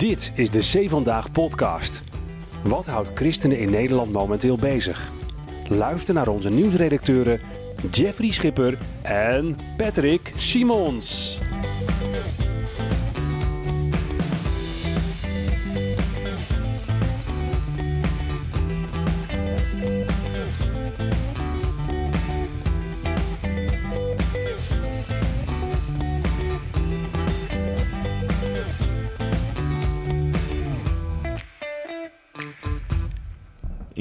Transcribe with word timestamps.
Dit 0.00 0.32
is 0.34 0.50
de 0.50 0.62
Zee 0.62 0.88
Vandaag 0.88 1.32
podcast. 1.32 2.02
Wat 2.64 2.86
houdt 2.86 3.10
christenen 3.14 3.58
in 3.58 3.70
Nederland 3.70 4.12
momenteel 4.12 4.56
bezig? 4.56 5.10
Luister 5.68 6.14
naar 6.14 6.28
onze 6.28 6.48
nieuwsredacteuren 6.48 7.40
Jeffrey 7.90 8.30
Schipper 8.30 8.78
en 9.02 9.56
Patrick 9.76 10.32
Simons. 10.36 11.39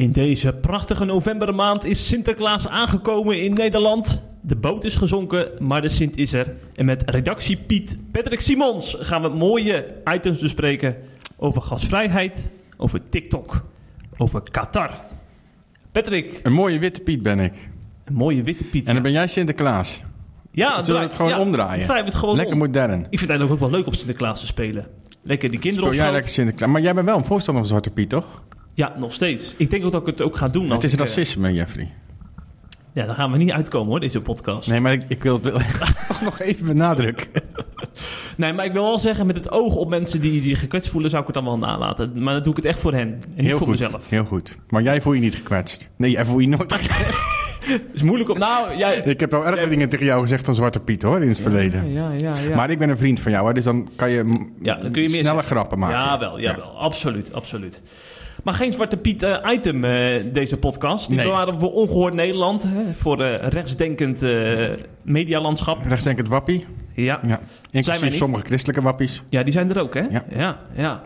In 0.09 0.15
deze 0.15 0.53
prachtige 0.53 1.05
novembermaand 1.05 1.85
is 1.85 2.07
Sinterklaas 2.07 2.67
aangekomen 2.67 3.41
in 3.43 3.53
Nederland. 3.53 4.23
De 4.41 4.55
boot 4.55 4.83
is 4.83 4.95
gezonken, 4.95 5.49
maar 5.59 5.81
de 5.81 5.89
Sint 5.89 6.17
is 6.17 6.33
er. 6.33 6.55
En 6.75 6.85
met 6.85 7.03
redactie 7.05 7.57
Piet 7.57 7.97
Patrick 8.11 8.39
Simons 8.39 8.95
gaan 8.99 9.21
we 9.21 9.29
mooie 9.29 9.85
items 10.13 10.39
bespreken 10.39 10.95
over 11.37 11.61
gasvrijheid, 11.61 12.49
over 12.77 13.01
TikTok, 13.09 13.65
over 14.17 14.41
Qatar. 14.51 14.91
Patrick, 15.91 16.39
Een 16.43 16.53
mooie 16.53 16.79
witte 16.79 17.01
Piet 17.01 17.23
ben 17.23 17.39
ik. 17.39 17.53
een 18.05 18.13
mooie 18.13 18.43
witte 18.43 18.63
Piet. 18.63 18.87
En 18.87 18.93
dan 18.93 19.03
ben 19.03 19.11
jij 19.11 19.27
Sinterklaas. 19.27 20.03
ja, 20.51 20.67
Zullen 20.67 20.77
we 20.83 20.83
draai- 20.85 21.03
het 21.03 21.13
gewoon 21.13 21.31
ja, 21.31 21.39
omdraaien? 21.39 22.05
het 22.05 22.15
gewoon 22.15 22.35
Lekker 22.35 22.53
om. 22.53 22.59
modern. 22.59 22.91
Ik 22.99 22.99
vind 22.99 23.21
het 23.21 23.29
eigenlijk 23.29 23.51
ook 23.61 23.69
wel 23.69 23.79
leuk 23.79 23.87
om 23.87 23.93
Sinterklaas 23.93 24.39
te 24.39 24.47
spelen. 24.47 24.87
Lekker 25.21 25.49
die 25.49 25.59
kinderen 25.59 25.85
Speel 25.87 25.99
jij 25.99 26.07
op 26.07 26.13
lekker 26.15 26.31
Sinterklaas. 26.31 26.69
Maar 26.71 26.81
jij 26.81 26.93
bent 26.93 27.05
wel 27.05 27.17
een 27.17 27.25
voorstander 27.25 27.63
van 27.63 27.71
Zwarte 27.71 27.89
Piet, 27.89 28.09
toch? 28.09 28.41
Ja, 28.79 28.93
nog 28.97 29.13
steeds. 29.13 29.53
Ik 29.57 29.69
denk 29.69 29.85
ook 29.85 29.91
dat 29.91 30.01
ik 30.01 30.07
het 30.07 30.21
ook 30.21 30.35
ga 30.35 30.47
doen. 30.47 30.69
het 30.69 30.83
is 30.83 30.93
ik, 30.93 30.99
eh, 30.99 31.05
racisme, 31.05 31.53
Jeffrey. 31.53 31.91
Ja, 32.93 33.05
daar 33.05 33.15
gaan 33.15 33.31
we 33.31 33.37
niet 33.37 33.51
uitkomen 33.51 33.89
hoor, 33.89 33.99
deze 33.99 34.21
podcast. 34.21 34.69
Nee, 34.69 34.79
maar 34.79 34.93
ik, 34.93 35.03
ik 35.07 35.23
wil 35.23 35.33
het 35.33 35.43
wel 35.43 35.53
toch 36.07 36.21
nog 36.21 36.39
even 36.39 36.65
benadrukken. 36.65 37.27
Nee, 38.37 38.53
maar 38.53 38.65
ik 38.65 38.71
wil 38.73 38.83
wel 38.83 38.99
zeggen, 38.99 39.25
met 39.25 39.35
het 39.35 39.51
oog 39.51 39.75
op 39.75 39.89
mensen 39.89 40.21
die, 40.21 40.41
die 40.41 40.55
gekwetst 40.55 40.89
voelen, 40.89 41.09
zou 41.09 41.21
ik 41.21 41.27
het 41.27 41.35
dan 41.35 41.45
wel 41.45 41.57
nalaten. 41.57 42.23
Maar 42.23 42.33
dan 42.33 42.43
doe 42.43 42.51
ik 42.51 42.57
het 42.57 42.65
echt 42.65 42.79
voor 42.79 42.93
hen 42.93 43.07
en 43.07 43.19
niet 43.35 43.45
Heel 43.45 43.49
voor 43.57 43.67
goed, 43.67 43.79
mezelf. 43.79 44.09
heel 44.09 44.25
goed. 44.25 44.57
Maar 44.69 44.81
jij 44.81 45.01
voel 45.01 45.13
je 45.13 45.19
niet 45.21 45.35
gekwetst. 45.35 45.89
Nee, 45.95 46.11
jij 46.11 46.25
voel 46.25 46.39
je 46.39 46.47
nooit 46.47 46.73
gekwetst. 46.79 47.27
Het 47.61 47.93
is 47.93 48.01
moeilijk 48.03 48.29
om... 48.29 48.37
Nou, 48.39 48.77
jij... 48.77 48.95
ik 48.97 49.19
heb 49.19 49.31
wel 49.31 49.45
erger 49.45 49.69
dingen 49.69 49.89
tegen 49.89 50.05
jou 50.05 50.21
gezegd 50.21 50.45
dan 50.45 50.55
Zwarte 50.55 50.79
Piet, 50.79 51.01
hoor, 51.01 51.21
in 51.21 51.29
het 51.29 51.39
verleden. 51.39 51.91
Ja, 51.91 52.11
ja, 52.11 52.37
ja. 52.37 52.55
Maar 52.55 52.69
ik 52.69 52.79
ben 52.79 52.89
een 52.89 52.97
vriend 52.97 53.19
van 53.19 53.31
jou, 53.31 53.47
hè, 53.47 53.53
dus 53.53 53.63
dan 53.63 53.89
kan 53.95 54.09
je, 54.11 54.47
Ja, 54.61 54.75
dan 54.75 54.91
kun 54.91 55.01
je 55.01 55.09
meer 55.09 55.19
sneller 55.19 55.39
zeggen. 55.39 55.55
grappen 55.55 55.79
maken. 55.79 55.97
Jawel, 55.97 56.39
jawel. 56.39 56.77
Absoluut, 56.77 57.33
absoluut. 57.33 57.81
Maar 58.43 58.53
geen 58.53 58.73
Zwarte 58.73 58.97
Piet 58.97 59.23
eh, 59.23 59.51
item, 59.53 59.83
eh, 59.83 59.93
deze 60.33 60.57
podcast. 60.57 61.07
Die 61.09 61.17
Nee. 61.17 61.27
waren 61.27 61.59
voor 61.59 61.71
Ongehoord 61.71 62.13
Nederland. 62.13 62.63
Hè, 62.67 62.93
voor 62.93 63.21
eh, 63.23 63.47
rechtsdenkend 63.47 64.21
medialandschap. 65.01 65.85
Rechtsdenkend 65.85 66.27
wappie. 66.27 66.65
Ja. 66.93 67.19
Ja. 67.27 67.39
Inclusief 67.71 68.15
sommige 68.15 68.45
christelijke 68.45 68.81
wappies. 68.81 69.23
ja, 69.29 69.43
die 69.43 69.53
zijn 69.53 69.69
er 69.69 69.81
ook, 69.81 69.93
hè? 69.93 70.01
Ja. 70.09 70.23
ja, 70.29 70.59
ja. 70.75 71.01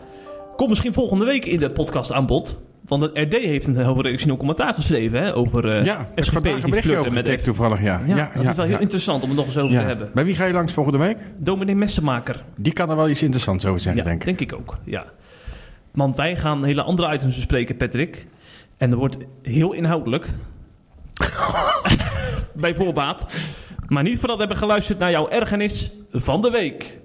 Kom 0.56 0.68
misschien 0.68 0.92
volgende 0.92 1.24
week 1.24 1.44
in 1.44 1.58
de 1.58 1.70
podcast 1.70 2.12
aan 2.12 2.26
bod. 2.26 2.60
Want 2.86 3.02
het 3.02 3.18
RD 3.18 3.32
heeft 3.44 3.66
een 3.66 3.76
heel 3.76 3.96
origineel 3.96 4.36
commentaar 4.36 4.74
geschreven 4.74 5.22
hè, 5.22 5.36
over 5.36 5.72
eh 5.72 5.84
ja, 5.84 6.08
SGP 6.16 6.42
berichtje 6.42 6.96
over 6.96 7.12
met 7.12 7.44
toevallig, 7.44 7.82
ja. 7.82 8.00
Ja, 8.06 8.30
dat 8.34 8.44
is 8.44 8.56
wel 8.56 8.64
heel 8.64 8.74
ja. 8.74 8.80
interessant 8.80 9.22
om 9.22 9.28
het 9.28 9.38
nog 9.38 9.46
eens 9.46 9.56
over 9.58 9.72
Ja. 9.74 9.80
te 9.80 9.86
hebben. 9.86 10.10
Bij 10.14 10.24
wie 10.24 10.34
ga 10.34 10.44
je 10.44 10.52
langs 10.52 10.72
volgende 10.72 10.98
week? 10.98 11.16
Dominee 11.36 11.74
Messenmaker. 11.74 12.44
Die 12.56 12.72
kan 12.72 12.90
er 12.90 12.96
wel 12.96 13.08
iets 13.08 13.22
interessants 13.22 13.64
over 13.66 13.80
zeggen, 13.80 14.02
Ja, 14.02 14.08
denk 14.08 14.20
ik. 14.24 14.26
denk 14.38 14.50
ik 14.52 14.58
ook. 14.58 14.76
Ja. 14.84 15.04
Want 15.94 16.16
wij 16.16 16.36
gaan 16.36 16.64
hele 16.64 16.82
andere 16.82 17.14
items 17.14 17.34
bespreken, 17.34 17.76
Patrick. 17.76 18.26
En 18.76 18.90
dat 18.90 18.98
wordt 18.98 19.16
heel 19.42 19.72
inhoudelijk. 19.72 20.28
Bij 22.52 22.74
voorbaat. 22.74 23.26
Maar 23.88 24.02
niet 24.02 24.18
voordat 24.18 24.36
we 24.36 24.42
hebben 24.42 24.62
geluisterd 24.62 24.98
naar 24.98 25.10
jouw 25.10 25.28
ergernis 25.28 25.90
van 26.10 26.42
de 26.42 26.50
week. 26.50 26.98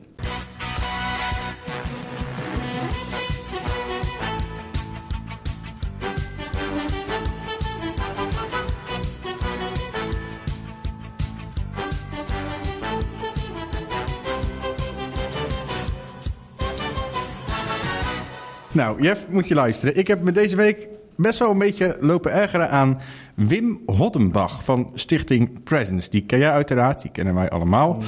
Nou, 18.72 19.02
Jeff, 19.02 19.30
moet 19.30 19.48
je 19.48 19.54
luisteren. 19.54 19.98
Ik 19.98 20.08
heb 20.08 20.22
me 20.22 20.32
deze 20.32 20.56
week 20.56 20.88
best 21.16 21.40
wel 21.40 21.52
een 21.52 21.58
beetje 21.58 21.98
lopen 22.00 22.32
ergeren 22.32 22.70
aan 22.70 23.02
Wim 23.36 23.80
Hoddenbach 23.86 24.64
van 24.64 24.92
Stichting 24.94 25.64
Presence. 25.64 26.10
Die 26.10 26.22
ken 26.22 26.40
jij 26.40 26.52
uiteraard, 26.52 27.02
die 27.02 27.12
kennen 27.12 27.34
wij 27.34 27.50
allemaal. 27.50 28.00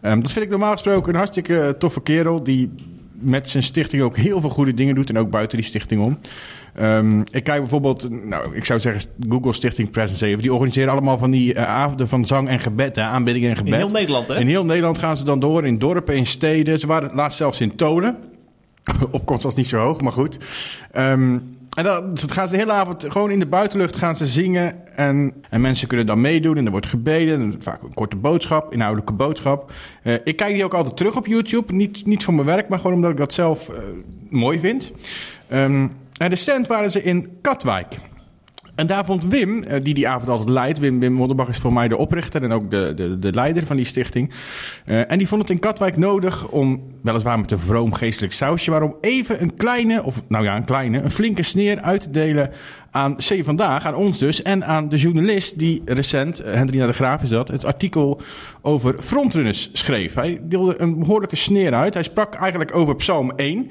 Ehm, 0.00 0.20
dat 0.20 0.32
vind 0.32 0.44
ik 0.44 0.50
normaal 0.50 0.72
gesproken 0.72 1.08
een 1.08 1.16
hartstikke 1.18 1.74
toffe 1.78 2.02
kerel... 2.02 2.42
die 2.42 2.70
met 3.12 3.48
zijn 3.48 3.62
stichting 3.62 4.02
ook 4.02 4.16
heel 4.16 4.40
veel 4.40 4.50
goede 4.50 4.74
dingen 4.74 4.94
doet... 4.94 5.08
en 5.08 5.18
ook 5.18 5.30
buiten 5.30 5.58
die 5.58 5.66
stichting 5.66 6.02
om. 6.02 6.18
Ehm, 6.74 7.20
ik 7.20 7.44
kijk 7.44 7.60
bijvoorbeeld, 7.60 8.10
nou, 8.10 8.56
ik 8.56 8.64
zou 8.64 8.80
zeggen 8.80 9.10
Google 9.28 9.52
Stichting 9.52 9.90
Presence 9.90 10.26
even. 10.26 10.42
Die 10.42 10.52
organiseren 10.52 10.92
allemaal 10.92 11.18
van 11.18 11.30
die 11.30 11.54
eh, 11.54 11.68
avonden 11.68 12.08
van 12.08 12.24
zang 12.24 12.48
en 12.48 12.58
gebed, 12.58 12.96
hè, 12.96 13.02
aanbidding 13.02 13.46
en 13.46 13.56
gebed. 13.56 13.72
In 13.72 13.78
heel 13.78 13.90
Nederland, 13.90 14.28
hè? 14.28 14.38
In 14.38 14.46
heel 14.46 14.64
Nederland 14.64 14.98
gaan 14.98 15.16
ze 15.16 15.24
dan 15.24 15.40
door, 15.40 15.66
in 15.66 15.78
dorpen, 15.78 16.16
in 16.16 16.26
steden. 16.26 16.78
Ze 16.78 16.86
waren 16.86 17.14
laatst 17.14 17.38
zelfs 17.38 17.60
in 17.60 17.76
Tolen. 17.76 18.16
Opkomst 19.10 19.42
was 19.42 19.54
niet 19.54 19.66
zo 19.66 19.78
hoog, 19.78 20.00
maar 20.00 20.12
goed. 20.12 20.38
Ehm, 20.90 21.38
en 21.76 21.84
dan 21.84 22.18
gaan 22.30 22.48
ze 22.48 22.52
de 22.52 22.58
hele 22.60 22.72
avond 22.72 23.04
gewoon 23.08 23.30
in 23.30 23.38
de 23.38 23.46
buitenlucht 23.46 23.96
gaan 23.96 24.16
ze 24.16 24.26
zingen. 24.26 24.96
En, 24.96 25.34
en 25.50 25.60
mensen 25.60 25.88
kunnen 25.88 26.06
dan 26.06 26.20
meedoen 26.20 26.56
en 26.56 26.64
er 26.64 26.70
wordt 26.70 26.86
gebeden. 26.86 27.40
En 27.40 27.54
vaak 27.58 27.82
een 27.82 27.94
korte 27.94 28.16
boodschap, 28.16 28.72
inhoudelijke 28.72 29.12
boodschap. 29.12 29.72
Eh, 30.02 30.14
ik 30.24 30.36
kijk 30.36 30.54
die 30.54 30.64
ook 30.64 30.74
altijd 30.74 30.96
terug 30.96 31.16
op 31.16 31.26
YouTube. 31.26 31.72
Niet, 31.72 32.06
niet 32.06 32.24
voor 32.24 32.34
mijn 32.34 32.46
werk, 32.46 32.68
maar 32.68 32.78
gewoon 32.78 32.96
omdat 32.96 33.10
ik 33.10 33.16
dat 33.16 33.32
zelf 33.32 33.68
eh, 33.68 33.76
mooi 34.30 34.58
vind. 34.58 34.92
Ehm, 35.48 35.86
en 36.16 36.28
recent 36.28 36.66
waren 36.66 36.90
ze 36.90 37.02
in 37.02 37.38
Katwijk. 37.40 37.98
En 38.82 38.88
daar 38.88 39.04
vond 39.04 39.24
Wim, 39.24 39.62
eh, 39.62 39.84
die 39.84 39.94
die 39.94 40.08
avond 40.08 40.28
altijd 40.28 40.48
leidt... 40.48 40.78
Wim, 40.78 41.00
Wim 41.00 41.12
Modderbach 41.12 41.48
is 41.48 41.58
voor 41.58 41.72
mij 41.72 41.88
de 41.88 41.96
oprichter 41.96 42.42
en 42.42 42.52
ook 42.52 42.70
de, 42.70 42.92
de, 42.96 43.18
de 43.18 43.32
leider 43.32 43.66
van 43.66 43.76
die 43.76 43.84
stichting. 43.84 44.30
Eh, 44.84 45.10
en 45.10 45.18
die 45.18 45.28
vond 45.28 45.40
het 45.40 45.50
in 45.50 45.58
Katwijk 45.58 45.96
nodig 45.96 46.48
om, 46.48 46.82
weliswaar 47.02 47.38
met 47.38 47.50
een 47.50 47.58
vroom 47.58 47.94
geestelijk 47.94 48.32
sausje... 48.32 48.70
maar 48.70 48.82
om 48.82 48.96
even 49.00 49.42
een 49.42 49.56
kleine, 49.56 50.02
of 50.02 50.22
nou 50.28 50.44
ja, 50.44 50.56
een 50.56 50.64
kleine, 50.64 51.00
een 51.00 51.10
flinke 51.10 51.42
sneer 51.42 51.80
uit 51.80 52.00
te 52.00 52.10
delen 52.10 52.50
aan 52.90 53.16
C 53.16 53.44
Vandaag, 53.44 53.86
aan 53.86 53.94
ons 53.94 54.18
dus... 54.18 54.42
en 54.42 54.64
aan 54.64 54.88
de 54.88 54.98
journalist 54.98 55.58
die 55.58 55.82
recent, 55.84 56.40
eh, 56.40 56.54
Hendrina 56.54 56.86
de 56.86 56.92
Graaf 56.92 57.22
is 57.22 57.28
dat... 57.28 57.48
het 57.48 57.64
artikel 57.64 58.20
over 58.60 58.94
frontrunners 58.98 59.70
schreef. 59.72 60.14
Hij 60.14 60.40
deelde 60.42 60.80
een 60.80 60.98
behoorlijke 60.98 61.36
sneer 61.36 61.74
uit. 61.74 61.94
Hij 61.94 62.02
sprak 62.02 62.34
eigenlijk 62.34 62.74
over 62.74 62.96
Psalm 62.96 63.32
1... 63.36 63.70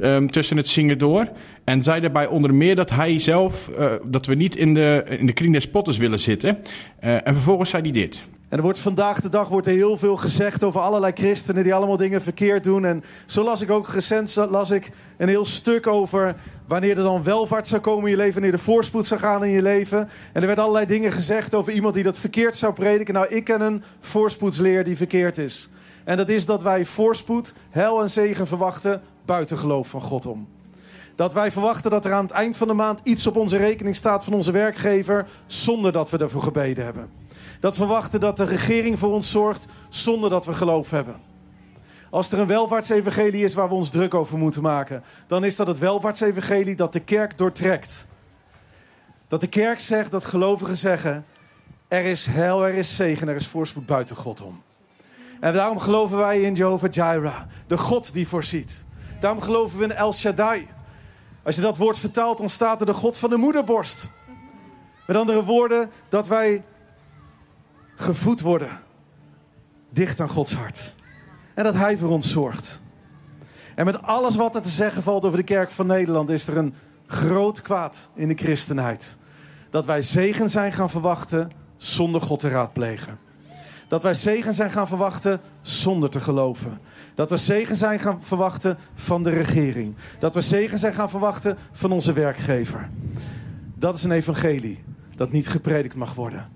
Ehm, 0.00 0.26
tussen 0.26 0.56
het 0.56 0.68
zingen 0.68 0.98
door. 0.98 1.28
En 1.64 1.82
zei 1.82 2.00
daarbij 2.00 2.26
onder 2.26 2.54
meer 2.54 2.76
dat 2.76 2.90
hij 2.90 3.18
zelf, 3.18 3.68
eh, 3.68 3.92
dat 4.04 4.26
we 4.26 4.34
niet 4.34 4.56
in 4.56 4.74
de, 4.74 5.04
in 5.18 5.26
de 5.26 5.32
kring 5.32 5.52
des 5.52 5.62
spotters 5.62 5.96
willen 5.96 6.20
zitten. 6.20 6.58
Eh, 7.00 7.14
en 7.14 7.34
vervolgens 7.34 7.70
zei 7.70 7.82
hij 7.82 7.92
dit. 7.92 8.24
En 8.48 8.56
er 8.56 8.62
wordt 8.62 8.78
vandaag 8.78 9.20
de 9.20 9.28
dag 9.28 9.48
wordt 9.48 9.66
er 9.66 9.72
heel 9.72 9.96
veel 9.96 10.16
gezegd 10.16 10.64
over 10.64 10.80
allerlei 10.80 11.12
christenen 11.12 11.62
die 11.62 11.74
allemaal 11.74 11.96
dingen 11.96 12.22
verkeerd 12.22 12.64
doen. 12.64 12.84
En 12.84 13.04
zo 13.26 13.44
las 13.44 13.60
ik 13.60 13.70
ook 13.70 13.88
recent 13.88 14.36
las 14.50 14.70
ik 14.70 14.90
een 15.16 15.28
heel 15.28 15.44
stuk 15.44 15.86
over 15.86 16.34
wanneer 16.66 16.96
er 16.96 17.02
dan 17.02 17.22
welvaart 17.22 17.68
zou 17.68 17.80
komen 17.80 18.04
in 18.04 18.10
je 18.10 18.16
leven, 18.16 18.32
wanneer 18.32 18.52
er 18.52 18.58
voorspoed 18.58 19.06
zou 19.06 19.20
gaan 19.20 19.44
in 19.44 19.50
je 19.50 19.62
leven. 19.62 19.98
En 20.32 20.40
er 20.40 20.46
werden 20.46 20.64
allerlei 20.64 20.86
dingen 20.86 21.12
gezegd 21.12 21.54
over 21.54 21.72
iemand 21.72 21.94
die 21.94 22.02
dat 22.02 22.18
verkeerd 22.18 22.56
zou 22.56 22.72
prediken. 22.72 23.14
Nou, 23.14 23.26
ik 23.28 23.44
ken 23.44 23.60
een 23.60 23.82
voorspoedsleer 24.00 24.84
die 24.84 24.96
verkeerd 24.96 25.38
is. 25.38 25.70
En 26.04 26.16
dat 26.16 26.28
is 26.28 26.46
dat 26.46 26.62
wij 26.62 26.84
voorspoed, 26.84 27.54
hel 27.70 28.02
en 28.02 28.10
zegen 28.10 28.46
verwachten 28.46 29.02
buiten 29.24 29.58
geloof 29.58 29.88
van 29.88 30.02
God 30.02 30.26
om. 30.26 30.48
Dat 31.14 31.32
wij 31.32 31.52
verwachten 31.52 31.90
dat 31.90 32.04
er 32.04 32.12
aan 32.12 32.22
het 32.22 32.32
eind 32.32 32.56
van 32.56 32.68
de 32.68 32.74
maand 32.74 33.00
iets 33.02 33.26
op 33.26 33.36
onze 33.36 33.56
rekening 33.56 33.96
staat 33.96 34.24
van 34.24 34.32
onze 34.32 34.52
werkgever 34.52 35.26
zonder 35.46 35.92
dat 35.92 36.10
we 36.10 36.18
daarvoor 36.18 36.42
gebeden 36.42 36.84
hebben. 36.84 37.10
Dat 37.60 37.76
we 37.76 37.84
verwachten 37.84 38.20
dat 38.20 38.36
de 38.36 38.44
regering 38.44 38.98
voor 38.98 39.12
ons 39.12 39.30
zorgt 39.30 39.66
zonder 39.88 40.30
dat 40.30 40.46
we 40.46 40.52
geloof 40.52 40.90
hebben. 40.90 41.16
Als 42.10 42.32
er 42.32 42.38
een 42.38 42.46
welvaartsevangelie 42.46 43.44
is 43.44 43.54
waar 43.54 43.68
we 43.68 43.74
ons 43.74 43.90
druk 43.90 44.14
over 44.14 44.38
moeten 44.38 44.62
maken, 44.62 45.02
dan 45.26 45.44
is 45.44 45.56
dat 45.56 45.66
het 45.66 45.78
welvaartsevangelie 45.78 46.74
dat 46.74 46.92
de 46.92 47.00
kerk 47.00 47.38
doortrekt. 47.38 48.06
Dat 49.28 49.40
de 49.40 49.48
kerk 49.48 49.80
zegt, 49.80 50.10
dat 50.10 50.24
gelovigen 50.24 50.76
zeggen, 50.76 51.24
er 51.88 52.04
is 52.04 52.26
heil, 52.26 52.66
er 52.66 52.74
is 52.74 52.96
zegen, 52.96 53.28
er 53.28 53.36
is 53.36 53.46
voorspoed 53.46 53.86
buiten 53.86 54.16
God 54.16 54.42
om. 54.42 54.62
En 55.40 55.52
daarom 55.52 55.78
geloven 55.78 56.18
wij 56.18 56.40
in 56.40 56.54
Jehovah 56.54 56.92
Jireh, 56.92 57.40
de 57.66 57.78
God 57.78 58.12
die 58.12 58.28
voorziet. 58.28 58.84
Daarom 59.20 59.40
geloven 59.40 59.78
we 59.78 59.84
in 59.84 59.92
El 59.92 60.12
Shaddai. 60.12 60.68
Als 61.42 61.56
je 61.56 61.62
dat 61.62 61.76
woord 61.76 61.98
vertaalt, 61.98 62.38
dan 62.38 62.50
staat 62.50 62.80
er 62.80 62.86
de 62.86 62.92
God 62.92 63.18
van 63.18 63.30
de 63.30 63.36
moederborst. 63.36 64.10
Met 65.06 65.16
andere 65.16 65.44
woorden, 65.44 65.90
dat 66.08 66.28
wij 66.28 66.64
gevoed 67.94 68.40
worden 68.40 68.80
dicht 69.90 70.20
aan 70.20 70.28
Gods 70.28 70.54
hart. 70.54 70.94
En 71.54 71.64
dat 71.64 71.74
Hij 71.74 71.98
voor 71.98 72.10
ons 72.10 72.30
zorgt. 72.30 72.82
En 73.74 73.84
met 73.84 74.02
alles 74.02 74.36
wat 74.36 74.54
er 74.54 74.62
te 74.62 74.68
zeggen 74.68 75.02
valt 75.02 75.24
over 75.24 75.38
de 75.38 75.44
kerk 75.44 75.70
van 75.70 75.86
Nederland, 75.86 76.30
is 76.30 76.46
er 76.46 76.56
een 76.56 76.74
groot 77.06 77.62
kwaad 77.62 78.10
in 78.14 78.28
de 78.28 78.34
christenheid. 78.34 79.16
Dat 79.70 79.86
wij 79.86 80.02
zegen 80.02 80.48
zijn 80.48 80.72
gaan 80.72 80.90
verwachten 80.90 81.50
zonder 81.76 82.20
God 82.20 82.40
te 82.40 82.48
raadplegen. 82.48 83.18
Dat 83.90 84.02
wij 84.02 84.14
zegen 84.14 84.54
zijn 84.54 84.70
gaan 84.70 84.88
verwachten 84.88 85.40
zonder 85.60 86.10
te 86.10 86.20
geloven. 86.20 86.80
Dat 87.14 87.30
we 87.30 87.36
zegen 87.36 87.76
zijn 87.76 88.00
gaan 88.00 88.22
verwachten 88.22 88.78
van 88.94 89.22
de 89.22 89.30
regering. 89.30 89.94
Dat 90.18 90.34
we 90.34 90.40
zegen 90.40 90.78
zijn 90.78 90.94
gaan 90.94 91.10
verwachten 91.10 91.58
van 91.72 91.92
onze 91.92 92.12
werkgever. 92.12 92.90
Dat 93.74 93.96
is 93.96 94.02
een 94.02 94.10
evangelie 94.10 94.84
dat 95.16 95.32
niet 95.32 95.48
gepredikt 95.48 95.94
mag 95.94 96.14
worden. 96.14 96.48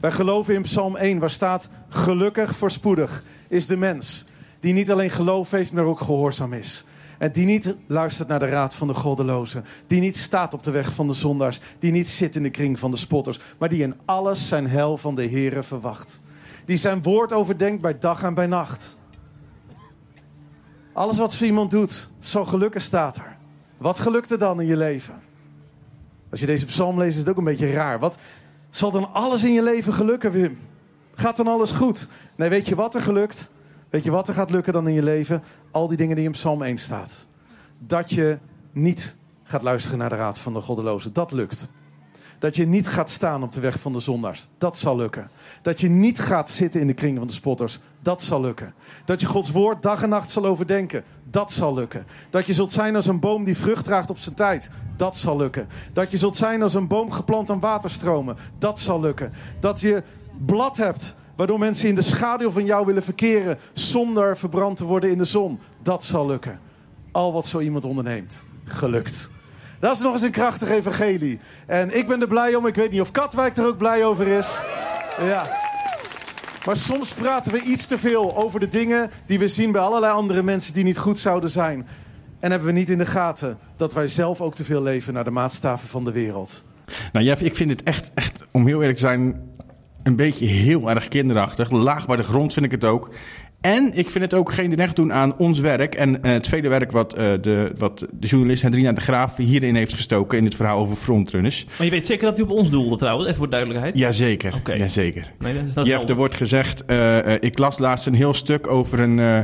Wij 0.00 0.10
geloven 0.10 0.54
in 0.54 0.62
Psalm 0.62 0.96
1, 0.96 1.18
waar 1.18 1.30
staat: 1.30 1.70
Gelukkig 1.88 2.56
voorspoedig 2.56 3.22
is 3.48 3.66
de 3.66 3.76
mens 3.76 4.26
die 4.60 4.72
niet 4.72 4.90
alleen 4.90 5.10
geloof 5.10 5.50
heeft, 5.50 5.72
maar 5.72 5.84
ook 5.84 6.00
gehoorzaam 6.00 6.52
is. 6.52 6.84
En 7.18 7.32
die 7.32 7.46
niet 7.46 7.76
luistert 7.86 8.28
naar 8.28 8.38
de 8.38 8.46
raad 8.46 8.74
van 8.74 8.86
de 8.86 8.94
goddelozen. 8.94 9.64
Die 9.86 10.00
niet 10.00 10.16
staat 10.16 10.54
op 10.54 10.62
de 10.62 10.70
weg 10.70 10.92
van 10.92 11.06
de 11.06 11.12
zondaars. 11.12 11.60
Die 11.78 11.92
niet 11.92 12.08
zit 12.08 12.36
in 12.36 12.42
de 12.42 12.50
kring 12.50 12.78
van 12.78 12.90
de 12.90 12.96
spotters. 12.96 13.40
Maar 13.58 13.68
die 13.68 13.82
in 13.82 13.94
alles 14.04 14.48
zijn 14.48 14.66
hel 14.66 14.96
van 14.96 15.14
de 15.14 15.28
Here 15.28 15.62
verwacht. 15.62 16.20
Die 16.68 16.76
zijn 16.76 17.02
woord 17.02 17.32
overdenkt 17.32 17.82
bij 17.82 17.98
dag 17.98 18.22
en 18.22 18.34
bij 18.34 18.46
nacht. 18.46 19.02
Alles 20.92 21.18
wat 21.18 21.32
zo 21.32 21.44
iemand 21.44 21.70
doet, 21.70 22.10
zal 22.18 22.44
gelukken 22.44 22.80
staat 22.80 23.16
er. 23.16 23.36
Wat 23.76 23.98
gelukt 23.98 24.30
er 24.30 24.38
dan 24.38 24.60
in 24.60 24.66
je 24.66 24.76
leven? 24.76 25.20
Als 26.30 26.40
je 26.40 26.46
deze 26.46 26.66
psalm 26.66 26.98
leest, 26.98 27.12
is 27.12 27.18
het 27.18 27.28
ook 27.28 27.36
een 27.36 27.44
beetje 27.44 27.72
raar. 27.72 27.98
Wat 27.98 28.18
zal 28.70 28.90
dan 28.90 29.12
alles 29.12 29.44
in 29.44 29.52
je 29.52 29.62
leven 29.62 29.92
gelukken, 29.92 30.30
Wim? 30.30 30.58
Gaat 31.14 31.36
dan 31.36 31.46
alles 31.46 31.70
goed? 31.70 32.08
Nee, 32.36 32.48
weet 32.48 32.68
je 32.68 32.74
wat 32.74 32.94
er 32.94 33.02
gelukt? 33.02 33.50
Weet 33.90 34.04
je 34.04 34.10
wat 34.10 34.28
er 34.28 34.34
gaat 34.34 34.50
lukken 34.50 34.72
dan 34.72 34.88
in 34.88 34.94
je 34.94 35.02
leven? 35.02 35.42
Al 35.70 35.88
die 35.88 35.96
dingen 35.96 36.16
die 36.16 36.24
in 36.24 36.32
Psalm 36.32 36.62
1 36.62 36.78
staat. 36.78 37.26
Dat 37.78 38.10
je 38.10 38.38
niet 38.72 39.16
gaat 39.42 39.62
luisteren 39.62 39.98
naar 39.98 40.08
de 40.08 40.16
raad 40.16 40.38
van 40.38 40.52
de 40.52 40.60
goddelozen. 40.60 41.12
Dat 41.12 41.32
lukt. 41.32 41.70
Dat 42.38 42.56
je 42.56 42.66
niet 42.66 42.88
gaat 42.88 43.10
staan 43.10 43.42
op 43.42 43.52
de 43.52 43.60
weg 43.60 43.80
van 43.80 43.92
de 43.92 44.00
zondaars. 44.00 44.48
Dat 44.58 44.78
zal 44.78 44.96
lukken. 44.96 45.30
Dat 45.62 45.80
je 45.80 45.88
niet 45.88 46.20
gaat 46.20 46.50
zitten 46.50 46.80
in 46.80 46.86
de 46.86 46.94
kring 46.94 47.18
van 47.18 47.26
de 47.26 47.32
spotters. 47.32 47.78
Dat 48.02 48.22
zal 48.22 48.40
lukken. 48.40 48.74
Dat 49.04 49.20
je 49.20 49.26
Gods 49.26 49.50
woord 49.50 49.82
dag 49.82 50.02
en 50.02 50.08
nacht 50.08 50.30
zal 50.30 50.44
overdenken. 50.44 51.04
Dat 51.30 51.52
zal 51.52 51.74
lukken. 51.74 52.06
Dat 52.30 52.46
je 52.46 52.54
zult 52.54 52.72
zijn 52.72 52.94
als 52.94 53.06
een 53.06 53.20
boom 53.20 53.44
die 53.44 53.56
vrucht 53.56 53.84
draagt 53.84 54.10
op 54.10 54.18
zijn 54.18 54.34
tijd. 54.34 54.70
Dat 54.96 55.16
zal 55.16 55.36
lukken. 55.36 55.68
Dat 55.92 56.10
je 56.10 56.18
zult 56.18 56.36
zijn 56.36 56.62
als 56.62 56.74
een 56.74 56.88
boom 56.88 57.10
geplant 57.10 57.50
aan 57.50 57.60
waterstromen. 57.60 58.36
Dat 58.58 58.80
zal 58.80 59.00
lukken. 59.00 59.32
Dat 59.60 59.80
je 59.80 60.02
blad 60.46 60.76
hebt 60.76 61.16
waardoor 61.36 61.58
mensen 61.58 61.88
in 61.88 61.94
de 61.94 62.02
schaduw 62.02 62.50
van 62.50 62.64
jou 62.64 62.86
willen 62.86 63.02
verkeren 63.02 63.58
zonder 63.72 64.38
verbrand 64.38 64.76
te 64.76 64.84
worden 64.84 65.10
in 65.10 65.18
de 65.18 65.24
zon. 65.24 65.58
Dat 65.82 66.04
zal 66.04 66.26
lukken. 66.26 66.60
Al 67.12 67.32
wat 67.32 67.46
zo 67.46 67.60
iemand 67.60 67.84
onderneemt, 67.84 68.44
gelukt. 68.64 69.30
Dat 69.80 69.96
is 69.96 70.02
nog 70.02 70.12
eens 70.12 70.22
een 70.22 70.30
krachtig 70.30 70.68
evangelie. 70.68 71.38
En 71.66 71.96
ik 71.96 72.06
ben 72.06 72.20
er 72.20 72.28
blij 72.28 72.54
om. 72.54 72.66
Ik 72.66 72.74
weet 72.74 72.90
niet 72.90 73.00
of 73.00 73.10
Katwijk 73.10 73.56
er 73.56 73.66
ook 73.66 73.78
blij 73.78 74.04
over 74.04 74.26
is. 74.26 74.60
Ja. 75.20 75.50
Maar 76.66 76.76
soms 76.76 77.12
praten 77.12 77.52
we 77.52 77.62
iets 77.62 77.86
te 77.86 77.98
veel 77.98 78.36
over 78.36 78.60
de 78.60 78.68
dingen 78.68 79.10
die 79.26 79.38
we 79.38 79.48
zien 79.48 79.72
bij 79.72 79.80
allerlei 79.80 80.12
andere 80.12 80.42
mensen 80.42 80.74
die 80.74 80.84
niet 80.84 80.98
goed 80.98 81.18
zouden 81.18 81.50
zijn. 81.50 81.86
En 82.40 82.50
hebben 82.50 82.68
we 82.68 82.74
niet 82.74 82.90
in 82.90 82.98
de 82.98 83.06
gaten 83.06 83.58
dat 83.76 83.94
wij 83.94 84.08
zelf 84.08 84.40
ook 84.40 84.54
te 84.54 84.64
veel 84.64 84.82
leven 84.82 85.14
naar 85.14 85.24
de 85.24 85.30
maatstaven 85.30 85.88
van 85.88 86.04
de 86.04 86.12
wereld. 86.12 86.64
Nou 87.12 87.24
Jeff, 87.24 87.40
ik 87.40 87.56
vind 87.56 87.70
het 87.70 87.82
echt, 87.82 88.10
echt, 88.14 88.44
om 88.50 88.66
heel 88.66 88.78
eerlijk 88.78 88.98
te 88.98 89.06
zijn, 89.06 89.50
een 90.02 90.16
beetje 90.16 90.46
heel 90.46 90.90
erg 90.90 91.08
kinderachtig. 91.08 91.70
Laag 91.70 92.06
bij 92.06 92.16
de 92.16 92.22
grond 92.22 92.52
vind 92.52 92.66
ik 92.66 92.72
het 92.72 92.84
ook. 92.84 93.10
En 93.60 93.90
ik 93.94 94.10
vind 94.10 94.24
het 94.24 94.34
ook 94.34 94.52
geen 94.52 94.74
recht 94.74 94.96
doen 94.96 95.12
aan 95.12 95.36
ons 95.36 95.60
werk 95.60 95.94
en 95.94 96.10
uh, 96.10 96.32
het 96.32 96.48
vele 96.48 96.68
werk 96.68 96.92
wat, 96.92 97.18
uh, 97.18 97.32
de, 97.40 97.72
wat 97.76 98.06
de 98.12 98.26
journalist 98.26 98.62
Hendrina 98.62 98.92
de 98.92 99.00
Graaf 99.00 99.36
hierin 99.36 99.74
heeft 99.74 99.94
gestoken 99.94 100.38
in 100.38 100.44
het 100.44 100.54
verhaal 100.54 100.78
over 100.78 100.96
frontrunners. 100.96 101.66
Maar 101.76 101.86
je 101.86 101.92
weet 101.92 102.06
zeker 102.06 102.24
dat 102.24 102.36
hij 102.36 102.46
op 102.46 102.52
ons 102.52 102.70
doelde 102.70 102.96
trouwens, 102.96 103.26
even 103.26 103.38
voor 103.38 103.50
duidelijkheid? 103.50 103.96
Jazeker, 103.96 104.54
okay. 104.54 104.78
jazeker. 104.78 105.32
Nee, 105.38 105.54
dat 105.54 105.62
is 105.66 105.74
dat 105.74 105.86
Jeff, 105.86 106.08
er 106.08 106.14
wordt 106.14 106.34
gezegd, 106.34 106.82
uh, 106.86 107.34
ik 107.40 107.58
las 107.58 107.78
laatst 107.78 108.06
een 108.06 108.14
heel 108.14 108.34
stuk 108.34 108.66
over 108.66 109.00
een 109.00 109.18
uh, 109.18 109.38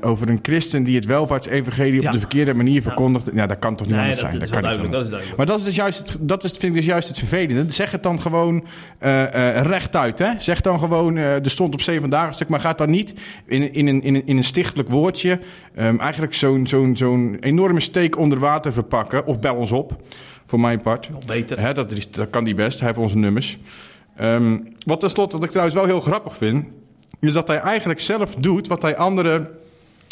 over 0.00 0.28
een 0.28 0.38
christen 0.42 0.82
die 0.82 0.96
het 0.96 1.04
welvaartsevangelie 1.04 2.00
ja. 2.00 2.06
op 2.06 2.12
de 2.12 2.18
verkeerde 2.18 2.54
manier 2.54 2.82
verkondigt. 2.82 3.26
Ja, 3.26 3.32
ja 3.34 3.46
dat 3.46 3.58
kan 3.58 3.76
toch 3.76 3.86
niet 3.86 3.96
nee, 3.96 4.04
anders 4.04 4.20
dat, 4.20 4.30
zijn? 4.30 4.40
Dat, 4.40 4.52
dat, 4.52 4.62
kan 4.62 4.82
niet 4.90 4.94
anders. 4.94 5.34
Maar 5.36 5.46
dat 5.46 5.58
is 5.58 5.64
dus 5.64 5.74
juist 5.74 5.98
het, 5.98 6.16
dat 6.20 6.44
is, 6.44 6.50
vind 6.50 6.62
ik 6.62 6.74
dus 6.74 6.84
juist 6.84 7.08
het 7.08 7.18
vervelende. 7.18 7.72
Zeg 7.72 7.90
het 7.90 8.02
dan 8.02 8.20
gewoon 8.20 8.64
uh, 9.02 9.22
uh, 9.22 9.60
rechtuit. 9.62 10.18
Hè? 10.18 10.30
Zeg 10.38 10.60
dan 10.60 10.78
gewoon, 10.78 11.16
er 11.16 11.50
stond 11.50 11.74
op 11.74 11.80
zeven 11.80 12.10
dagen 12.10 12.34
stuk, 12.34 12.48
maar 12.48 12.60
gaat 12.60 12.78
dan 12.78 12.90
niet 12.90 13.14
in, 13.46 13.72
in, 13.72 13.86
een, 13.86 14.02
in, 14.02 14.14
een, 14.14 14.26
in 14.26 14.36
een 14.36 14.44
stichtelijk 14.44 14.88
woordje 14.88 15.40
um, 15.78 16.00
eigenlijk 16.00 16.34
zo'n 16.34 16.66
zo'n 16.66 16.96
zo'n 16.96 17.36
enorme 17.40 17.80
steek 17.80 18.18
onder 18.18 18.38
water 18.38 18.72
verpakken. 18.72 19.26
Of 19.26 19.40
bel 19.40 19.54
ons 19.54 19.72
op, 19.72 20.02
voor 20.46 20.60
mijn 20.60 20.80
part. 20.80 21.10
Nog 21.10 21.24
beter. 21.24 21.60
Hè, 21.60 21.74
dat, 21.74 21.92
is, 21.92 22.10
dat 22.10 22.30
kan 22.30 22.44
die 22.44 22.54
best, 22.54 22.78
hij 22.78 22.88
heeft 22.88 23.00
onze 23.00 23.18
nummers. 23.18 23.58
Um, 24.20 24.72
wat 24.86 25.00
tenslotte, 25.00 25.36
wat 25.36 25.44
ik 25.44 25.50
trouwens 25.50 25.76
wel 25.76 25.86
heel 25.86 26.00
grappig 26.00 26.36
vind, 26.36 26.64
is 27.20 27.32
dat 27.32 27.48
hij 27.48 27.58
eigenlijk 27.58 28.00
zelf 28.00 28.34
doet 28.34 28.66
wat 28.66 28.82
hij 28.82 28.96
anderen 28.96 29.48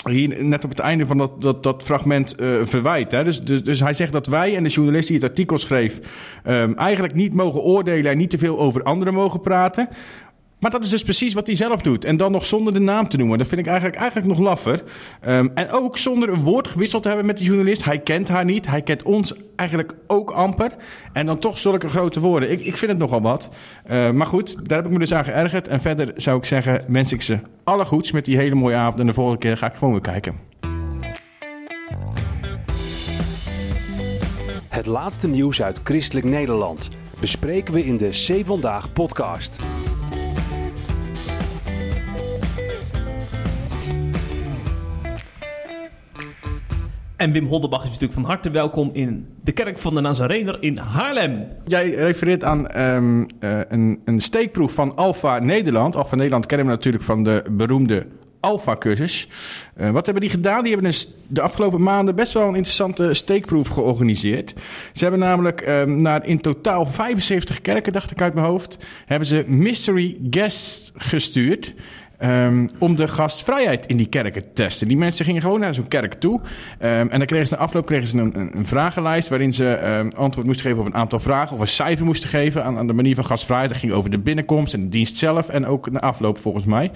hier 0.05 0.45
net 0.45 0.65
op 0.65 0.71
het 0.71 0.79
einde 0.79 1.07
van 1.07 1.19
dat, 1.19 1.43
dat, 1.43 1.63
dat 1.63 1.83
fragment 1.83 2.35
uh, 2.41 2.61
verwijt. 2.63 3.11
Hè? 3.11 3.25
Dus, 3.25 3.43
dus, 3.43 3.65
dus 3.65 3.81
hij 3.81 3.95
zegt 3.95 4.13
dat 4.13 4.27
wij 4.27 4.57
en 4.57 4.63
de 4.63 4.69
journalist 4.69 5.09
die 5.09 5.17
het 5.17 5.29
artikel 5.29 5.59
schreef... 5.59 6.01
Um, 6.49 6.77
eigenlijk 6.77 7.15
niet 7.15 7.35
mogen 7.35 7.61
oordelen 7.61 8.11
en 8.11 8.19
niet 8.19 8.31
te 8.31 8.39
veel 8.39 8.59
over 8.59 8.83
anderen 8.83 9.15
mogen 9.15 9.41
praten... 9.41 9.89
Maar 10.61 10.71
dat 10.71 10.85
is 10.85 10.91
dus 10.91 11.03
precies 11.03 11.35
wat 11.35 11.47
hij 11.47 11.57
zelf 11.57 11.81
doet. 11.81 12.05
En 12.05 12.17
dan 12.17 12.33
nog 12.33 12.45
zonder 12.45 12.73
de 12.73 12.79
naam 12.79 13.09
te 13.09 13.17
noemen. 13.17 13.39
Dat 13.39 13.47
vind 13.47 13.61
ik 13.61 13.67
eigenlijk, 13.67 13.97
eigenlijk 13.97 14.29
nog 14.29 14.39
laffer. 14.39 14.83
Um, 15.29 15.51
en 15.55 15.71
ook 15.71 15.99
zonder 15.99 16.29
een 16.29 16.43
woord 16.43 16.69
gewisseld 16.69 17.03
te 17.03 17.09
hebben 17.09 17.27
met 17.27 17.39
de 17.39 17.45
journalist. 17.45 17.85
Hij 17.85 17.99
kent 17.99 18.29
haar 18.29 18.45
niet. 18.45 18.67
Hij 18.67 18.83
kent 18.83 19.03
ons 19.03 19.35
eigenlijk 19.57 19.95
ook 20.07 20.31
amper. 20.31 20.73
En 21.13 21.27
dan 21.27 21.39
toch 21.39 21.59
zulke 21.59 21.89
grote 21.89 22.21
woorden. 22.21 22.51
Ik, 22.51 22.61
ik 22.61 22.77
vind 22.77 22.91
het 22.91 23.01
nogal 23.01 23.21
wat. 23.21 23.51
Uh, 23.91 24.11
maar 24.11 24.27
goed, 24.27 24.69
daar 24.69 24.79
heb 24.79 24.87
ik 24.87 24.93
me 24.93 24.99
dus 24.99 25.15
aan 25.15 25.25
geërgerd. 25.25 25.69
En 25.69 25.81
verder 25.81 26.13
zou 26.15 26.39
ik 26.39 26.45
zeggen, 26.45 26.85
wens 26.89 27.13
ik 27.13 27.23
ze 27.23 27.39
alle 27.65 27.85
goeds 27.85 28.13
met 28.13 28.25
die 28.25 28.37
hele 28.37 28.55
mooie 28.55 28.77
avond. 28.77 29.01
En 29.01 29.07
de 29.07 29.13
volgende 29.13 29.39
keer 29.39 29.57
ga 29.57 29.67
ik 29.67 29.75
gewoon 29.75 29.93
weer 29.93 30.03
kijken. 30.03 30.35
Het 34.69 34.87
laatste 34.87 35.29
nieuws 35.29 35.63
uit 35.63 35.81
Christelijk 35.85 36.27
Nederland 36.27 36.89
bespreken 37.21 37.75
we 37.75 37.85
in 37.85 37.97
de 37.97 38.09
C 38.09 38.47
Vandaag 38.47 38.93
podcast. 38.93 39.57
En 47.19 47.33
Wim 47.33 47.47
Holderbach 47.47 47.81
is 47.83 47.91
natuurlijk 47.91 48.13
van 48.13 48.25
harte 48.25 48.51
welkom 48.51 48.91
in 48.93 49.27
de 49.45 49.53
kerk 49.53 49.79
van 49.79 49.95
de 49.95 50.01
Nazarener 50.01 50.57
in 50.61 50.77
Haarlem. 50.77 51.47
Jij 51.65 51.91
refereert 51.91 52.45
aan 52.45 52.81
um, 52.81 53.27
uh, 53.41 53.61
een, 53.69 54.01
een 54.05 54.21
steekproef 54.21 54.73
van 54.73 54.97
Alfa 54.97 55.39
Nederland. 55.39 55.97
Alfa 55.97 56.17
Nederland 56.17 56.47
kennen 56.47 56.67
we 56.67 56.73
natuurlijk 56.73 57.05
van 57.05 57.25
de 57.25 57.45
beroemde 57.51 58.07
Alpha-cursus. 58.41 59.29
Uh, 59.77 59.91
wat 59.91 60.05
hebben 60.05 60.23
die 60.23 60.33
gedaan? 60.33 60.63
Die 60.63 60.73
hebben 60.73 60.93
de 61.27 61.41
afgelopen 61.41 61.83
maanden 61.83 62.15
best 62.15 62.33
wel 62.33 62.43
een 62.43 62.55
interessante 62.55 63.15
steekproef 63.15 63.69
georganiseerd. 63.69 64.55
Ze 64.93 65.03
hebben 65.03 65.21
namelijk 65.21 65.69
um, 65.69 66.03
naar 66.03 66.27
in 66.27 66.41
totaal 66.41 66.87
75 66.87 67.61
kerken, 67.61 67.93
dacht 67.93 68.11
ik 68.11 68.21
uit 68.21 68.35
mijn 68.35 68.47
hoofd, 68.47 68.79
hebben 69.07 69.29
ze 69.29 69.45
mystery 69.47 70.19
guests 70.31 70.93
gestuurd. 70.97 71.75
Um, 72.23 72.69
om 72.79 72.97
de 72.97 73.09
gastvrijheid 73.09 73.87
in 73.87 73.97
die 73.97 74.09
kerken 74.09 74.43
te 74.43 74.53
testen. 74.53 74.89
Die 74.89 74.97
mensen 74.97 75.25
gingen 75.25 75.43
gewoon 75.43 75.61
naar 75.61 75.75
zo'n 75.75 75.89
kerk 75.89 76.15
toe. 76.15 76.41
Um, 76.41 76.45
en 76.81 77.19
dan 77.19 77.27
kregen 77.27 77.47
ze 77.47 77.55
na 77.55 77.61
afloop 77.61 77.87
kregen 77.87 78.07
ze 78.07 78.19
een, 78.19 78.39
een, 78.39 78.57
een 78.57 78.67
vragenlijst 78.67 79.29
waarin 79.29 79.53
ze 79.53 79.65
um, 79.65 80.11
antwoord 80.17 80.47
moesten 80.47 80.67
geven 80.67 80.81
op 80.81 80.87
een 80.87 80.95
aantal 80.95 81.19
vragen. 81.19 81.55
Of 81.55 81.61
een 81.61 81.69
cijfer 81.69 82.05
moesten 82.05 82.29
geven 82.29 82.65
aan, 82.65 82.79
aan 82.79 82.87
de 82.87 82.93
manier 82.93 83.15
van 83.15 83.25
gastvrijheid. 83.25 83.71
Dat 83.71 83.79
ging 83.79 83.93
over 83.93 84.11
de 84.11 84.19
binnenkomst 84.19 84.75
en 84.75 84.81
de 84.81 84.89
dienst 84.89 85.17
zelf. 85.17 85.49
En 85.49 85.67
ook 85.67 85.91
na 85.91 86.01
afloop 86.01 86.39
volgens 86.39 86.65
mij. 86.65 86.91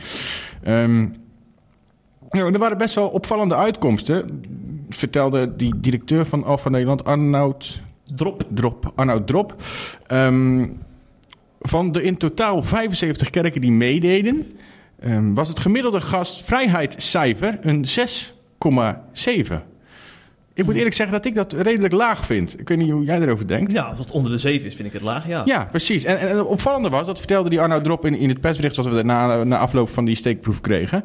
Ja, 2.30 2.44
er 2.44 2.58
waren 2.58 2.78
best 2.78 2.94
wel 2.94 3.08
opvallende 3.08 3.56
uitkomsten. 3.56 4.42
Vertelde 4.88 5.56
die 5.56 5.74
directeur 5.76 6.26
van 6.26 6.44
Alfa 6.44 6.68
Nederland, 6.68 7.04
Arnoud 7.04 7.80
Drop. 8.14 8.42
Drop. 8.48 8.92
Arnoud 8.94 9.26
Drop. 9.26 9.54
van 11.60 11.92
de 11.92 12.02
in 12.02 12.16
totaal 12.16 12.62
75 12.62 13.30
kerken 13.30 13.60
die 13.60 13.72
meededen. 13.72 14.46
Um, 15.06 15.34
was 15.34 15.48
het 15.48 15.58
gemiddelde 15.58 16.00
gastvrijheidscijfer 16.00 17.58
een 17.60 17.84
6,7. 17.84 19.71
Ik 20.54 20.64
moet 20.64 20.74
eerlijk 20.74 20.94
zeggen 20.94 21.16
dat 21.16 21.24
ik 21.26 21.34
dat 21.34 21.52
redelijk 21.52 21.92
laag 21.94 22.24
vind. 22.26 22.60
Ik 22.60 22.68
weet 22.68 22.78
niet 22.78 22.90
hoe 22.90 23.04
jij 23.04 23.20
erover 23.20 23.46
denkt. 23.46 23.72
Ja, 23.72 23.82
als 23.82 23.98
het 23.98 24.10
onder 24.10 24.30
de 24.32 24.38
7 24.38 24.66
is, 24.66 24.74
vind 24.74 24.86
ik 24.88 24.92
het 24.94 25.02
laag, 25.02 25.26
ja. 25.26 25.42
Ja, 25.44 25.64
precies. 25.70 26.04
En, 26.04 26.18
en 26.18 26.28
het 26.36 26.46
opvallende 26.46 26.88
was, 26.88 27.06
dat 27.06 27.18
vertelde 27.18 27.50
die 27.50 27.60
Arno 27.60 27.80
Drop 27.80 28.06
in, 28.06 28.14
in 28.14 28.28
het 28.28 28.40
persbericht... 28.40 28.74
zoals 28.74 28.90
we 28.90 29.02
na, 29.02 29.44
na 29.44 29.58
afloop 29.58 29.88
van 29.88 30.04
die 30.04 30.14
steekproef 30.16 30.60
kregen. 30.60 31.04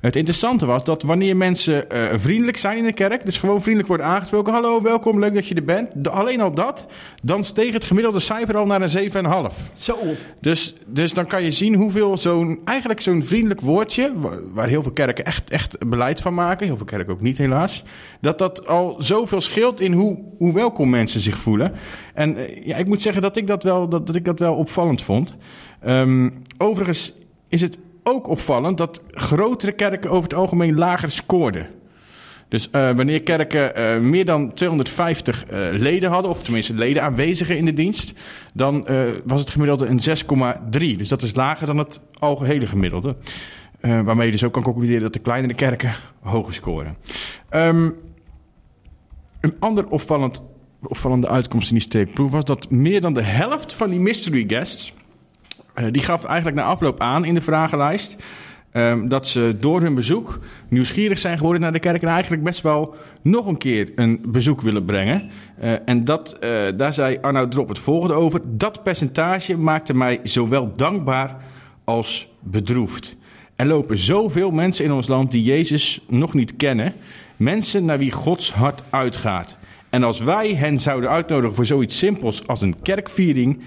Het 0.00 0.16
interessante 0.16 0.66
was 0.66 0.84
dat 0.84 1.02
wanneer 1.02 1.36
mensen 1.36 1.90
eh, 1.90 2.00
vriendelijk 2.14 2.56
zijn 2.56 2.76
in 2.78 2.84
de 2.84 2.92
kerk... 2.92 3.24
dus 3.24 3.38
gewoon 3.38 3.60
vriendelijk 3.60 3.88
worden 3.88 4.06
aangesproken... 4.06 4.52
hallo, 4.52 4.82
welkom, 4.82 5.18
leuk 5.18 5.34
dat 5.34 5.46
je 5.46 5.54
er 5.54 5.64
bent. 5.64 5.88
De- 5.94 6.10
alleen 6.10 6.40
al 6.40 6.54
dat, 6.54 6.86
dan 7.22 7.44
steeg 7.44 7.72
het 7.72 7.84
gemiddelde 7.84 8.20
cijfer 8.20 8.56
al 8.56 8.66
naar 8.66 8.82
een 8.82 9.10
7,5. 9.10 9.72
Zo. 9.74 9.96
Dus, 10.40 10.74
dus 10.86 11.12
dan 11.12 11.26
kan 11.26 11.42
je 11.42 11.50
zien 11.52 11.74
hoeveel 11.74 12.16
zo'n, 12.16 12.60
eigenlijk 12.64 13.00
zo'n 13.00 13.22
vriendelijk 13.22 13.60
woordje, 13.60 14.12
wa- 14.16 14.38
waar 14.52 14.68
heel 14.68 14.82
veel 14.82 14.92
kerken 14.92 15.24
echt, 15.24 15.50
echt 15.50 15.88
beleid 15.88 16.20
van 16.20 16.34
maken, 16.34 16.66
heel 16.66 16.76
veel 16.76 16.86
kerken 16.86 17.12
ook 17.12 17.20
niet 17.20 17.38
helaas, 17.38 17.84
dat 18.20 18.38
dat 18.38 18.66
al 18.66 18.86
zoveel 18.98 19.40
scheelt 19.40 19.80
in 19.80 19.92
hoe, 19.92 20.18
hoe 20.38 20.52
welkom 20.52 20.90
mensen 20.90 21.20
zich 21.20 21.38
voelen. 21.38 21.72
En 22.14 22.36
eh, 22.36 22.66
ja, 22.66 22.76
ik 22.76 22.86
moet 22.86 23.02
zeggen 23.02 23.22
dat 23.22 23.36
ik 23.36 23.46
dat 23.46 23.62
wel, 23.62 23.88
dat, 23.88 24.06
dat 24.06 24.16
ik 24.16 24.24
dat 24.24 24.38
wel 24.38 24.54
opvallend 24.54 25.02
vond. 25.02 25.36
Ehm, 25.80 26.30
overigens 26.58 27.12
is 27.48 27.60
het 27.60 27.78
ook 28.02 28.28
opvallend 28.28 28.78
dat 28.78 29.02
grotere 29.10 29.72
kerken 29.72 30.10
over 30.10 30.22
het 30.22 30.38
algemeen 30.38 30.78
lager 30.78 31.10
scoorden. 31.10 31.66
Dus 32.48 32.70
eh, 32.70 32.96
wanneer 32.96 33.20
kerken 33.20 33.74
eh, 33.74 33.98
meer 33.98 34.24
dan 34.24 34.54
250 34.54 35.46
eh, 35.46 35.68
leden 35.72 36.10
hadden, 36.10 36.30
of 36.30 36.42
tenminste 36.42 36.74
leden 36.74 37.02
aanwezigen 37.02 37.56
in 37.56 37.64
de 37.64 37.74
dienst, 37.74 38.12
dan 38.54 38.86
was 39.24 39.40
het 39.40 39.50
gemiddelde 39.50 39.86
een 39.86 40.00
6,3. 40.70 40.96
Dus 40.96 41.08
dat 41.08 41.22
is 41.22 41.34
lager 41.34 41.66
dan 41.66 41.78
het 41.78 42.00
algehele 42.18 42.66
gemiddelde. 42.66 43.16
Waarmee 43.80 44.26
je 44.26 44.32
dus 44.32 44.44
ook 44.44 44.52
kan 44.52 44.62
concluderen 44.62 45.02
dat 45.02 45.12
de 45.12 45.18
kleinere 45.18 45.54
kerken 45.54 45.94
hoger 46.20 46.54
scoren. 46.54 46.96
Ehm, 47.48 47.90
een 49.40 49.54
ander 49.58 49.88
opvallend, 49.88 50.42
opvallende 50.82 51.28
uitkomst 51.28 51.68
in 51.70 51.76
die 51.76 51.84
steekproef 51.84 52.30
was 52.30 52.44
dat 52.44 52.70
meer 52.70 53.00
dan 53.00 53.14
de 53.14 53.22
helft 53.22 53.72
van 53.72 53.90
die 53.90 54.00
mystery 54.00 54.44
guests, 54.46 54.94
eh, 55.74 55.86
die 55.90 56.02
gaf 56.02 56.24
eigenlijk 56.24 56.56
na 56.56 56.64
afloop 56.64 57.00
aan 57.00 57.24
in 57.24 57.34
de 57.34 57.40
vragenlijst, 57.40 58.16
ehm, 58.72 59.08
dat 59.08 59.28
ze 59.28 59.56
door 59.60 59.80
hun 59.80 59.94
bezoek 59.94 60.40
nieuwsgierig 60.68 61.18
zijn 61.18 61.38
geworden 61.38 61.62
naar 61.62 61.72
de 61.72 61.78
kerk 61.78 62.02
en 62.02 62.08
eigenlijk 62.08 62.42
best 62.42 62.60
wel 62.60 62.94
nog 63.22 63.46
een 63.46 63.56
keer 63.56 63.92
een 63.94 64.20
bezoek 64.26 64.60
willen 64.60 64.84
brengen. 64.84 65.30
Eh, 65.58 65.72
en 65.84 66.04
dat, 66.04 66.32
eh, 66.32 66.66
daar 66.76 66.92
zei 66.92 67.18
Arnoud 67.20 67.50
Drop 67.50 67.68
het 67.68 67.78
volgende 67.78 68.14
over. 68.14 68.40
Dat 68.44 68.82
percentage 68.82 69.56
maakte 69.56 69.94
mij 69.94 70.20
zowel 70.22 70.72
dankbaar 70.76 71.36
als 71.84 72.28
bedroefd. 72.40 73.16
Er 73.56 73.66
lopen 73.66 73.98
zoveel 73.98 74.50
mensen 74.50 74.84
in 74.84 74.92
ons 74.92 75.08
land 75.08 75.30
die 75.30 75.42
Jezus 75.42 76.04
nog 76.08 76.34
niet 76.34 76.56
kennen. 76.56 76.94
Mensen 77.38 77.84
naar 77.84 77.98
wie 77.98 78.12
Gods 78.12 78.52
hart 78.52 78.82
uitgaat. 78.90 79.58
En 79.90 80.02
als 80.02 80.20
wij 80.20 80.54
hen 80.54 80.78
zouden 80.78 81.10
uitnodigen 81.10 81.54
voor 81.54 81.66
zoiets 81.66 81.98
simpels 81.98 82.46
als 82.46 82.60
een 82.60 82.82
kerkviering, 82.82 83.60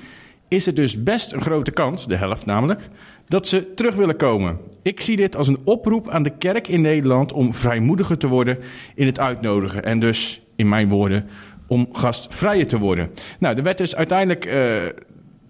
is 0.48 0.68
er 0.68 0.74
dus 0.74 1.04
best 1.04 1.32
een 1.32 1.42
grote 1.42 1.72
kans, 1.72 2.08
de 2.08 2.16
helft 2.16 2.46
namelijk, 2.46 2.90
dat 3.26 3.48
ze 3.48 3.74
terug 3.74 3.96
willen 3.96 4.18
komen. 4.18 4.58
Ik 4.82 5.02
zie 5.02 5.18
dit 5.18 5.36
als 5.36 5.48
een 5.48 5.60
oproep 5.64 6.10
aan 6.10 6.24
de 6.24 6.38
kerk 6.38 6.68
in 6.68 6.82
Nederland 6.82 7.34
om 7.34 7.54
vrijmoediger 7.54 8.18
te 8.18 8.28
worden 8.28 8.58
in 8.96 9.06
het 9.06 9.20
uitnodigen. 9.20 9.84
En 9.84 10.00
dus, 10.00 10.42
in 10.56 10.70
mijn 10.70 10.90
woorden, 10.90 11.30
om 11.68 11.90
gastvrijer 11.92 12.68
te 12.68 12.80
worden. 12.80 13.10
Nou, 13.40 13.58
er 13.58 13.64
werd 13.64 13.78
dus 13.78 13.96
uiteindelijk 13.96 14.46
eh, 14.46 14.54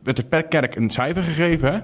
werd 0.03 0.17
er 0.17 0.25
per 0.25 0.43
kerk 0.43 0.75
een 0.75 0.89
cijfer 0.89 1.23
gegeven. 1.23 1.73
Hè? 1.73 1.79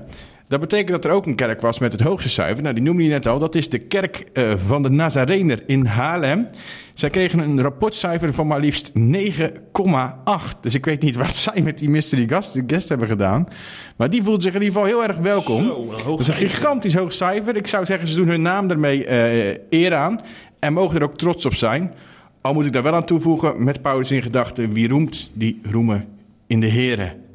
Dat 0.47 0.59
betekent 0.59 0.89
dat 0.89 1.05
er 1.05 1.11
ook 1.11 1.25
een 1.25 1.35
kerk 1.35 1.61
was 1.61 1.79
met 1.79 1.91
het 1.91 2.01
hoogste 2.01 2.29
cijfer. 2.29 2.63
Nou, 2.63 2.75
die 2.75 2.83
noemde 2.83 3.03
je 3.03 3.09
net 3.09 3.27
al. 3.27 3.39
Dat 3.39 3.55
is 3.55 3.69
de 3.69 3.79
kerk 3.79 4.25
eh, 4.33 4.53
van 4.55 4.81
de 4.81 4.89
Nazarener 4.89 5.63
in 5.65 5.85
Haarlem. 5.85 6.47
Zij 6.93 7.09
kregen 7.09 7.39
een 7.39 7.61
rapportcijfer 7.61 8.33
van 8.33 8.47
maar 8.47 8.59
liefst 8.59 8.91
9,8. 8.97 10.59
Dus 10.61 10.75
ik 10.75 10.85
weet 10.85 11.01
niet 11.01 11.15
wat 11.15 11.35
zij 11.35 11.61
met 11.61 11.77
die 11.77 11.89
mystery 11.89 12.27
guest, 12.27 12.61
guest 12.67 12.89
hebben 12.89 13.07
gedaan. 13.07 13.47
Maar 13.95 14.09
die 14.09 14.23
voelt 14.23 14.43
zich 14.43 14.53
in 14.53 14.61
ieder 14.61 14.73
geval 14.73 14.87
heel 14.87 15.07
erg 15.07 15.17
welkom. 15.17 15.65
Zo, 15.65 15.81
een 15.81 15.87
hoog 15.87 16.05
dat 16.05 16.19
is 16.19 16.27
een 16.27 16.33
gigantisch 16.33 16.95
hoog 16.95 17.13
cijfer. 17.13 17.55
Ik 17.55 17.67
zou 17.67 17.85
zeggen, 17.85 18.07
ze 18.07 18.15
doen 18.15 18.27
hun 18.27 18.41
naam 18.41 18.69
ermee 18.69 19.05
eh, 19.05 19.57
eer 19.69 19.93
aan. 19.93 20.19
En 20.59 20.73
mogen 20.73 20.97
er 20.97 21.03
ook 21.03 21.17
trots 21.17 21.45
op 21.45 21.53
zijn. 21.53 21.93
Al 22.41 22.53
moet 22.53 22.65
ik 22.65 22.73
daar 22.73 22.83
wel 22.83 22.95
aan 22.95 23.05
toevoegen, 23.05 23.63
met 23.63 23.81
Paulus 23.81 24.11
in 24.11 24.21
gedachten... 24.21 24.71
wie 24.71 24.87
roemt, 24.87 25.29
die 25.33 25.59
roemen 25.63 26.05
in 26.47 26.59
de 26.59 26.69
Here. 26.69 27.25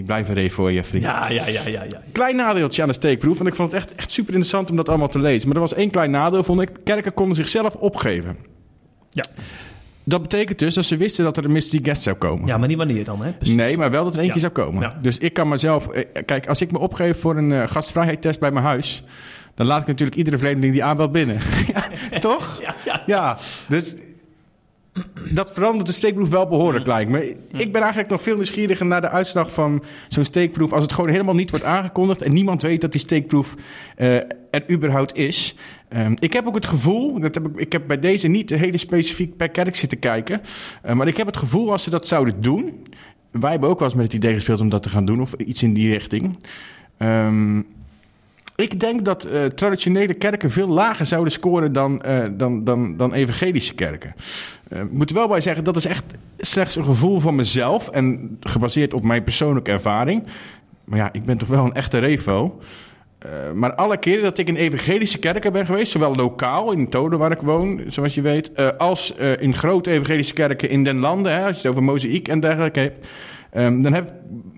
Ik 0.00 0.06
blijf 0.06 0.28
er 0.28 0.36
even 0.36 0.50
voor 0.50 0.72
je, 0.72 0.84
vriend. 0.84 1.04
Ja, 1.04 1.28
ja, 1.30 1.46
ja, 1.48 1.60
ja, 1.68 1.82
ja. 1.82 2.00
Klein 2.12 2.36
nadeeltje 2.36 2.82
aan 2.82 2.88
de 2.88 2.94
steekproef, 2.94 3.36
want 3.36 3.48
ik 3.48 3.54
vond 3.54 3.72
het 3.72 3.80
echt, 3.82 3.94
echt 3.94 4.10
super 4.10 4.30
interessant 4.32 4.70
om 4.70 4.76
dat 4.76 4.88
allemaal 4.88 5.08
te 5.08 5.18
lezen. 5.18 5.46
Maar 5.46 5.56
er 5.56 5.62
was 5.62 5.74
één 5.74 5.90
klein 5.90 6.10
nadeel, 6.10 6.44
vond 6.44 6.60
ik. 6.60 6.70
Kerken 6.84 7.14
konden 7.14 7.36
zichzelf 7.36 7.74
opgeven. 7.74 8.36
Ja. 9.10 9.24
Dat 10.04 10.22
betekent 10.22 10.58
dus 10.58 10.74
dat 10.74 10.84
ze 10.84 10.96
wisten 10.96 11.24
dat 11.24 11.36
er 11.36 11.44
een 11.44 11.52
mystery 11.52 11.84
guest 11.84 12.02
zou 12.02 12.16
komen. 12.16 12.46
Ja, 12.46 12.56
maar 12.58 12.68
niet 12.68 12.76
wanneer 12.76 13.04
dan, 13.04 13.22
hè? 13.22 13.32
Precies. 13.32 13.54
Nee, 13.56 13.76
maar 13.76 13.90
wel 13.90 14.04
dat 14.04 14.12
er 14.14 14.18
eentje 14.20 14.34
Ja. 14.34 14.40
zou 14.40 14.52
komen. 14.52 14.82
Ja. 14.82 14.98
Dus 15.02 15.18
ik 15.18 15.32
kan 15.32 15.48
mezelf... 15.48 15.88
eh, 15.88 16.04
Kijk, 16.24 16.48
als 16.48 16.60
ik 16.60 16.72
me 16.72 16.78
opgeef 16.78 17.20
voor 17.20 17.36
een 17.36 17.52
eh, 17.52 17.68
gastvrijheidstest 17.68 18.40
bij 18.40 18.50
mijn 18.50 18.64
huis... 18.64 19.04
dan 19.54 19.66
laat 19.66 19.80
ik 19.80 19.86
natuurlijk 19.86 20.16
iedere 20.18 20.38
vreemdeling 20.38 20.72
die 20.72 20.84
aanbelt 20.84 21.12
binnen. 21.12 21.38
ja, 21.74 21.84
toch? 22.18 22.62
Ja, 23.06 23.38
dus 23.68 23.94
dat 25.30 25.52
verandert 25.52 25.86
de 25.86 25.92
steekproef 25.92 26.28
wel 26.28 26.46
behoorlijk, 26.46 26.86
lijkt 26.86 27.10
me. 27.10 27.36
Ik 27.56 27.72
ben 27.72 27.80
eigenlijk 27.80 28.10
nog 28.10 28.22
veel 28.22 28.34
nieuwsgieriger 28.34 28.86
naar 28.86 29.00
de 29.00 29.08
uitslag 29.08 29.52
van 29.52 29.82
zo'n 30.08 30.24
steekproef... 30.24 30.72
als 30.72 30.82
het 30.82 30.92
gewoon 30.92 31.10
helemaal 31.10 31.34
niet 31.34 31.50
wordt 31.50 31.64
aangekondigd... 31.64 32.22
en 32.22 32.32
niemand 32.32 32.62
weet 32.62 32.80
dat 32.80 32.92
die 32.92 33.00
steekproef 33.00 33.54
eh, 33.96 34.16
er 34.50 34.70
überhaupt 34.70 35.16
is. 35.16 35.56
Ehm, 35.88 36.14
ik 36.18 36.32
heb 36.32 36.46
ook 36.46 36.54
het 36.54 36.66
gevoel... 36.66 37.20
Dat 37.20 37.34
heb 37.34 37.46
ik, 37.46 37.56
ik 37.56 37.72
heb 37.72 37.86
bij 37.86 37.98
deze 37.98 38.28
niet 38.28 38.50
hele 38.50 38.78
specifiek 38.78 39.36
per 39.36 39.48
kerk 39.48 39.74
zitten 39.74 39.98
kijken... 39.98 40.40
eh, 40.82 40.94
maar 40.94 41.08
ik 41.08 41.16
heb 41.16 41.26
het 41.26 41.36
gevoel 41.36 41.72
als 41.72 41.82
ze 41.82 41.90
dat 41.90 42.06
zouden 42.06 42.40
doen... 42.40 42.82
wij 43.30 43.50
hebben 43.50 43.68
ook 43.68 43.78
wel 43.78 43.88
eens 43.88 43.96
met 43.96 44.06
het 44.06 44.14
idee 44.14 44.34
gespeeld 44.34 44.60
om 44.60 44.68
dat 44.68 44.82
te 44.82 44.88
gaan 44.88 45.04
doen... 45.04 45.20
of 45.20 45.32
iets 45.32 45.62
in 45.62 45.74
die 45.74 45.92
richting... 45.92 46.38
Ehm, 46.96 47.62
ik 48.60 48.80
denk 48.80 49.04
dat 49.04 49.24
eh, 49.24 49.44
traditionele 49.44 50.14
kerken 50.14 50.50
veel 50.50 50.68
lager 50.68 51.06
zouden 51.06 51.32
scoren 51.32 51.72
dan, 51.72 52.02
eh, 52.02 52.24
dan, 52.30 52.64
dan, 52.64 52.96
dan 52.96 53.12
evangelische 53.12 53.74
kerken. 53.74 54.14
Eh, 54.68 54.80
ik 54.80 54.92
moet 54.92 55.10
er 55.10 55.16
wel 55.16 55.28
bij 55.28 55.40
zeggen, 55.40 55.64
dat 55.64 55.76
is 55.76 55.84
echt 55.84 56.04
slechts 56.38 56.76
een 56.76 56.84
gevoel 56.84 57.20
van 57.20 57.34
mezelf 57.34 57.88
en 57.88 58.36
gebaseerd 58.40 58.94
op 58.94 59.02
mijn 59.02 59.24
persoonlijke 59.24 59.70
ervaring. 59.70 60.22
Maar 60.84 60.98
ja, 60.98 61.08
ik 61.12 61.24
ben 61.24 61.38
toch 61.38 61.48
wel 61.48 61.64
een 61.64 61.74
echte 61.74 61.98
revo. 61.98 62.60
Maar 63.54 63.74
alle 63.74 63.96
keren 63.96 64.22
dat 64.22 64.38
ik 64.38 64.48
in 64.48 64.56
evangelische 64.56 65.18
kerken 65.18 65.52
ben 65.52 65.66
geweest, 65.66 65.92
zowel 65.92 66.14
lokaal 66.14 66.72
in 66.72 66.88
Toden 66.88 67.18
waar 67.18 67.30
ik 67.30 67.40
woon, 67.40 67.80
zoals 67.86 68.14
je 68.14 68.20
weet, 68.20 68.78
als 68.78 69.14
in 69.38 69.54
grote 69.54 69.90
evangelische 69.90 70.34
kerken 70.34 70.68
in 70.68 70.84
den 70.84 70.98
landen, 70.98 71.32
hè, 71.32 71.46
als 71.46 71.56
je 71.56 71.62
het 71.62 71.70
over 71.70 71.82
mozaïek 71.82 72.28
en 72.28 72.40
dergelijke 72.40 72.80
hebt, 72.80 73.06
ehm, 73.50 73.80
dan 73.82 73.92
heb, 73.92 74.12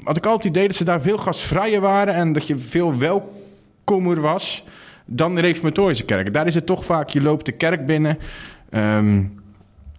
had 0.04 0.16
ik 0.16 0.26
altijd 0.26 0.44
het 0.44 0.52
idee 0.52 0.66
dat 0.66 0.76
ze 0.76 0.84
daar 0.84 1.00
veel 1.00 1.18
gasvrijer 1.18 1.80
waren 1.80 2.14
en 2.14 2.32
dat 2.32 2.46
je 2.46 2.58
veel 2.58 2.98
welkomer 3.84 4.20
was 4.20 4.64
dan 5.06 5.34
de 5.34 5.40
reformatorische 5.40 6.04
kerken. 6.04 6.32
Daar 6.32 6.46
is 6.46 6.54
het 6.54 6.66
toch 6.66 6.84
vaak, 6.84 7.08
je 7.08 7.22
loopt 7.22 7.46
de 7.46 7.52
kerk 7.52 7.86
binnen, 7.86 8.18
ehm, 8.70 9.22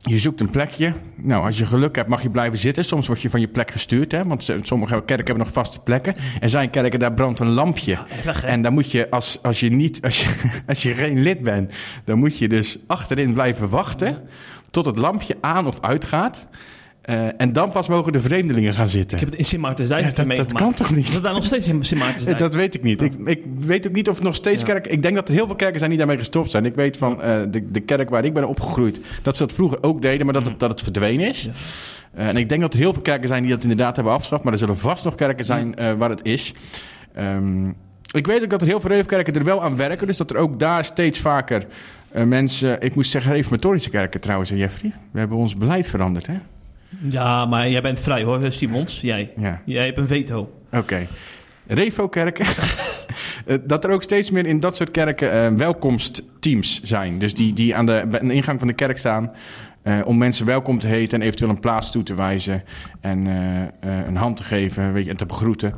je 0.01 0.17
zoekt 0.17 0.41
een 0.41 0.49
plekje. 0.49 0.93
Nou, 1.15 1.45
als 1.45 1.57
je 1.57 1.65
geluk 1.65 1.95
hebt, 1.95 2.09
mag 2.09 2.21
je 2.21 2.29
blijven 2.29 2.59
zitten. 2.59 2.83
Soms 2.83 3.07
word 3.07 3.21
je 3.21 3.29
van 3.29 3.39
je 3.39 3.47
plek 3.47 3.71
gestuurd, 3.71 4.11
hè? 4.11 4.23
want 4.23 4.53
sommige 4.61 4.93
kerken 4.93 5.25
hebben 5.25 5.37
nog 5.37 5.53
vaste 5.53 5.79
plekken. 5.79 6.15
Er 6.39 6.49
zijn 6.49 6.69
kerken, 6.69 6.99
daar 6.99 7.13
brandt 7.13 7.39
een 7.39 7.49
lampje. 7.49 7.97
erg, 8.25 8.43
en 8.43 8.61
dan 8.61 8.73
moet 8.73 8.91
je, 8.91 9.09
als, 9.09 9.39
als 9.41 9.59
je 9.59 9.69
niet, 9.69 10.01
als 10.01 10.23
je, 10.23 10.49
als 10.67 10.83
je 10.83 10.93
geen 10.93 11.21
lid 11.21 11.41
bent, 11.41 11.73
dan 12.05 12.17
moet 12.19 12.37
je 12.37 12.47
dus 12.47 12.77
achterin 12.87 13.33
blijven 13.33 13.69
wachten 13.69 14.17
tot 14.69 14.85
het 14.85 14.97
lampje 14.97 15.37
aan 15.41 15.67
of 15.67 15.81
uitgaat. 15.81 16.47
Eh, 17.03 17.27
en 17.41 17.53
dan 17.53 17.71
pas 17.71 17.87
mogen 17.87 18.11
de 18.13 18.19
vreemdelingen 18.19 18.73
gaan 18.73 18.87
zitten. 18.87 19.17
Ik 19.17 19.23
heb 19.23 19.29
het 19.29 19.39
in 19.39 19.45
Sint 19.45 19.61
Maartensdijk 19.61 20.01
Ja, 20.01 20.07
dat- 20.07 20.15
dat 20.15 20.25
meegemaakt. 20.27 20.57
kan 20.57 20.73
toch 20.73 20.95
niet? 20.95 21.07
Is 21.07 21.13
dat 21.13 21.23
daar 21.23 21.33
nog 21.33 21.43
steeds 21.43 21.67
in 21.67 21.83
Sint 21.83 21.99
Maartensdijk? 22.01 22.37
Dat 22.37 22.53
weet 22.53 22.75
ik 22.75 22.83
niet. 22.83 23.01
Ik, 23.01 23.13
ik 23.25 23.43
weet 23.59 23.87
ook 23.87 23.93
niet 23.93 24.09
of 24.09 24.15
het 24.15 24.23
nog 24.23 24.35
steeds 24.35 24.61
Ja. 24.61 24.67
kerken... 24.67 24.91
Ik 24.91 25.01
denk 25.01 25.15
dat 25.15 25.27
er 25.29 25.33
heel 25.35 25.45
veel 25.45 25.55
kerken 25.55 25.77
zijn 25.77 25.89
die 25.89 25.99
daarmee 25.99 26.17
gestopt 26.17 26.51
zijn. 26.51 26.65
Ik 26.65 26.75
weet 26.75 26.97
van 26.97 27.21
eh, 27.21 27.41
de, 27.49 27.71
de 27.71 27.79
kerk 27.79 28.09
waar 28.09 28.25
ik 28.25 28.33
ben 28.33 28.47
opgegroeid... 28.47 28.99
dat 29.21 29.37
ze 29.37 29.43
dat 29.45 29.53
vroeger 29.55 29.77
ook 29.83 30.01
deden, 30.01 30.25
maar 30.25 30.33
dat 30.33 30.45
het, 30.45 30.59
dat 30.59 30.69
het 30.71 30.81
verdwenen 30.81 31.27
is. 31.27 31.41
Ja. 31.43 31.51
Eh, 32.13 32.27
en 32.27 32.37
ik 32.37 32.49
denk 32.49 32.61
dat 32.61 32.73
er 32.73 32.79
heel 32.79 32.93
veel 32.93 33.01
kerken 33.01 33.27
zijn 33.27 33.41
die 33.43 33.51
dat 33.51 33.61
inderdaad 33.61 33.95
hebben 33.95 34.13
afgeschaft... 34.13 34.43
maar 34.43 34.53
er 34.53 34.59
zullen 34.59 34.77
vast 34.77 35.03
nog 35.03 35.15
kerken 35.15 35.45
zijn 35.45 35.75
waar 35.97 36.09
het 36.09 36.19
is. 36.23 36.53
Ehm, 37.13 37.67
ik 38.11 38.27
weet 38.27 38.43
ook 38.43 38.49
dat 38.49 38.61
er 38.61 38.67
heel 38.67 38.79
veel 38.79 38.89
reefkerken 38.89 39.33
er 39.35 39.43
wel 39.43 39.63
aan 39.63 39.75
werken... 39.75 40.07
dus 40.07 40.17
dat 40.17 40.29
er 40.29 40.37
ook 40.37 40.59
daar 40.59 40.85
steeds 40.85 41.19
vaker 41.19 41.65
mensen... 42.25 42.81
Ik 42.81 42.95
moest 42.95 43.11
zeggen 43.11 43.33
reformatorische 43.33 43.89
kerken 43.89 44.21
trouwens, 44.21 44.49
Jeffrey. 44.49 44.91
We 45.11 45.19
hebben 45.19 45.37
ons 45.37 45.55
beleid 45.55 45.87
veranderd, 45.87 46.27
hè? 46.27 46.33
Ja, 47.01 47.45
maar 47.45 47.69
jij 47.69 47.81
bent 47.81 47.99
vrij 47.99 48.23
hoor, 48.23 48.51
Simons. 48.51 49.01
Jij. 49.01 49.31
Ja. 49.37 49.61
Jij 49.65 49.85
hebt 49.85 49.97
een 49.97 50.07
veto. 50.07 50.51
Oké. 50.71 51.07
Revo-kerken. 51.67 52.45
Eh, 53.45 53.57
dat 53.63 53.83
er 53.83 53.91
ook 53.91 54.03
steeds 54.03 54.31
meer 54.31 54.45
in 54.45 54.59
dat 54.59 54.75
soort 54.75 54.91
kerken 54.91 55.31
eh, 55.31 55.51
welkomstteams 55.51 56.81
zijn. 56.83 57.19
Dus 57.19 57.35
die, 57.35 57.53
die 57.53 57.75
aan, 57.75 57.85
de, 57.85 58.19
ingang 58.21 58.59
van 58.59 58.67
de 58.67 58.73
kerk 58.73 58.97
staan. 58.97 59.31
eh, 59.81 59.99
om 60.05 60.17
mensen 60.17 60.45
welkom 60.45 60.79
te 60.79 60.87
heten 60.87 61.19
en 61.19 61.25
eventueel 61.25 61.49
een 61.49 61.59
plaats 61.59 61.91
toe 61.91 62.03
te 62.03 62.15
wijzen. 62.15 62.63
En 63.01 63.25
een 63.81 64.15
hand 64.15 64.37
te 64.37 64.43
geven 64.43 64.93
weet 64.93 65.05
je, 65.05 65.09
en 65.11 65.17
te 65.17 65.25
begroeten. 65.25 65.73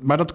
Maar 0.00 0.16
dat 0.16 0.34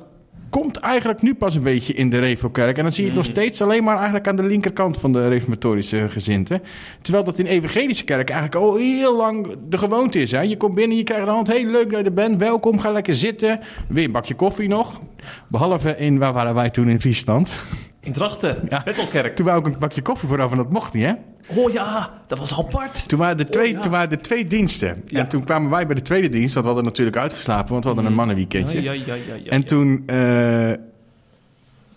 komt 0.62 0.78
eigenlijk 0.78 1.22
nu 1.22 1.36
pas 1.36 1.56
een 1.56 1.64
beetje 1.64 1.94
in 1.94 2.10
de 2.10 2.20
Revo-kerk. 2.20 2.78
En 2.78 2.84
dan 2.84 2.92
zie 2.92 3.04
je 3.04 3.10
het 3.10 3.18
nog 3.18 3.26
steeds 3.26 3.62
alleen 3.62 3.84
maar 3.84 3.96
eigenlijk 3.96 4.28
aan 4.28 4.36
de 4.36 4.44
linkerkant 4.44 4.98
van 4.98 5.12
de 5.12 5.28
reformatorische 5.28 6.10
gezinten. 6.10 6.62
Terwijl 7.02 7.24
dat 7.24 7.40
in 7.40 7.46
evangelische 7.46 8.04
kerk 8.04 8.30
eigenlijk 8.30 8.62
al 8.66 8.76
heel 8.76 9.16
lang 9.16 9.56
de 9.70 9.78
gewoonte 9.78 10.20
is. 10.20 10.32
Hè? 10.32 10.42
Je 10.42 10.58
komt 10.58 10.76
binnen, 10.76 10.98
je 10.98 11.04
krijgt 11.04 11.26
de 11.26 11.32
hand, 11.32 11.48
hey, 11.48 11.66
leuk 11.66 11.90
dat 11.90 12.00
je 12.00 12.06
er 12.06 12.14
bent, 12.14 12.40
welkom, 12.40 12.80
ga 12.80 12.92
lekker 12.92 13.16
zitten. 13.16 13.60
Weer 13.88 14.06
een 14.06 14.12
bakje 14.12 14.36
koffie 14.36 14.68
nog. 14.68 15.02
Behalve 15.48 15.98
in, 15.98 16.18
waar 16.18 16.34
waren 16.34 16.56
wij 16.56 16.70
toen 16.70 16.90
in 16.90 17.02
Friesland? 17.02 17.56
In 18.02 18.14
Drachten, 18.14 18.58
Ja. 18.70 18.82
Bettelkerk. 18.86 19.36
Toen 19.36 19.46
wou 19.46 19.60
ik 19.60 19.66
een 19.66 19.80
bakje 19.80 20.02
koffie 20.02 20.30
vooraf 20.30 20.52
en 20.52 20.58
dat 20.58 20.72
mocht 20.72 20.94
niet, 20.94 21.06
hè? 21.06 21.14
Oh 21.48 21.72
ja, 21.72 22.10
dat 22.28 22.38
was 22.40 22.58
apart. 22.60 23.08
Toen 23.08 23.20
waren 23.20 23.40
er 23.40 23.50
twee, 23.50 23.68
Oh, 23.68 23.74
ja. 23.74 23.80
toen 23.80 23.92
waren 23.92 24.12
er 24.12 24.22
twee 24.22 24.46
diensten. 24.46 25.04
Ja. 25.08 25.20
En 25.20 25.28
toen 25.28 25.44
kwamen 25.44 25.70
wij 25.70 25.86
bij 25.86 25.96
de 25.96 26.02
tweede 26.02 26.30
dienst, 26.30 26.54
want 26.54 26.66
we 26.66 26.72
hadden 26.72 26.90
natuurlijk 26.92 27.18
uitgeslapen, 27.18 27.70
want 27.72 27.84
we 27.84 27.90
hadden 27.90 28.06
een 28.08 28.14
mannenweekendje. 28.18 28.82
Ja, 28.82 28.92
ja, 28.92 29.04
ja, 29.06 29.16
ja, 29.44 29.52
en 29.52 29.64
toen, 29.64 30.04
eh, 30.06 30.72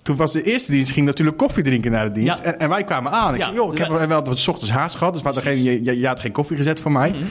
toen 0.03 0.17
was 0.17 0.33
de 0.33 0.43
eerste 0.43 0.73
dienst, 0.73 0.91
ging 0.93 1.07
natuurlijk 1.07 1.37
koffie 1.37 1.63
drinken 1.65 1.91
naar 1.91 2.05
de 2.05 2.13
dienst. 2.21 2.39
Ja. 2.39 2.45
En, 2.45 2.59
en 2.59 2.69
wij 2.69 2.85
kwamen 2.85 3.13
aan. 3.13 3.35
Ik 3.35 3.41
Ja. 3.41 3.45
zei, 3.47 3.57
joh, 3.57 3.73
ik 3.73 3.79
heb 3.79 3.89
wel 3.89 4.23
wat 4.25 4.39
's 4.39 4.49
ochtends 4.49 4.71
haast 4.73 4.97
gehad, 4.97 5.13
dus 5.13 5.23
we 5.23 5.29
hadden 5.29 5.53
geen, 5.53 5.63
je, 5.63 5.99
je, 5.99 6.07
had 6.07 6.21
geen 6.21 6.33
koffie 6.33 6.57
gezet 6.57 6.81
voor 6.81 6.93
mij. 6.93 7.11
Mhm. 7.11 7.23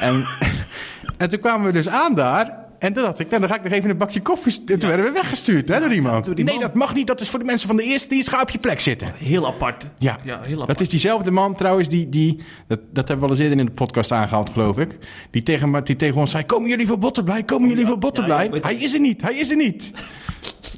En, 0.00 0.24
en 1.18 1.28
toen 1.28 1.40
kwamen 1.40 1.66
we 1.66 1.72
dus 1.72 1.88
aan 1.88 2.14
daar. 2.14 2.62
En 2.84 2.92
toen 2.92 3.02
dacht 3.02 3.18
ik, 3.18 3.28
nou, 3.28 3.40
dan 3.40 3.50
ga 3.50 3.56
ik 3.56 3.62
nog 3.62 3.72
even 3.72 3.90
een 3.90 3.96
bakje 3.96 4.20
koffie. 4.20 4.62
En 4.66 4.78
toen 4.78 4.88
werden 4.88 5.06
we 5.06 5.12
weggestuurd 5.12 5.68
hè, 5.68 5.80
door 5.80 5.92
iemand. 5.92 6.24
door 6.24 6.34
die 6.34 6.44
nee, 6.44 6.58
dat 6.58 6.74
mag 6.74 6.94
niet. 6.94 7.06
Dat 7.06 7.20
is 7.20 7.28
voor 7.28 7.38
de 7.38 7.44
mensen 7.44 7.68
van 7.68 7.76
de 7.76 7.82
eerste 7.82 8.08
dienst. 8.08 8.28
Ga 8.28 8.40
op 8.40 8.50
je 8.50 8.58
plek 8.58 8.80
zitten. 8.80 9.12
Heel 9.16 9.46
apart. 9.46 9.86
Ja, 9.98 10.18
Ja, 10.24 10.40
heel 10.42 10.52
apart. 10.52 10.68
dat 10.68 10.80
is 10.80 10.88
diezelfde 10.88 11.30
man 11.30 11.54
trouwens, 11.54 11.88
die, 11.88 12.08
die 12.08 12.42
dat, 12.66 12.80
dat 12.92 13.08
hebben 13.08 13.14
we 13.14 13.20
wel 13.20 13.30
eens 13.30 13.38
eerder 13.38 13.58
in 13.58 13.64
de 13.64 13.70
podcast 13.70 14.12
aangehaald, 14.12 14.50
geloof 14.50 14.78
ik. 14.78 14.98
Die 15.30 15.42
tegen, 15.42 15.84
die 15.84 15.96
tegen 15.96 16.20
ons 16.20 16.30
zei, 16.30 16.44
komen 16.44 16.68
jullie 16.68 16.86
voor 16.86 16.98
Botterblij? 16.98 17.42
Komen 17.42 17.68
jullie 17.68 17.86
voor 17.86 17.98
Botterblij? 17.98 18.50
hij 18.60 18.74
is 18.74 18.94
er 18.94 19.00
niet, 19.00 19.22
hij 19.22 19.34
is 19.34 19.50
er 19.50 19.56
niet. 19.56 19.92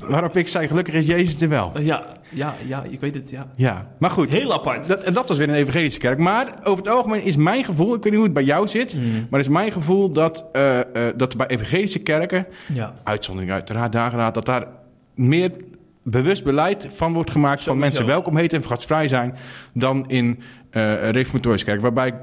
Waarop 0.09 0.37
ik 0.37 0.49
zei, 0.49 0.69
gelukkig 0.69 0.95
is 0.95 1.07
Jezus 1.07 1.40
er 1.43 1.49
wel. 1.49 1.73
Ja, 1.81 2.07
ja, 2.31 2.55
ja, 2.66 2.85
ik 2.90 3.00
weet 3.00 3.14
het, 3.14 3.31
ja. 3.31 3.47
Ja, 3.57 3.88
maar 3.99 4.11
goed. 4.11 4.33
Heel 4.33 4.52
apart. 4.52 4.87
Dat, 4.88 5.02
en 5.02 5.12
dat 5.12 5.28
was 5.28 5.37
weer 5.38 5.49
een 5.49 5.55
evangelische 5.55 6.00
kerk. 6.00 6.19
Maar 6.19 6.55
over 6.64 6.85
het 6.85 6.93
algemeen 6.93 7.23
is 7.23 7.37
mijn 7.37 7.64
gevoel, 7.64 7.95
ik 7.95 8.02
weet 8.02 8.05
niet 8.05 8.14
hoe 8.14 8.25
het 8.25 8.33
bij 8.35 8.43
jou 8.45 8.69
zit, 8.69 8.95
Mm. 8.97 9.26
maar 9.31 9.40
is 9.40 9.49
mijn 9.49 9.73
gevoel 9.73 10.11
dat, 10.11 10.45
eh, 10.52 10.78
dat 11.16 11.37
bij 11.37 11.47
evangelische 11.47 11.99
kerken, 11.99 12.47
Ja. 12.73 12.95
uitzondering 13.05 13.52
uiteraard, 13.52 13.93
dageraad, 13.93 14.35
dat 14.35 14.45
daar 14.47 14.66
meer 15.14 15.50
bewust 16.02 16.45
beleid 16.45 16.88
van 16.95 17.12
wordt 17.12 17.31
gemaakt 17.31 17.62
van 17.62 17.78
mensen 17.78 18.07
welkom 18.07 18.37
heten 18.37 18.59
en 18.59 18.64
gastvrij 18.69 19.09
zijn 19.09 19.35
dan 19.75 20.09
in 20.09 20.40
eh 20.71 21.11
reformatorische 21.11 21.66
kerk. 21.66 21.81
Waarbij 21.81 22.07
ik 22.07 22.14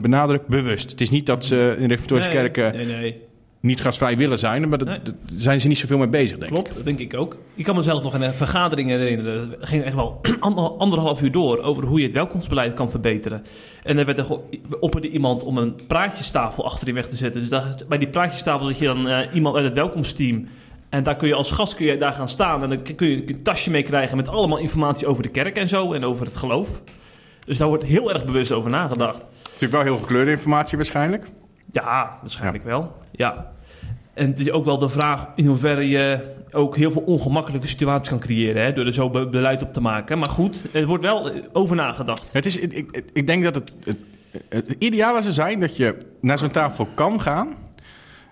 benadruk 0.00 0.46
bewust. 0.46 0.90
Het 0.90 1.00
is 1.00 1.10
niet 1.10 1.26
dat 1.26 1.44
ze 1.44 1.74
in 1.78 1.88
reformatorische 1.88 2.30
Nee, 2.32 2.50
kerken 2.50 2.76
Nee, 2.86 2.86
nee. 2.96 3.22
Niet 3.64 3.80
gastvrij 3.80 4.16
willen 4.16 4.38
zijn, 4.38 4.68
maar 4.68 4.84
Nee. 4.84 5.00
daar 5.02 5.14
zijn 5.34 5.60
ze 5.60 5.68
niet 5.68 5.78
zoveel 5.78 5.98
mee 5.98 6.08
bezig, 6.08 6.38
denk 6.38 6.42
ik. 6.42 6.48
Klopt, 6.48 6.74
dat 6.74 6.84
denk 6.84 6.98
ik 6.98 7.14
ook. 7.14 7.36
Ik 7.54 7.64
kan 7.64 7.74
mezelf 7.76 8.02
nog 8.02 8.14
een 8.14 8.32
vergadering 8.32 8.88
herinneren. 8.88 9.50
Het 9.50 9.68
ging 9.68 9.84
echt 9.84 9.94
wel 9.94 10.20
ander- 10.40 10.70
anderhalf 10.70 11.22
uur 11.22 11.32
door 11.32 11.58
over 11.62 11.84
hoe 11.84 11.98
je 11.98 12.04
het 12.04 12.14
welkomstbeleid 12.14 12.74
kan 12.74 12.90
verbeteren. 12.90 13.42
En 13.82 13.98
er 13.98 14.04
werd 14.04 14.18
er 14.18 14.38
opperde 14.80 15.08
iemand 15.10 15.42
om 15.42 15.58
een 15.58 15.74
praatjestafel 15.86 16.64
achterin 16.64 16.94
weg 16.94 17.08
te 17.08 17.16
zetten. 17.16 17.40
Dus 17.40 17.50
daar, 17.50 17.74
bij 17.88 17.98
die 17.98 18.08
praatjestafel 18.08 18.66
zit 18.66 18.78
je 18.78 18.86
dan 18.86 19.08
eh, 19.08 19.34
iemand 19.34 19.56
uit 19.56 19.64
het 19.64 19.74
welkomsteam. 19.74 20.48
En 20.88 21.02
daar 21.02 21.16
kun 21.16 21.28
je 21.28 21.34
als 21.34 21.50
gast 21.50 21.74
kun 21.74 21.86
je 21.86 21.96
daar 21.96 22.12
gaan 22.12 22.28
staan. 22.28 22.62
En 22.62 22.68
dan 22.68 22.82
kun 22.96 23.08
je 23.08 23.28
een 23.28 23.42
tasje 23.42 23.70
mee 23.70 23.82
krijgen 23.82 24.16
met 24.16 24.28
allemaal 24.28 24.58
informatie 24.58 25.06
over 25.06 25.22
de 25.22 25.28
kerk 25.28 25.56
en 25.56 25.68
zo. 25.68 25.92
En 25.92 26.04
over 26.04 26.26
het 26.26 26.36
geloof. 26.36 26.82
Dus 27.46 27.58
daar 27.58 27.68
wordt 27.68 27.84
heel 27.84 28.12
erg 28.12 28.24
bewust 28.24 28.52
over 28.52 28.70
nagedacht. 28.70 29.16
Het 29.18 29.26
is 29.42 29.60
natuurlijk 29.60 29.72
wel 29.72 29.82
heel 29.82 30.02
gekleurde 30.02 30.30
informatie 30.30 30.76
waarschijnlijk. 30.76 31.26
Ja, 31.72 32.18
waarschijnlijk 32.20 32.64
wel. 32.64 32.92
Ja. 33.12 33.52
En 34.14 34.26
het 34.30 34.40
is 34.40 34.50
ook 34.50 34.64
wel 34.64 34.78
de 34.78 34.88
vraag 34.88 35.28
in 35.34 35.46
hoeverre 35.46 35.88
je 35.88 36.32
ook 36.52 36.76
heel 36.76 36.90
veel 36.90 37.02
ongemakkelijke 37.02 37.66
situaties 37.66 38.08
kan 38.08 38.18
creëren. 38.18 38.62
Hè, 38.62 38.72
door 38.72 38.86
er 38.86 38.92
zo 38.92 39.10
be- 39.10 39.28
beleid 39.28 39.62
op 39.62 39.72
te 39.72 39.80
maken. 39.80 40.18
Maar 40.18 40.28
goed, 40.28 40.56
er 40.72 40.86
wordt 40.86 41.02
wel 41.04 41.30
eh, 41.30 41.40
over 41.52 41.76
nagedacht. 41.76 42.32
Het 42.32 42.46
is, 42.46 42.58
ik, 42.58 42.72
ik, 42.72 43.04
ik 43.12 43.26
denk 43.26 43.44
dat 43.44 43.54
het, 43.54 43.72
het, 43.84 43.96
het 44.48 44.76
ideale 44.78 45.22
zou 45.22 45.34
zijn 45.34 45.60
dat 45.60 45.76
je 45.76 45.96
naar 46.20 46.38
zo'n 46.38 46.50
tafel 46.50 46.88
kan 46.94 47.20
gaan. 47.20 47.54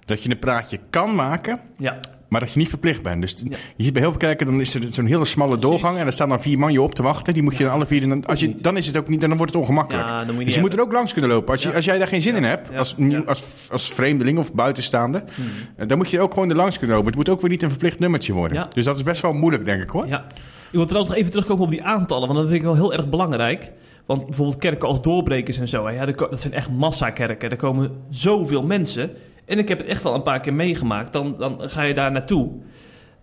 Dat 0.05 0.23
je 0.23 0.31
een 0.31 0.39
praatje 0.39 0.79
kan 0.91 1.15
maken, 1.15 1.61
Ja, 1.79 1.97
maar 2.33 2.41
dat 2.41 2.53
je 2.53 2.59
niet 2.59 2.69
verplicht 2.69 3.03
bent. 3.03 3.21
Dus 3.21 3.37
Ja. 3.49 3.57
je 3.77 3.85
ziet 3.85 3.93
bij 3.93 4.03
heel 4.03 4.11
veel 4.11 4.21
kerken, 4.21 4.47
dan 4.47 4.61
is 4.61 4.75
er 4.75 4.83
zo'n 4.91 5.07
hele 5.07 5.25
smalle 5.25 5.59
doorgang. 5.59 5.99
En 5.99 6.07
er 6.07 6.13
staan 6.13 6.29
dan 6.29 6.41
vier 6.43 6.59
man 6.59 6.73
je 6.73 6.83
op 6.83 6.95
te 6.95 7.03
wachten. 7.03 7.35
Die 7.35 7.43
moet 7.43 7.57
je 7.57 7.65
dan 7.65 7.73
alle 7.73 7.87
vier... 7.87 8.09
Dan, 8.09 8.27
als 8.27 8.41
je, 8.41 8.55
dan 8.61 8.77
is 8.77 8.87
het 8.87 8.97
ook 8.97 9.09
niet, 9.09 9.21
dan 9.21 9.37
wordt 9.37 9.53
het 9.53 9.61
ongemakkelijk. 9.63 10.09
Ja, 10.09 10.19
dan 10.19 10.27
moet 10.27 10.39
je 10.39 10.45
dus 10.45 10.55
je 10.55 10.61
moet 10.61 10.73
er 10.75 10.81
ook 10.81 10.93
langs 10.93 11.13
kunnen 11.13 11.31
lopen. 11.31 11.51
Als, 11.53 11.63
je, 11.63 11.75
als 11.75 11.85
jij 11.85 11.99
daar 11.99 12.09
geen 12.09 12.23
zin 12.23 12.35
in 12.37 12.45
hebt, 12.45 12.77
als, 12.77 12.97
als, 13.27 13.45
als 13.71 13.93
vreemdeling 13.93 14.39
of 14.39 14.53
buitenstaander... 14.55 15.23
Hmm. 15.35 15.45
eh, 15.77 15.89
dan 15.89 15.99
moet 15.99 16.11
je 16.11 16.17
er 16.17 16.23
ook 16.23 16.33
gewoon 16.33 16.51
er 16.51 16.57
langs 16.57 16.79
kunnen 16.79 16.97
lopen. 16.97 17.11
Het 17.11 17.19
moet 17.19 17.29
ook 17.29 17.41
weer 17.41 17.51
niet 17.51 17.63
een 17.63 17.71
verplicht 17.71 17.99
nummertje 17.99 18.33
worden. 18.33 18.59
Ja. 18.59 18.67
Dus 18.75 18.85
dat 18.85 18.97
is 18.97 19.03
best 19.03 19.23
wel 19.23 19.33
moeilijk, 19.33 19.65
denk 19.65 19.83
ik 19.83 19.91
hoor. 19.91 20.07
ja. 20.07 20.25
Ik 20.71 20.79
wil 20.79 20.87
trouwens 20.87 21.11
nog 21.15 21.21
even 21.23 21.33
terugkomen 21.33 21.65
op 21.65 21.71
die 21.71 21.83
aantallen. 21.85 22.27
Want 22.29 22.39
dat 22.39 22.49
vind 22.49 22.59
ik 22.59 22.67
wel 22.67 22.75
heel 22.75 22.93
erg 22.93 23.09
belangrijk. 23.09 23.71
Want 24.07 24.25
bijvoorbeeld 24.25 24.59
kerken 24.59 24.89
als 24.89 25.03
doorbrekers 25.03 25.59
en 25.59 25.69
zo. 25.69 25.87
hè, 25.87 25.93
Ja, 25.93 26.07
dat 26.07 26.41
zijn 26.41 26.53
echt 26.53 26.71
massakerken. 26.71 27.51
Er 27.51 27.57
komen 27.57 27.91
zoveel 28.11 28.63
mensen. 28.63 29.11
En 29.45 29.59
ik 29.59 29.69
heb 29.69 29.79
het 29.79 29.87
echt 29.89 30.03
wel 30.03 30.15
een 30.15 30.23
paar 30.23 30.41
keer 30.41 30.55
meegemaakt. 30.55 31.13
Dan, 31.13 31.35
dan 31.39 31.61
ga 31.61 31.83
je 31.83 31.95
daar 31.95 32.13
naartoe. 32.13 32.51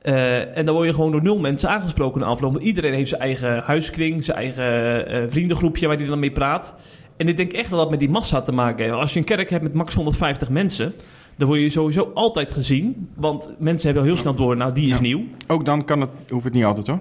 Eh, 0.02 0.58
en 0.58 0.66
dan 0.66 0.76
word 0.76 0.88
je 0.88 0.94
gewoon 0.94 1.12
door 1.12 1.24
nul 1.24 1.40
mensen 1.40 1.70
aangesproken 1.70 2.22
in 2.22 2.28
de 2.28 2.34
afloop. 2.34 2.52
Want 2.54 2.64
iedereen 2.66 2.94
heeft 2.94 3.10
zijn 3.10 3.22
eigen 3.22 3.60
huiskring, 3.60 4.24
zijn 4.24 4.38
eigen 4.38 5.08
eh, 5.08 5.24
vriendengroepje 5.28 5.88
waar 5.88 5.98
hij 5.98 6.06
dan 6.06 6.20
mee 6.20 6.32
praat. 6.32 6.76
En 7.18 7.28
ik 7.28 7.38
denk 7.38 7.52
echt 7.52 7.70
dat 7.70 7.80
dat 7.80 7.90
met 7.90 8.00
die 8.00 8.10
massa 8.10 8.42
te 8.42 8.52
maken 8.52 8.84
heeft. 8.86 8.96
Als 8.98 9.14
je 9.14 9.20
een 9.20 9.26
kerk 9.26 9.50
hebt 9.50 9.64
met 9.64 9.74
max 9.74 9.94
150 9.96 10.50
mensen, 10.50 10.94
dan 11.38 11.48
word 11.48 11.60
je 11.60 11.70
sowieso 11.70 12.12
altijd 12.14 12.52
gezien. 12.52 13.10
Want 13.16 13.54
mensen 13.58 13.86
hebben 13.86 14.04
al 14.04 14.10
heel 14.10 14.18
snel 14.22 14.36
door, 14.36 14.58
nou 14.58 14.74
die 14.74 14.88
is 14.90 14.96
Ja. 14.96 15.02
nieuw. 15.02 15.24
Ook 15.48 15.66
dan 15.66 15.86
kan 15.86 16.02
het, 16.02 16.10
hoeft 16.30 16.44
het 16.44 16.54
niet 16.54 16.64
altijd 16.64 16.88
hoor. 16.88 17.00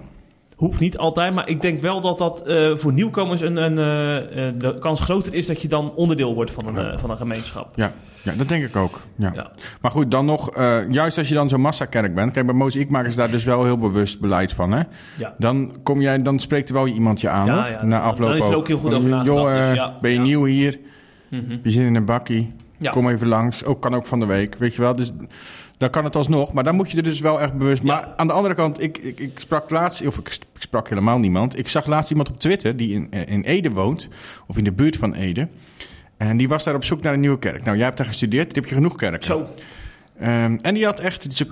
Hoeft 0.59 0.79
niet 0.79 0.97
altijd, 0.97 1.33
maar 1.33 1.49
ik 1.49 1.61
denk 1.61 1.81
wel 1.81 2.01
dat 2.01 2.17
dat 2.17 2.47
eh, 2.47 2.75
voor 2.75 2.93
nieuwkomers 2.93 3.41
een, 3.41 3.57
een, 3.57 3.77
eh, 3.77 4.47
eh, 4.47 4.53
de 4.57 4.77
kans 4.79 5.01
groter 5.01 5.33
is 5.33 5.45
dat 5.45 5.61
je 5.61 5.67
dan 5.67 5.93
onderdeel 5.95 6.33
wordt 6.33 6.51
van 6.51 6.77
een, 6.77 6.99
van 6.99 7.09
een 7.09 7.17
gemeenschap. 7.17 7.75
Ja, 7.75 7.91
ja 8.21 8.33
dat 8.33 8.47
denk 8.47 8.63
ik 8.63 8.75
ook. 8.75 9.01
Ja. 9.15 9.31
Ja. 9.33 9.51
Maar 9.81 9.91
goed, 9.91 10.11
dan 10.11 10.25
nog, 10.25 10.55
juist 10.89 11.17
als 11.17 11.27
je 11.27 11.33
dan 11.33 11.49
zo'n 11.49 11.61
massakerk 11.61 12.15
bent. 12.15 12.31
Kijk, 12.31 12.45
bij 12.45 12.55
Mozaïek 12.55 12.89
maken 12.89 13.11
ze 13.11 13.17
daar 13.17 13.31
dus 13.31 13.43
wel 13.43 13.63
heel 13.63 13.77
bewust 13.77 14.19
beleid 14.19 14.53
van. 14.53 14.71
Hè? 14.71 14.81
Ja. 15.17 15.35
Dan, 15.37 15.75
kom 15.83 16.01
jij, 16.01 16.21
dan 16.21 16.39
spreekt 16.39 16.69
er 16.69 16.75
wel 16.75 16.87
iemand 16.87 17.21
je 17.21 17.29
aan. 17.29 17.45
Ja, 17.45 17.53
hoor, 17.53 17.71
ja, 17.71 17.85
na 17.85 18.01
afloop 18.01 18.29
dan 18.29 18.37
is 18.37 18.47
er 18.47 18.55
ook 18.55 18.67
heel 18.67 18.77
goed 18.77 18.93
over 18.93 19.09
nagedacht, 19.09 19.67
dus 19.67 19.75
ja, 19.75 19.97
ben 20.01 20.11
je 20.11 20.19
nieuw 20.19 20.45
hier? 20.45 20.79
Mhm. 21.29 21.57
Je 21.63 21.71
zit 21.71 21.85
in 21.85 21.95
een 21.95 22.05
bakkie. 22.05 22.53
Kom 22.91 23.09
even 23.09 23.27
langs. 23.27 23.65
Ook 23.65 23.81
kan 23.81 23.95
ook 23.95 24.05
van 24.05 24.19
de 24.19 24.25
week, 24.25 24.55
weet 24.55 24.75
je 24.75 24.81
wel. 24.81 24.95
Dus 24.95 25.11
dan 25.79 25.89
kan 25.89 26.03
het 26.03 26.15
alsnog. 26.15 26.53
Maar 26.53 26.63
dan 26.63 26.75
moet 26.75 26.91
je 26.91 26.97
er 26.97 27.03
dus 27.03 27.19
wel 27.19 27.41
echt 27.41 27.53
bewust... 27.53 27.83
Ja. 27.83 27.87
Maar 27.87 28.07
aan 28.15 28.27
de 28.27 28.33
andere 28.33 28.55
kant, 28.55 28.81
ik, 28.81 28.97
ik, 28.97 29.19
ik 29.19 29.39
sprak 29.39 29.69
laatst... 29.69 30.07
Of 30.07 30.17
ik, 30.17 30.27
ik 30.27 30.61
sprak 30.61 30.89
helemaal 30.89 31.19
niemand. 31.19 31.57
Ik 31.57 31.67
zag 31.67 31.85
laatst 31.85 32.09
iemand 32.09 32.29
op 32.29 32.39
Twitter 32.39 32.77
die 32.77 32.93
in, 32.93 33.11
in 33.11 33.41
Ede 33.41 33.71
woont. 33.71 34.07
Of 34.47 34.57
in 34.57 34.63
de 34.63 34.71
buurt 34.71 34.97
van 34.97 35.13
Ede. 35.13 35.47
En 36.17 36.37
die 36.37 36.47
was 36.47 36.63
daar 36.63 36.75
op 36.75 36.83
zoek 36.83 37.01
naar 37.01 37.13
een 37.13 37.19
nieuwe 37.19 37.39
kerk. 37.39 37.63
Nou, 37.63 37.75
jij 37.75 37.85
hebt 37.85 37.97
daar 37.97 38.05
gestudeerd. 38.05 38.45
Dan 38.45 38.55
heb 38.55 38.69
je 38.69 38.75
genoeg 38.75 38.95
kerken. 38.95 39.23
Zo, 39.23 39.47
Ehm, 40.19 40.57
en 40.61 40.73
die 40.73 40.85
had 40.85 40.99
echt, 40.99 41.45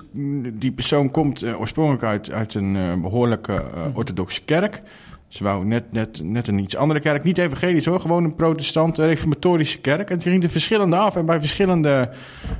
die, 0.52 0.72
persoon 0.72 1.10
komt 1.10 1.42
eh, 1.42 1.60
oorspronkelijk 1.60 2.04
uit, 2.04 2.30
uit 2.30 2.54
een 2.54 2.76
eh, 2.76 2.94
behoorlijke 2.94 3.52
eh, 3.52 3.96
orthodoxe 3.96 4.44
kerk. 4.44 4.82
Ze 5.28 5.44
wou 5.44 5.64
net, 5.64 5.92
net, 5.92 6.20
net 6.22 6.48
een 6.48 6.58
iets 6.58 6.76
andere 6.76 7.00
kerk, 7.00 7.24
niet 7.24 7.38
evangelisch 7.38 7.84
hoor, 7.84 8.00
gewoon 8.00 8.24
een 8.24 8.34
protestant, 8.34 8.98
reformatorische 8.98 9.78
kerk. 9.78 10.10
En 10.10 10.18
die 10.18 10.30
ging 10.30 10.42
er 10.42 10.50
verschillende 10.50 10.96
af 10.96 11.16
en 11.16 11.26
bij 11.26 11.38
verschillende 11.38 12.10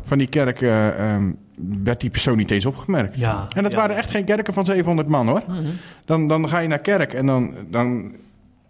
van 0.04 0.18
die 0.18 0.26
kerken 0.26 0.98
ehm, 0.98 1.30
werd 1.82 2.00
die 2.00 2.10
persoon 2.10 2.36
niet 2.36 2.50
eens 2.50 2.66
opgemerkt. 2.66 3.16
ja. 3.16 3.46
En 3.56 3.62
dat 3.62 3.72
ja. 3.72 3.78
waren 3.78 3.96
echt 3.96 4.10
geen 4.10 4.24
kerken 4.24 4.52
van 4.52 4.64
700 4.64 5.08
man 5.08 5.28
hoor. 5.28 5.42
Mhm. 5.48 5.62
Dan, 6.04 6.28
dan 6.28 6.48
ga 6.48 6.58
je 6.58 6.68
naar 6.68 6.78
kerk 6.78 7.12
en 7.12 7.26
dan, 7.26 7.54
dan... 7.70 8.12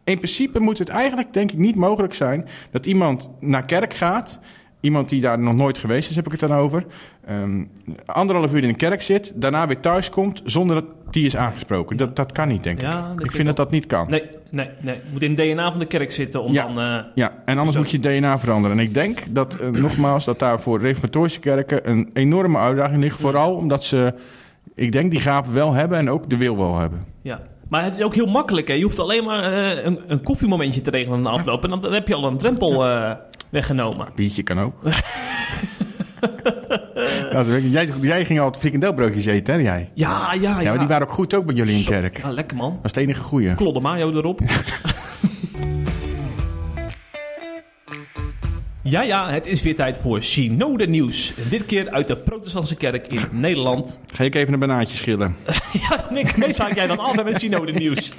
In 0.05 0.17
principe 0.17 0.61
moet 0.61 0.79
het 0.79 0.89
eigenlijk, 0.89 1.33
denk 1.33 1.53
ik, 1.53 1.59
niet 1.59 1.77
mogelijk 1.77 2.15
zijn... 2.15 2.49
dat 2.71 2.87
iemand 2.87 3.31
naar 3.41 3.65
kerk 3.65 3.95
gaat... 3.95 4.41
iemand 4.81 5.09
die 5.09 5.21
daar 5.21 5.39
nog 5.39 5.55
nooit 5.55 5.79
geweest 5.79 6.11
is, 6.11 6.17
heb 6.17 6.25
ik 6.27 6.31
het 6.33 6.41
dan 6.41 6.53
over... 6.55 6.85
ehm, 7.27 7.65
anderhalf 8.07 8.53
uur 8.53 8.63
in 8.63 8.69
de 8.69 8.75
kerk 8.77 9.03
zit... 9.03 9.33
daarna 9.35 9.67
weer 9.67 9.81
thuis 9.81 10.11
komt 10.11 10.43
zonder 10.45 10.77
dat 10.77 10.85
die 11.11 11.27
is 11.27 11.37
aangesproken. 11.37 11.97
Dat, 11.97 12.17
dat 12.17 12.33
kan 12.33 12.49
niet, 12.49 12.63
denk 12.63 12.81
Ja, 12.81 13.13
ik. 13.19 13.25
Ik 13.25 13.31
vind 13.31 13.47
dat 13.47 13.57
dat 13.57 13.71
niet 13.71 13.87
kan. 13.87 14.07
Nee, 14.11 14.23
nee, 14.51 14.69
nee. 14.81 15.01
Moet 15.13 15.23
in 15.23 15.31
het 15.35 15.39
DNA 15.39 15.71
van 15.71 15.81
de 15.81 15.87
kerk 15.87 16.13
zitten 16.13 16.43
om 16.43 16.53
Ja. 16.53 16.63
dan... 16.67 16.79
eh, 16.81 16.99
Ja, 17.15 17.33
en 17.45 17.57
anders 17.59 17.73
Zo. 17.77 17.83
moet 17.83 17.91
je 17.91 17.99
DNA 18.01 18.39
veranderen. 18.39 18.79
En 18.79 18.85
ik 18.85 18.95
denk 18.95 19.19
dat, 19.31 19.55
eh, 19.57 19.69
nogmaals, 19.87 20.25
dat 20.25 20.39
daar 20.39 20.61
voor 20.61 20.81
reformatorische 20.81 21.41
kerken... 21.41 21.91
een 21.91 22.11
enorme 22.13 22.59
uitdaging 22.59 23.01
ligt. 23.03 23.19
Vooral 23.21 23.55
omdat 23.55 23.85
ze, 23.85 24.15
ik 24.75 24.93
denk, 24.93 25.11
die 25.11 25.21
gaven 25.21 25.55
wel 25.55 25.73
hebben... 25.73 25.99
en 25.99 26.11
ook 26.11 26.31
de 26.31 26.37
wil 26.37 26.57
wel 26.57 26.79
hebben. 26.79 27.05
ja. 27.23 27.41
Maar 27.69 27.85
het 27.85 27.97
is 27.99 28.03
ook 28.05 28.15
heel 28.15 28.27
makkelijk. 28.27 28.69
Hè. 28.69 28.75
Je 28.75 28.83
hoeft 28.83 28.99
alleen 29.01 29.25
maar 29.25 29.43
eh, 29.53 29.85
een, 29.85 29.99
een 30.07 30.23
koffiemomentje 30.23 30.81
te 30.81 30.91
regelen 30.91 31.21
na 31.21 31.31
de 31.31 31.37
afloop. 31.39 31.65
En 31.65 31.71
dan, 31.71 31.81
dan 31.81 31.93
heb 31.93 32.09
je 32.09 32.15
al 32.15 32.25
een 32.25 32.39
drempel 32.39 32.85
weggenomen. 33.51 34.09
Biertje 34.15 34.43
kan 34.43 34.61
ook. 34.61 34.75
Ik. 37.57 37.63
jij, 37.71 37.89
jij 38.01 38.25
ging 38.25 38.41
altijd 38.41 38.61
frikandelbroodjes 38.61 39.27
eten, 39.27 39.55
hè? 39.55 39.61
Jij? 39.61 39.91
Ja, 39.95 40.33
ja, 40.33 40.41
ja. 40.41 40.61
Ja, 40.61 40.71
maar 40.71 40.79
die 40.79 40.89
waren 40.89 41.07
ook 41.07 41.13
goed 41.13 41.35
ook 41.35 41.47
bij 41.47 41.55
jullie 41.55 41.79
in 41.79 41.85
kerk. 41.85 42.15
Dat 42.15 42.23
Ja, 42.23 42.31
lekker 42.31 42.57
man. 42.57 42.71
was 42.83 42.93
het 42.93 42.97
enige 42.97 43.21
goeie. 43.21 43.55
Ja, 48.83 49.03
ja, 49.03 49.31
het 49.31 49.47
is 49.47 49.63
weer 49.63 49.77
tijd 49.77 49.99
voor 49.99 50.23
Synode 50.23 50.87
nieuws. 50.87 51.33
Dit 51.49 51.67
keer 51.67 51.91
uit 51.91 52.07
de 52.09 52.17
protestantse 52.17 52.77
kerk 52.77 53.07
in 53.07 53.21
Nederland. 53.41 53.99
Ga 54.15 54.25
ik 54.25 54.35
even 54.35 54.53
een 54.53 54.59
banaantje 54.59 54.97
schillen? 54.97 55.37
ja, 55.73 56.07
Nick, 56.11 56.37
meestal 56.37 56.75
jij 56.75 56.87
dan 56.87 56.99
af 56.99 57.17
hè, 57.17 57.25
met 57.25 57.41
Synode 57.41 57.73
nieuws. 57.73 58.13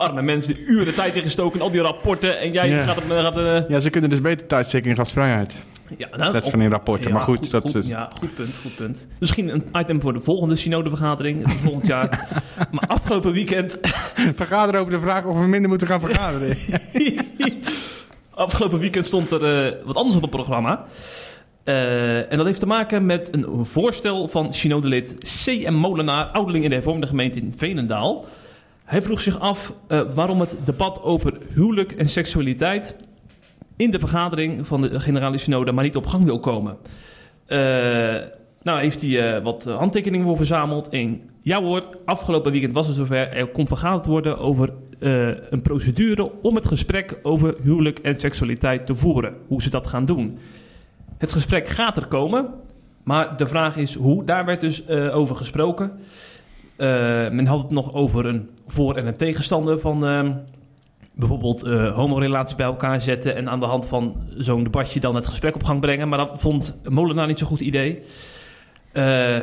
Arme 0.00 0.22
mensen, 0.22 0.56
uren 0.70 0.94
tijd 0.94 1.14
ingestoken, 1.14 1.60
al 1.60 1.70
die 1.70 1.80
rapporten. 1.80 2.38
En 2.38 2.52
jij 2.52 2.68
Ja. 2.68 2.84
gaat... 2.84 2.96
het- 2.96 3.04
gaat 3.20 3.36
eh, 3.38 3.68
Ja, 3.68 3.80
ze 3.80 3.90
kunnen 3.90 4.10
dus 4.10 4.20
beter 4.20 4.46
tijd 4.46 4.66
steken 4.66 4.90
in 4.90 4.96
gastvrijheid. 4.96 5.56
ja, 5.98 6.08
nou, 6.16 6.32
Dat 6.32 6.44
is 6.44 6.50
van 6.50 6.60
in 6.60 6.70
rapporten, 6.70 7.06
ja, 7.08 7.12
maar 7.14 7.22
goed, 7.22 7.50
dat 7.50 7.62
goed, 7.62 7.74
is- 7.74 7.88
Ja, 7.88 8.10
goed 8.18 8.34
punt, 8.34 8.54
goed 8.62 8.76
punt. 8.76 9.06
Misschien 9.18 9.48
een 9.48 9.64
item 9.78 10.00
voor 10.00 10.12
de 10.12 10.20
volgende 10.20 10.56
synodevergadering, 10.56 11.50
volgend 11.62 11.86
jaar. 11.86 12.28
maar 12.72 12.86
afgelopen 12.86 13.32
weekend 13.32 13.78
Vergaderen 14.34 14.80
over 14.80 14.92
de 14.92 15.00
vraag 15.00 15.24
of 15.24 15.38
we 15.38 15.46
minder 15.46 15.68
moeten 15.68 15.88
gaan 15.88 16.00
vergaderen. 16.00 16.56
Afgelopen 18.34 18.78
weekend 18.78 19.06
stond 19.06 19.30
er 19.30 19.66
eh, 19.66 19.72
wat 19.84 19.96
anders 19.96 20.16
op 20.16 20.22
het 20.22 20.30
programma. 20.30 20.84
Eh, 21.64 22.32
en 22.32 22.36
dat 22.36 22.46
heeft 22.46 22.60
te 22.60 22.66
maken 22.66 23.06
met 23.06 23.28
een 23.32 23.64
voorstel 23.64 24.28
van 24.28 24.54
synodelid 24.54 25.14
C.M. 25.44 25.72
Molenaar, 25.72 26.24
ouderling 26.24 26.64
in 26.64 26.70
de 26.70 26.76
hervormde 26.76 27.06
gemeente 27.06 27.38
in 27.38 27.54
Veenendaal. 27.56 28.24
Hij 28.90 29.02
vroeg 29.02 29.20
zich 29.20 29.40
af 29.40 29.72
eh, 29.86 30.00
waarom 30.14 30.40
het 30.40 30.54
debat 30.64 31.02
over 31.02 31.38
huwelijk 31.54 31.92
en 31.92 32.08
seksualiteit 32.08 32.96
in 33.76 33.90
de 33.90 33.98
vergadering 33.98 34.66
van 34.66 34.80
de 34.80 35.00
generale 35.00 35.38
synode 35.38 35.72
maar 35.72 35.84
niet 35.84 35.96
op 35.96 36.06
gang 36.06 36.24
wil 36.24 36.40
komen. 36.40 36.76
Eh, 37.46 37.58
nou 38.62 38.80
heeft 38.80 39.00
hij 39.00 39.36
eh, 39.36 39.42
wat 39.42 39.64
handtekeningen 39.64 40.26
voor 40.26 40.36
verzameld. 40.36 40.88
En 40.88 41.20
ja 41.40 41.62
hoor, 41.62 41.84
afgelopen 42.04 42.52
weekend 42.52 42.72
was 42.72 42.86
het 42.86 42.96
zover. 42.96 43.32
Er 43.32 43.46
kon 43.46 43.68
vergaderd 43.68 44.06
worden 44.06 44.38
over 44.38 44.72
een 45.50 45.62
procedure 45.62 46.30
om 46.42 46.54
het 46.54 46.66
gesprek 46.66 47.18
over 47.22 47.54
huwelijk 47.62 47.98
en 47.98 48.20
seksualiteit 48.20 48.86
te 48.86 48.94
voeren. 48.94 49.34
Hoe 49.46 49.62
ze 49.62 49.70
dat 49.70 49.86
gaan 49.86 50.04
doen. 50.04 50.38
Het 51.18 51.32
gesprek 51.32 51.68
gaat 51.68 51.96
er 51.96 52.06
komen, 52.06 52.48
maar 53.02 53.36
de 53.36 53.46
vraag 53.46 53.76
is 53.76 53.94
hoe. 53.94 54.24
Daar 54.24 54.44
werd 54.44 54.60
dus 54.60 54.88
over 54.88 55.36
gesproken. 55.36 55.92
Eh, 56.80 56.86
men 57.30 57.46
had 57.46 57.58
het 57.62 57.70
nog 57.70 57.94
over 57.94 58.26
een 58.26 58.50
voor- 58.66 58.96
en 58.96 59.06
een 59.06 59.16
tegenstander 59.16 59.78
van 59.78 60.06
ehm, 60.06 60.32
bijvoorbeeld 61.14 61.62
eh 61.62 61.94
homorelaties 61.94 62.54
bij 62.54 62.66
elkaar 62.66 63.00
zetten 63.00 63.34
en 63.36 63.48
aan 63.48 63.60
de 63.60 63.66
hand 63.66 63.86
van 63.86 64.16
zo'n 64.36 64.62
debatje 64.62 65.00
dan 65.00 65.14
het 65.14 65.26
gesprek 65.26 65.54
op 65.54 65.64
gang 65.64 65.80
brengen. 65.80 66.08
Maar 66.08 66.18
dat 66.18 66.30
vond 66.34 66.76
Molenaar 66.88 67.26
niet 67.26 67.38
zo'n 67.38 67.48
goed 67.48 67.60
idee. 67.60 68.02
Eh, 68.92 69.38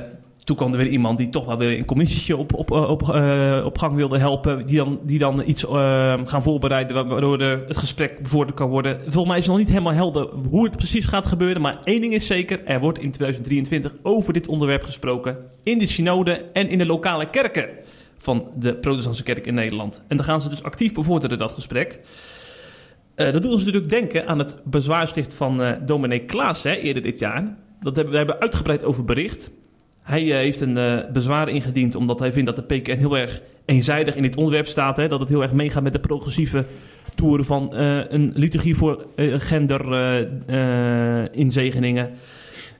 toen 0.47 0.55
kwam 0.55 0.71
er 0.71 0.77
weer 0.77 0.87
iemand 0.87 1.17
die 1.17 1.29
toch 1.29 1.45
wel 1.45 1.57
weer 1.57 1.77
een 1.77 1.85
commissietje 1.85 2.37
op, 2.37 2.53
op, 2.53 2.71
eh, 2.71 2.89
op, 2.89 3.09
eh, 3.09 3.61
op 3.65 3.77
gang 3.77 3.95
wilde 3.95 4.17
helpen. 4.17 4.65
Die 4.65 4.77
dan, 4.77 4.99
die 5.03 5.19
dan 5.19 5.43
iets 5.45 5.65
eh, 5.65 5.71
gaan 6.25 6.43
voorbereiden 6.43 6.95
wa- 6.95 7.05
waardoor 7.05 7.37
de, 7.37 7.63
het 7.67 7.77
gesprek 7.77 8.19
bevorderd 8.21 8.57
kan 8.57 8.69
worden. 8.69 8.99
Volgens 9.01 9.27
mij 9.27 9.37
is 9.37 9.43
het 9.43 9.51
nog 9.51 9.57
niet 9.57 9.69
helemaal 9.69 9.93
helder 9.93 10.29
hoe 10.49 10.63
het 10.63 10.77
precies 10.77 11.05
gaat 11.05 11.25
gebeuren. 11.25 11.61
Maar 11.61 11.79
één 11.83 12.01
ding 12.01 12.13
is 12.13 12.25
zeker, 12.25 12.65
er 12.65 12.79
wordt 12.79 12.99
in 12.99 13.11
2023 13.11 13.95
over 14.01 14.33
dit 14.33 14.47
onderwerp 14.47 14.83
gesproken. 14.83 15.37
In 15.63 15.79
de 15.79 15.87
synode 15.87 16.31
en 16.53 16.69
in 16.69 16.77
de 16.77 16.85
lokale 16.85 17.29
kerken 17.29 17.69
van 18.17 18.47
de 18.55 18.75
protestantse 18.75 19.23
kerk 19.23 19.45
in 19.47 19.53
Nederland. 19.53 20.01
En 20.07 20.17
dan 20.17 20.25
gaan 20.25 20.41
ze 20.41 20.49
dus 20.49 20.63
actief 20.63 20.93
bevorderen, 20.93 21.37
dat 21.37 21.51
gesprek. 21.51 21.99
Eh, 23.15 23.31
dat 23.33 23.41
doet 23.41 23.51
ons 23.51 23.65
natuurlijk 23.65 23.91
denken 23.91 24.27
aan 24.27 24.37
het 24.39 24.61
bezwaarschrift 24.63 25.33
van 25.33 25.77
dominee 25.85 26.19
Klaas 26.25 26.63
hè, 26.63 26.75
eerder 26.75 27.03
dit 27.03 27.19
jaar. 27.19 27.57
Dat 27.81 27.95
hebben 27.95 28.11
we 28.11 28.17
hebben 28.19 28.39
uitgebreid 28.39 28.83
over 28.83 29.05
bericht. 29.05 29.51
Hij 30.07 30.31
eh, 30.31 30.37
heeft 30.37 30.61
een 30.61 30.77
eh, 30.77 31.11
bezwaar 31.11 31.49
ingediend 31.49 31.95
omdat 31.95 32.19
hij 32.19 32.33
vindt 32.33 32.55
dat 32.55 32.69
de 32.69 32.75
PKN 32.75 32.97
heel 32.97 33.17
erg 33.17 33.41
eenzijdig 33.65 34.15
in 34.15 34.21
dit 34.21 34.35
onderwerp 34.35 34.67
staat. 34.67 34.97
Hè, 34.97 35.07
dat 35.07 35.19
het 35.19 35.29
heel 35.29 35.41
erg 35.41 35.51
meegaat 35.51 35.83
met 35.83 35.93
de 35.93 35.99
progressieve 35.99 36.65
toeren 37.15 37.45
van 37.45 37.73
eh, 37.73 37.99
een 38.09 38.31
liturgie 38.35 38.75
voor 38.75 39.05
eh, 39.15 39.33
gender 39.37 39.93
eh, 39.93 41.21
eh, 41.21 41.27
inzegeningen. 41.31 42.09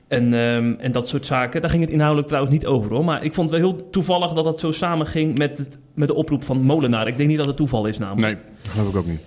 En, 0.08 0.34
ehm, 0.34 0.74
en 0.78 0.92
dat 0.92 1.08
soort 1.08 1.26
zaken. 1.26 1.60
Daar 1.60 1.70
ging 1.70 1.82
het 1.82 1.92
inhoudelijk 1.92 2.28
trouwens 2.28 2.54
niet 2.54 2.66
over 2.66 2.90
hoor. 2.90 3.04
Maar 3.04 3.24
ik 3.24 3.34
vond 3.34 3.50
het 3.50 3.60
wel 3.60 3.70
heel 3.70 3.90
toevallig 3.90 4.32
dat 4.32 4.44
dat 4.44 4.60
zo 4.60 4.72
samenging 4.72 5.38
met, 5.38 5.58
het, 5.58 5.78
met 5.94 6.08
de 6.08 6.14
oproep 6.14 6.44
van 6.44 6.60
Molenaar. 6.62 7.06
Ik 7.06 7.16
denk 7.16 7.28
niet 7.28 7.38
dat 7.38 7.46
het 7.46 7.56
toeval 7.56 7.86
is 7.86 7.98
namelijk. 7.98 8.34
Nee, 8.34 8.44
dat 8.62 8.72
geloof 8.72 8.88
ik 8.88 8.96
ook 8.96 9.06
niet. 9.06 9.20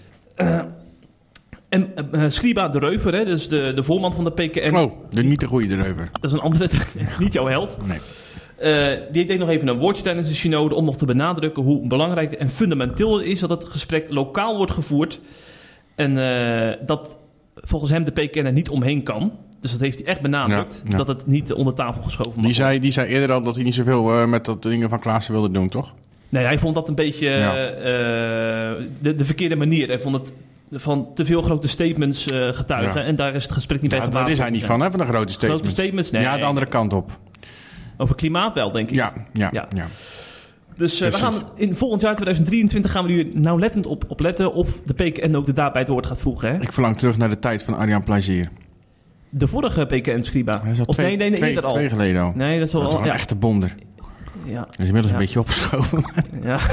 En 1.72 1.92
eh, 1.96 2.24
eh, 2.24 2.32
Skriba 2.32 2.70
de 2.70 2.80
Reuver, 2.80 3.14
hè, 3.14 3.26
dus 3.26 3.48
de, 3.48 3.72
de 3.76 3.84
voorman 3.84 4.14
van 4.14 4.24
de 4.24 4.32
PKN. 4.32 4.76
Oh, 4.76 4.92
de 5.12 5.24
niet 5.24 5.40
de 5.40 5.46
goede 5.46 5.76
erover. 5.76 6.10
Dat 6.12 6.24
is 6.24 6.32
een 6.32 6.40
andere, 6.40 6.68
niet 7.20 7.34
jouw 7.34 7.46
held. 7.46 7.78
Nee. 7.88 8.00
Eh, 8.58 9.00
die 9.12 9.26
deed 9.26 9.40
nog 9.40 9.50
even 9.50 9.68
een 9.68 9.78
woordje 9.78 10.04
tijdens 10.04 10.28
de 10.28 10.34
synode 10.34 10.76
om 10.76 10.86
nog 10.86 10.98
te 10.98 11.06
benadrukken 11.06 11.64
hoe 11.64 11.88
belangrijk 11.88 12.34
en 12.34 12.50
fundamenteel 12.50 13.18
het 13.18 13.26
is 13.26 13.40
dat 13.40 13.50
het 13.50 13.66
gesprek 13.70 14.06
lokaal 14.10 14.58
wordt 14.58 14.72
gevoerd. 14.72 15.20
En 15.96 16.16
dat 16.86 17.18
volgens 17.56 17.92
hem 17.92 18.06
de 18.06 18.12
PKN 18.12 18.46
er 18.46 18.52
niet 18.52 18.70
omheen 18.70 19.04
kan. 19.04 19.32
Dus 19.60 19.72
dat 19.72 19.80
heeft 19.80 20.00
hij 20.00 20.08
echt 20.08 20.22
benadrukt. 20.22 20.82
Ja, 20.84 20.92
ja. 20.92 20.98
Dat 20.98 21.08
het 21.08 21.28
niet 21.28 21.54
onder 21.54 21.74
tafel 21.74 22.04
geschoven 22.04 22.36
mag 22.36 22.46
Die 22.46 22.54
zei, 22.54 22.80
die 22.80 22.92
zei 22.92 23.08
eerder 23.08 23.32
al 23.32 23.42
dat 23.42 23.56
hij 23.56 23.64
niet 23.64 23.74
zoveel 23.74 24.28
met 24.28 24.46
dat 24.46 24.64
dingen 24.64 24.90
van 24.90 25.00
Klaassen 25.00 25.34
wilde 25.34 25.52
doen, 25.52 25.70
toch? 25.70 25.96
Nee, 26.30 26.44
hij 26.44 26.60
vond 26.60 26.76
dat 26.76 26.88
een 26.88 26.96
beetje 26.96 27.30
Ja. 27.30 27.54
de, 29.02 29.16
de 29.16 29.26
verkeerde 29.26 29.56
manier. 29.56 29.88
Hij 29.88 30.00
vond 30.00 30.16
het 30.16 30.32
van 30.72 31.08
te 31.14 31.26
veel 31.26 31.42
grote 31.42 31.68
statements 31.68 32.28
eh, 32.28 32.48
getuigen. 32.50 33.02
Ja. 33.02 33.08
En 33.08 33.16
daar 33.16 33.36
is 33.36 33.44
het 33.44 33.52
gesprek 33.52 33.82
niet 33.82 33.90
bij 33.90 34.00
Ja, 34.00 34.06
gebaat. 34.06 34.22
daar 34.22 34.32
is 34.32 34.38
hij 34.38 34.50
niet 34.50 34.66
van, 34.66 34.82
hè, 34.82 34.90
van 34.90 35.00
de 35.00 35.06
grote 35.06 35.32
statements. 35.34 35.62
Grote 35.62 35.82
statements? 35.82 36.12
Nee. 36.12 36.22
Ja, 36.22 36.38
de 36.38 36.44
andere 36.44 36.66
kant 36.66 36.94
op. 36.94 37.20
Over 37.98 38.16
klimaat 38.16 38.54
wel, 38.54 38.72
denk 38.72 38.88
ik. 38.90 38.96
Ja, 38.96 39.14
ja, 39.34 39.50
Ja. 39.52 39.68
ja. 39.76 39.86
Dus 40.78 41.02
eh, 41.02 41.12
we 41.12 41.18
gaan 41.18 41.34
in 41.56 41.74
volgend 41.76 42.02
jaar 42.02 42.14
2023 42.16 42.92
gaan 42.92 43.06
we 43.06 43.12
nu 43.12 43.32
nauwlettend 43.34 43.86
op, 43.86 44.04
op 44.08 44.20
letten 44.20 44.54
of 44.54 44.82
de 44.86 44.94
PKN 44.94 45.36
ook 45.36 45.46
de 45.46 45.54
daad 45.54 45.72
bij 45.72 45.82
het 45.82 45.90
woord 45.90 46.06
gaat 46.06 46.18
voegen. 46.20 46.52
Hè? 46.56 46.62
Ik 46.62 46.74
verlang 46.74 46.98
terug 46.98 47.18
naar 47.18 47.30
de 47.30 47.40
tijd 47.40 47.64
van 47.64 47.78
Arjan 47.78 48.04
Plezier. 48.04 48.50
De 49.30 49.48
vorige 49.48 49.86
PKN 49.86 50.22
Scriba. 50.22 50.62
Of 50.86 50.96
twee, 50.96 51.06
nee, 51.08 51.18
nee, 51.18 51.30
nee, 51.30 51.38
twee, 51.38 51.50
eerder 51.50 51.66
al. 51.66 51.74
twee 51.74 51.90
geleden 51.90 52.22
al. 52.22 52.32
Nee, 52.36 52.58
dat 52.60 52.66
is 52.68 52.72
Dat 52.74 52.82
wel 52.82 52.92
is 52.92 52.98
een 52.98 53.06
ja, 53.06 53.14
echte 53.14 53.36
bonder. 53.36 53.76
ja, 54.44 54.60
Dat 54.60 54.80
is 54.80 54.86
inmiddels 54.86 55.06
Ja. 55.06 55.14
een 55.14 55.20
beetje 55.20 55.40
opgeschoven. 55.40 56.04
ja. 56.44 56.60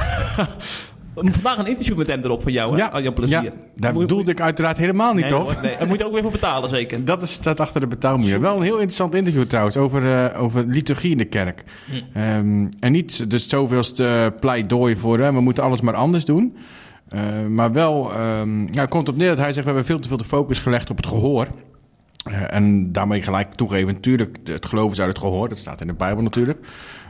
Vandaag 1.22 1.59
een 1.59 1.66
interview 1.66 1.96
met 1.96 2.07
hem 2.07 2.22
erop 2.22 2.42
voor 2.42 2.50
jou, 2.50 2.72
hè? 2.72 2.78
Ja, 2.78 2.87
Arjan 2.87 3.12
Plezier. 3.12 3.42
ja, 3.42 3.52
daar 3.74 3.92
Moet 3.92 4.02
bedoelde 4.02 4.31
ik 4.31 4.40
uiteraard 4.40 4.76
helemaal 4.76 5.14
niet, 5.14 5.22
nee, 5.22 5.33
toch? 5.33 5.52
hoor, 5.52 5.62
nee, 5.62 5.76
daar 5.78 5.88
moet 5.88 5.98
je 5.98 6.07
ook 6.07 6.12
weer 6.12 6.22
voor 6.22 6.31
betalen, 6.31 6.68
zeker. 6.68 7.04
Dat 7.04 7.22
is, 7.22 7.33
staat 7.33 7.61
achter 7.61 7.81
de 7.81 7.87
betaalmuur. 7.87 8.40
Wel 8.40 8.57
een 8.57 8.62
heel 8.62 8.72
interessant 8.72 9.14
interview 9.14 9.44
trouwens 9.44 9.76
over, 9.76 10.31
eh, 10.33 10.42
over 10.42 10.64
liturgie 10.66 11.11
in 11.11 11.18
de 11.18 11.24
kerk. 11.24 11.64
Hm. 11.87 12.18
Ehm, 12.18 12.66
en 12.81 12.92
niet 12.92 13.31
dus 13.31 13.48
zoveelste 13.48 14.35
pleidooi 14.40 14.96
voor 14.96 15.18
hè, 15.18 15.33
we 15.33 15.40
moeten 15.40 15.62
alles 15.62 15.81
maar 15.81 15.94
anders 15.94 16.24
doen. 16.24 16.57
Eh, 17.09 17.20
maar 17.48 17.72
wel, 17.72 18.12
ja, 18.70 18.81
het 18.81 18.90
komt 18.90 19.09
op 19.09 19.16
neer 19.16 19.28
dat 19.28 19.38
hij 19.38 19.52
zegt 19.52 19.66
we 19.66 19.72
hebben 19.72 19.85
veel 19.85 19.98
te 19.98 20.09
veel 20.09 20.16
de 20.16 20.24
focus 20.24 20.59
gelegd 20.59 20.90
op 20.90 20.96
het 20.96 21.07
gehoor. 21.07 21.46
Eh, 22.28 22.54
en 22.54 22.92
daarmee 22.92 23.22
gelijk 23.22 23.54
toegeven, 23.54 23.94
natuurlijk, 23.94 24.38
het 24.44 24.66
geloof 24.66 24.92
is 24.92 25.00
uit 25.00 25.09
het 25.09 25.18
gehoor. 25.18 25.48
Dat 25.48 25.59
staat 25.59 25.81
in 25.81 25.87
de 25.87 25.92
Bijbel 25.92 26.22
natuurlijk. 26.22 26.66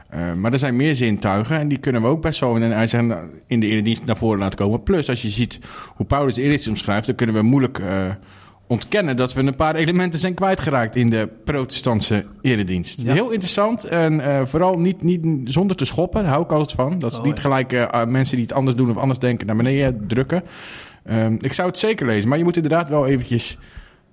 Eh, 0.09 0.33
maar 0.33 0.53
er 0.53 0.59
zijn 0.59 0.77
meer 0.77 0.95
zintuigen 0.95 1.59
en 1.59 1.69
die 1.69 1.79
kunnen 1.79 2.03
we 2.03 2.09
ook 2.09 2.23
best 2.23 2.41
wel 2.41 2.59
zegt, 2.87 3.05
nou, 3.05 3.29
in 3.47 3.61
de 3.61 3.67
eredienst 3.67 4.05
naar 4.05 4.17
voren 4.17 4.39
laten 4.39 4.59
komen. 4.59 4.83
Plus, 4.83 5.09
als 5.09 5.23
je 5.23 5.29
ziet 5.29 5.59
hoe 5.97 6.07
Paulus 6.07 6.35
de 6.35 6.41
eredienst 6.41 6.69
omschrijft, 6.69 7.07
dan 7.07 7.15
kunnen 7.15 7.35
we 7.35 7.43
moeilijk 7.43 7.79
eh, 7.79 8.11
ontkennen 8.67 9.17
dat 9.17 9.33
we 9.35 9.43
een 9.43 9.57
paar 9.57 9.75
elementen 9.75 10.19
zijn 10.21 10.35
kwijtgeraakt 10.35 10.97
in 10.97 11.11
de 11.11 11.29
protestantse 11.45 12.25
eredienst. 12.43 13.03
Ja. 13.03 13.13
Heel 13.13 13.31
interessant 13.31 13.85
en 13.85 14.21
eh, 14.21 14.45
vooral 14.45 14.79
niet, 14.79 15.03
niet 15.03 15.27
zonder 15.45 15.77
te 15.77 15.85
schoppen, 15.85 16.23
daar 16.23 16.31
hou 16.33 16.45
ik 16.45 16.53
altijd 16.53 16.73
van. 16.73 16.99
Dat 16.99 17.13
is 17.13 17.19
Oh, 17.19 17.25
niet 17.25 17.39
gelijk 17.39 17.89
mensen 18.07 18.37
die 18.37 18.45
het 18.45 18.55
anders 18.55 18.77
doen 18.77 18.91
of 18.91 18.97
anders 18.97 19.19
denken 19.19 19.47
naar 19.47 19.57
beneden 19.57 20.05
drukken. 20.07 20.43
Ehm, 21.05 21.37
ik 21.41 21.53
zou 21.53 21.69
het 21.69 21.79
zeker 21.79 22.07
lezen, 22.07 22.29
maar 22.29 22.39
je 22.39 22.45
moet 22.45 22.57
inderdaad 22.57 22.89
wel 22.89 23.07
eventjes 23.07 23.59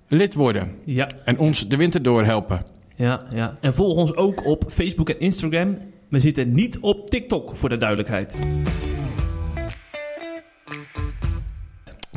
lid 0.08 0.34
worden 0.34 0.70
Ja, 0.84 1.08
en 1.24 1.38
ons 1.38 1.68
de 1.68 1.76
winter 1.76 2.02
door 2.02 2.24
helpen. 2.24 2.75
Ja, 2.96 3.20
ja. 3.30 3.56
En 3.60 3.74
volg 3.74 3.96
ons 3.96 4.16
ook 4.16 4.46
op 4.46 4.64
Facebook 4.68 5.10
en 5.10 5.20
Instagram. 5.20 5.78
We 6.08 6.20
zitten 6.20 6.54
niet 6.54 6.78
op 6.78 7.10
TikTok, 7.10 7.56
voor 7.56 7.68
de 7.68 7.76
duidelijkheid. 7.76 8.36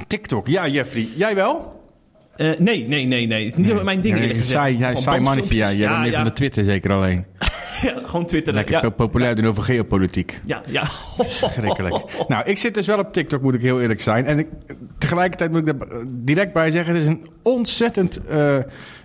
TikTok, 0.08 0.48
ja 0.48 0.68
Jeffrey, 0.68 1.08
jij 1.16 1.36
wel? 1.36 1.78
Eh, 2.36 2.50
nee, 2.58 2.88
nee, 2.88 3.06
nee, 3.06 3.28
nee. 3.28 3.46
Het 3.50 3.58
is 3.58 3.66
niet 3.66 3.84
mijn 3.84 4.02
ding, 4.02 4.36
Ja. 4.36 4.42
Saai, 4.42 4.78
jij 4.78 4.88
Gewoon 4.88 5.04
saai 5.04 5.20
mannetje, 5.20 5.56
ja. 5.56 5.72
Jij 5.72 5.88
bent 5.88 6.02
meer 6.02 6.14
van 6.14 6.24
de 6.24 6.34
Twitter 6.34 6.64
zeker 6.64 6.92
alleen. 6.92 7.26
ja, 7.88 8.02
gewoon 8.04 8.26
Twitter. 8.26 8.54
Lekker 8.54 8.74
ja. 8.74 8.80
po- 8.80 8.90
populair 8.90 9.36
doen 9.36 9.46
over 9.46 9.64
geopolitiek. 9.64 10.42
Ja, 10.46 10.62
ja. 10.68 10.84
Schrikkelijk. 11.18 11.96
Nou, 12.28 12.46
ik 12.46 12.58
zit 12.58 12.74
dus 12.74 12.86
wel 12.86 13.00
op 13.00 13.14
TikTok, 13.14 13.42
moet 13.42 13.54
ik 13.54 13.62
heel 13.62 13.82
eerlijk 13.82 14.02
zijn. 14.02 14.26
En 14.26 14.40
ik, 14.40 14.48
tegelijkertijd 14.98 15.52
moet 15.52 15.68
ik 15.68 15.82
er 15.82 15.88
eh, 15.88 15.98
direct 16.08 16.54
bij 16.54 16.72
zeggen... 16.72 16.94
het 16.94 17.02
is 17.04 17.08
een 17.08 17.28
ontzettend 17.44 18.26
eh, 18.26 18.58
eh, 18.58 18.64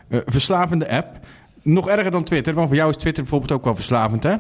verslavende 0.08 0.88
app. 0.88 1.18
Nog 1.64 1.88
erger 1.88 2.10
dan 2.10 2.22
Twitter, 2.22 2.54
want 2.54 2.66
voor 2.68 2.76
jou 2.76 2.90
is 2.90 2.96
Twitter 2.96 3.22
bijvoorbeeld 3.22 3.52
ook 3.52 3.64
wel 3.64 3.74
verslavend, 3.74 4.22
hè? 4.22 4.34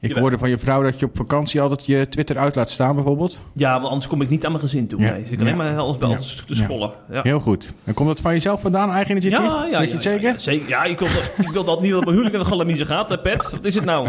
Ik 0.00 0.12
hoorde 0.12 0.38
van 0.38 0.48
je 0.50 0.58
vrouw 0.58 0.82
dat 0.82 0.98
je 0.98 1.06
op 1.06 1.16
vakantie 1.16 1.60
altijd 1.60 1.86
je 1.86 2.06
Twitter 2.08 2.38
uit 2.38 2.54
laat 2.54 2.70
staan, 2.70 2.94
bijvoorbeeld. 2.94 3.40
Ja, 3.54 3.72
want 3.72 3.86
anders 3.86 4.06
kom 4.06 4.20
ik 4.22 4.28
niet 4.28 4.44
aan 4.44 4.50
mijn 4.52 4.62
gezin 4.62 4.86
toe. 4.88 5.00
Ja. 5.00 5.10
Nee, 5.12 5.20
dus 5.22 5.30
ik 5.30 5.40
alleen 5.40 5.56
maar 5.56 5.76
alles 5.76 5.96
bij 5.98 6.08
alles 6.08 6.44
te 6.46 6.54
scrollen. 6.54 6.90
Ja. 7.10 7.22
Heel 7.22 7.40
goed. 7.40 7.74
En 7.84 7.94
komt 7.94 8.08
dat 8.08 8.20
van 8.20 8.32
jezelf 8.32 8.60
vandaan, 8.60 8.90
eigen 8.90 9.10
initiatief? 9.10 9.46
Ja, 9.46 9.66
ja, 9.70 9.78
Weet 9.78 9.88
je 9.88 9.94
het 9.94 10.02
zeker? 10.02 10.28
Ja, 10.30 10.38
zeker. 10.38 10.68
Ja, 10.68 10.84
ik 10.84 10.98
wil, 10.98 11.08
dat- 11.08 11.46
ik 11.46 11.52
wil 11.52 11.64
dat 11.64 11.80
niet 11.80 11.90
dat 11.90 12.00
mijn 12.00 12.12
huwelijk 12.16 12.34
en 12.36 12.42
de 12.42 12.48
galamiezen 12.48 12.86
gaat, 12.86 13.08
hè, 13.08 13.18
Pet. 13.18 13.50
Wat 13.50 13.64
is 13.64 13.74
het 13.74 13.84
nou? 13.84 14.08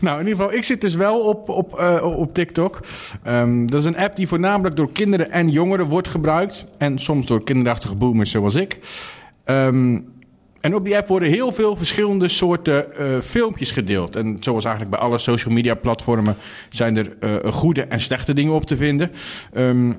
nou, 0.00 0.20
in 0.20 0.26
ieder 0.26 0.40
geval, 0.42 0.52
ik 0.56 0.64
zit 0.64 0.80
dus 0.80 0.94
wel 0.94 1.20
op, 1.20 1.48
op, 1.48 1.78
eh, 1.78 2.18
op 2.18 2.34
TikTok. 2.34 2.80
Ehm, 3.22 3.66
dat 3.66 3.80
is 3.80 3.86
een 3.86 3.96
app 3.98 4.16
die 4.16 4.28
voornamelijk 4.28 4.76
door 4.76 4.92
kinderen 4.92 5.30
en 5.30 5.48
jongeren 5.48 5.86
wordt 5.86 6.08
gebruikt. 6.08 6.66
En 6.78 6.98
soms 6.98 7.26
door 7.26 7.42
kinderachtige 7.44 7.94
boomers 7.96 8.30
zoals 8.30 8.54
ik. 8.54 8.78
Ehm, 9.44 9.98
en 10.66 10.74
op 10.74 10.84
die 10.84 10.96
app 10.96 11.08
worden 11.08 11.28
heel 11.28 11.52
veel 11.52 11.76
verschillende 11.76 12.28
soorten 12.28 12.96
eh, 12.96 13.18
filmpjes 13.20 13.70
gedeeld. 13.70 14.16
En 14.16 14.36
zoals 14.40 14.64
eigenlijk 14.64 14.96
bij 14.96 15.04
alle 15.04 15.18
social 15.18 15.54
media 15.54 15.74
platformen 15.74 16.36
zijn 16.68 16.96
er 16.96 17.16
eh, 17.20 17.52
goede 17.52 17.82
en 17.82 18.00
slechte 18.00 18.34
dingen 18.34 18.52
op 18.52 18.64
te 18.64 18.76
vinden. 18.76 19.10
Ehm, 19.52 19.92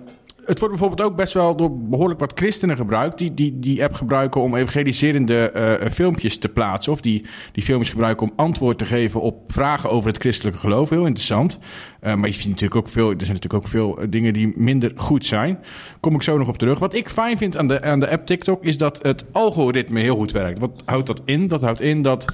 het 0.47 0.59
wordt 0.59 0.75
bijvoorbeeld 0.75 1.09
ook 1.09 1.15
best 1.15 1.33
wel 1.33 1.55
door 1.55 1.77
behoorlijk 1.77 2.19
wat 2.19 2.31
christenen 2.35 2.75
gebruikt. 2.75 3.17
Die 3.17 3.33
die, 3.33 3.59
die 3.59 3.83
app 3.83 3.93
gebruiken 3.93 4.41
om 4.41 4.55
evangeliserende 4.55 5.51
uh, 5.83 5.89
filmpjes 5.89 6.37
te 6.37 6.49
plaatsen. 6.49 6.91
Of 6.91 7.01
die 7.01 7.25
die 7.51 7.63
filmpjes 7.63 7.89
gebruiken 7.89 8.27
om 8.27 8.33
antwoord 8.35 8.77
te 8.77 8.85
geven 8.85 9.21
op 9.21 9.51
vragen 9.51 9.89
over 9.89 10.09
het 10.09 10.19
christelijke 10.19 10.59
geloof. 10.59 10.89
Heel 10.89 11.05
interessant. 11.05 11.59
Uh, 12.01 12.13
maar 12.15 12.29
je 12.29 12.35
ziet 12.35 12.47
natuurlijk 12.47 12.75
ook 12.75 12.87
veel, 12.87 13.09
er 13.09 13.25
zijn 13.25 13.33
natuurlijk 13.33 13.63
ook 13.63 13.67
veel 13.67 13.99
dingen 14.09 14.33
die 14.33 14.53
minder 14.55 14.91
goed 14.95 15.25
zijn. 15.25 15.59
Kom 15.99 16.15
ik 16.15 16.21
zo 16.21 16.37
nog 16.37 16.47
op 16.47 16.57
terug. 16.57 16.79
Wat 16.79 16.93
ik 16.93 17.09
fijn 17.09 17.37
vind 17.37 17.57
aan 17.57 17.67
de, 17.67 17.81
aan 17.81 17.99
de 17.99 18.09
app 18.09 18.25
TikTok 18.25 18.63
is 18.63 18.77
dat 18.77 19.03
het 19.03 19.25
algoritme 19.31 19.99
heel 19.99 20.15
goed 20.15 20.31
werkt. 20.31 20.59
Wat 20.59 20.83
houdt 20.85 21.07
dat 21.07 21.21
in? 21.25 21.47
Dat 21.47 21.61
houdt 21.61 21.81
in 21.81 22.01
dat. 22.01 22.25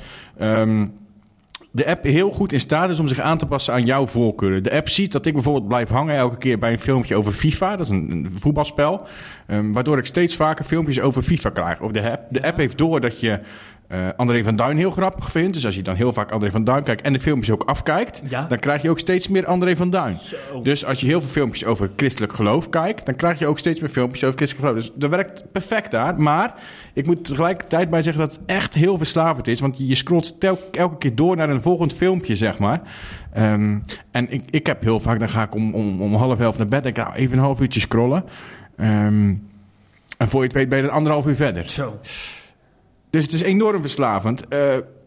Um, 0.42 0.94
de 1.76 1.86
app 1.86 2.04
heel 2.04 2.32
goed 2.32 2.52
in 2.52 2.60
staat 2.60 2.90
is 2.90 3.00
om 3.00 3.08
zich 3.08 3.20
aan 3.20 3.38
te 3.38 3.46
passen 3.46 3.74
aan 3.74 3.86
jouw 3.86 4.06
voorkeuren. 4.06 4.64
De 4.64 4.72
app 4.72 4.90
ziet 4.90 5.12
dat 5.12 5.26
ik 5.26 5.34
bijvoorbeeld 5.34 5.68
blijf 5.68 5.90
hangen 5.90 6.16
elke 6.16 6.38
keer 6.38 6.60
bij 6.60 6.72
een 6.72 6.80
filmpje 6.80 7.16
over 7.16 7.32
FIFA. 7.32 7.76
Dat 7.76 7.86
is 7.86 7.92
een, 7.92 8.36
voetbalspel. 8.40 9.08
Um, 9.48 9.74
waardoor 9.74 9.98
ik 9.98 10.06
steeds 10.06 10.36
vaker 10.36 10.66
filmpjes 10.66 11.00
over 11.00 11.24
FIFA 11.24 11.50
krijg. 11.50 11.82
Of 11.82 11.92
de 11.92 12.12
app, 12.12 12.26
de 12.30 12.44
app 12.44 12.58
heeft 12.58 12.78
door 12.78 13.00
dat 13.00 13.20
je 13.20 13.40
uh, 13.94 14.08
André 14.16 14.44
van 14.44 14.56
Duin 14.56 14.78
heel 14.78 14.92
grappig 14.92 15.32
vindt. 15.32 15.54
Dus 15.54 15.66
als 15.66 15.76
je 15.76 15.82
dan 15.82 15.96
heel 15.96 16.14
vaak 16.14 16.32
André 16.32 16.52
van 16.52 16.64
Duin 16.64 16.84
kijkt 16.84 17.02
en 17.02 17.14
de 17.14 17.20
filmpjes 17.20 17.54
ook 17.54 17.64
afkijkt, 17.64 18.22
ja. 18.30 18.46
dan 18.48 18.60
krijg 18.60 18.82
je 18.82 18.90
ook 18.90 19.00
steeds 19.00 19.28
meer 19.28 19.46
André 19.46 19.76
van 19.76 19.90
Duin. 19.90 20.18
Zo. 20.20 20.62
Dus 20.62 20.86
als 20.86 21.00
je 21.00 21.06
heel 21.06 21.22
veel 21.22 21.30
filmpjes 21.30 21.66
over 21.66 21.90
christelijk 21.96 22.34
geloof 22.34 22.70
kijkt, 22.70 23.06
dan 23.06 23.16
krijg 23.16 23.40
je 23.40 23.48
ook 23.48 23.60
steeds 23.60 23.80
meer 23.80 23.90
filmpjes 23.90 24.24
over 24.24 24.38
christelijk 24.38 24.68
geloof. 24.68 24.84
Dus 24.84 24.94
dat 24.96 25.10
werkt 25.10 25.44
perfect 25.52 25.92
daar. 25.92 26.22
Maar 26.22 26.54
ik 26.94 27.06
moet 27.06 27.26
tegelijkertijd 27.26 27.90
bij 27.90 28.02
zeggen 28.02 28.22
dat 28.22 28.32
het 28.32 28.42
echt 28.46 28.74
heel 28.74 28.98
verslavend 28.98 29.48
is. 29.48 29.60
Want 29.60 29.88
je 29.88 29.96
scrolt 29.96 30.40
tel, 30.40 30.60
elke 30.72 30.98
keer 30.98 31.16
door 31.16 31.36
naar 31.36 31.50
een 31.50 31.62
volgend 31.62 31.94
filmpje, 31.94 32.36
zeg 32.36 32.60
maar. 32.60 32.82
Um, 33.38 33.82
en 34.12 34.32
ik, 34.32 34.44
ik 34.50 34.66
heb 34.66 34.82
heel 34.82 35.00
vaak, 35.00 35.20
dan 35.20 35.30
ga 35.30 35.44
ik 35.44 35.56
om, 35.56 35.74
om, 35.74 36.02
om 36.02 36.16
half 36.16 36.40
elf 36.40 36.58
naar 36.58 36.68
bed 36.68 36.84
en 36.84 36.90
ik 36.90 36.98
ga 36.98 37.16
even 37.16 37.38
een 37.38 37.44
half 37.44 37.60
uurtje 37.62 37.80
scrollen. 37.80 38.24
Um, 38.78 39.48
en 40.18 40.28
voor 40.28 40.40
je 40.40 40.46
het 40.46 40.56
weet 40.56 40.70
ben 40.70 40.78
je 40.78 40.84
er 40.84 40.90
anderhalf 40.90 41.26
uur 41.28 41.36
verder. 41.36 41.70
Zo. 41.70 42.00
Dus 43.14 43.24
het 43.24 43.34
is 43.34 43.42
enorm 43.42 43.82
verslavend. 43.82 44.44
Uh, 44.50 44.60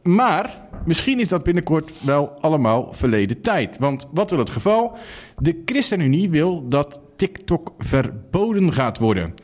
maar 0.02 0.58
misschien 0.84 1.20
is 1.20 1.28
dat 1.28 1.42
binnenkort 1.42 1.92
wel 2.00 2.38
allemaal 2.40 2.92
verleden 2.92 3.40
tijd. 3.40 3.78
Want 3.78 4.06
wat 4.12 4.30
wil 4.30 4.38
het 4.38 4.50
geval? 4.50 4.96
De 5.38 5.62
ChristenUnie 5.64 6.30
wil 6.30 6.68
dat 6.68 7.00
TikTok 7.16 7.72
verboden 7.78 8.72
gaat 8.72 8.98
worden. 8.98 9.34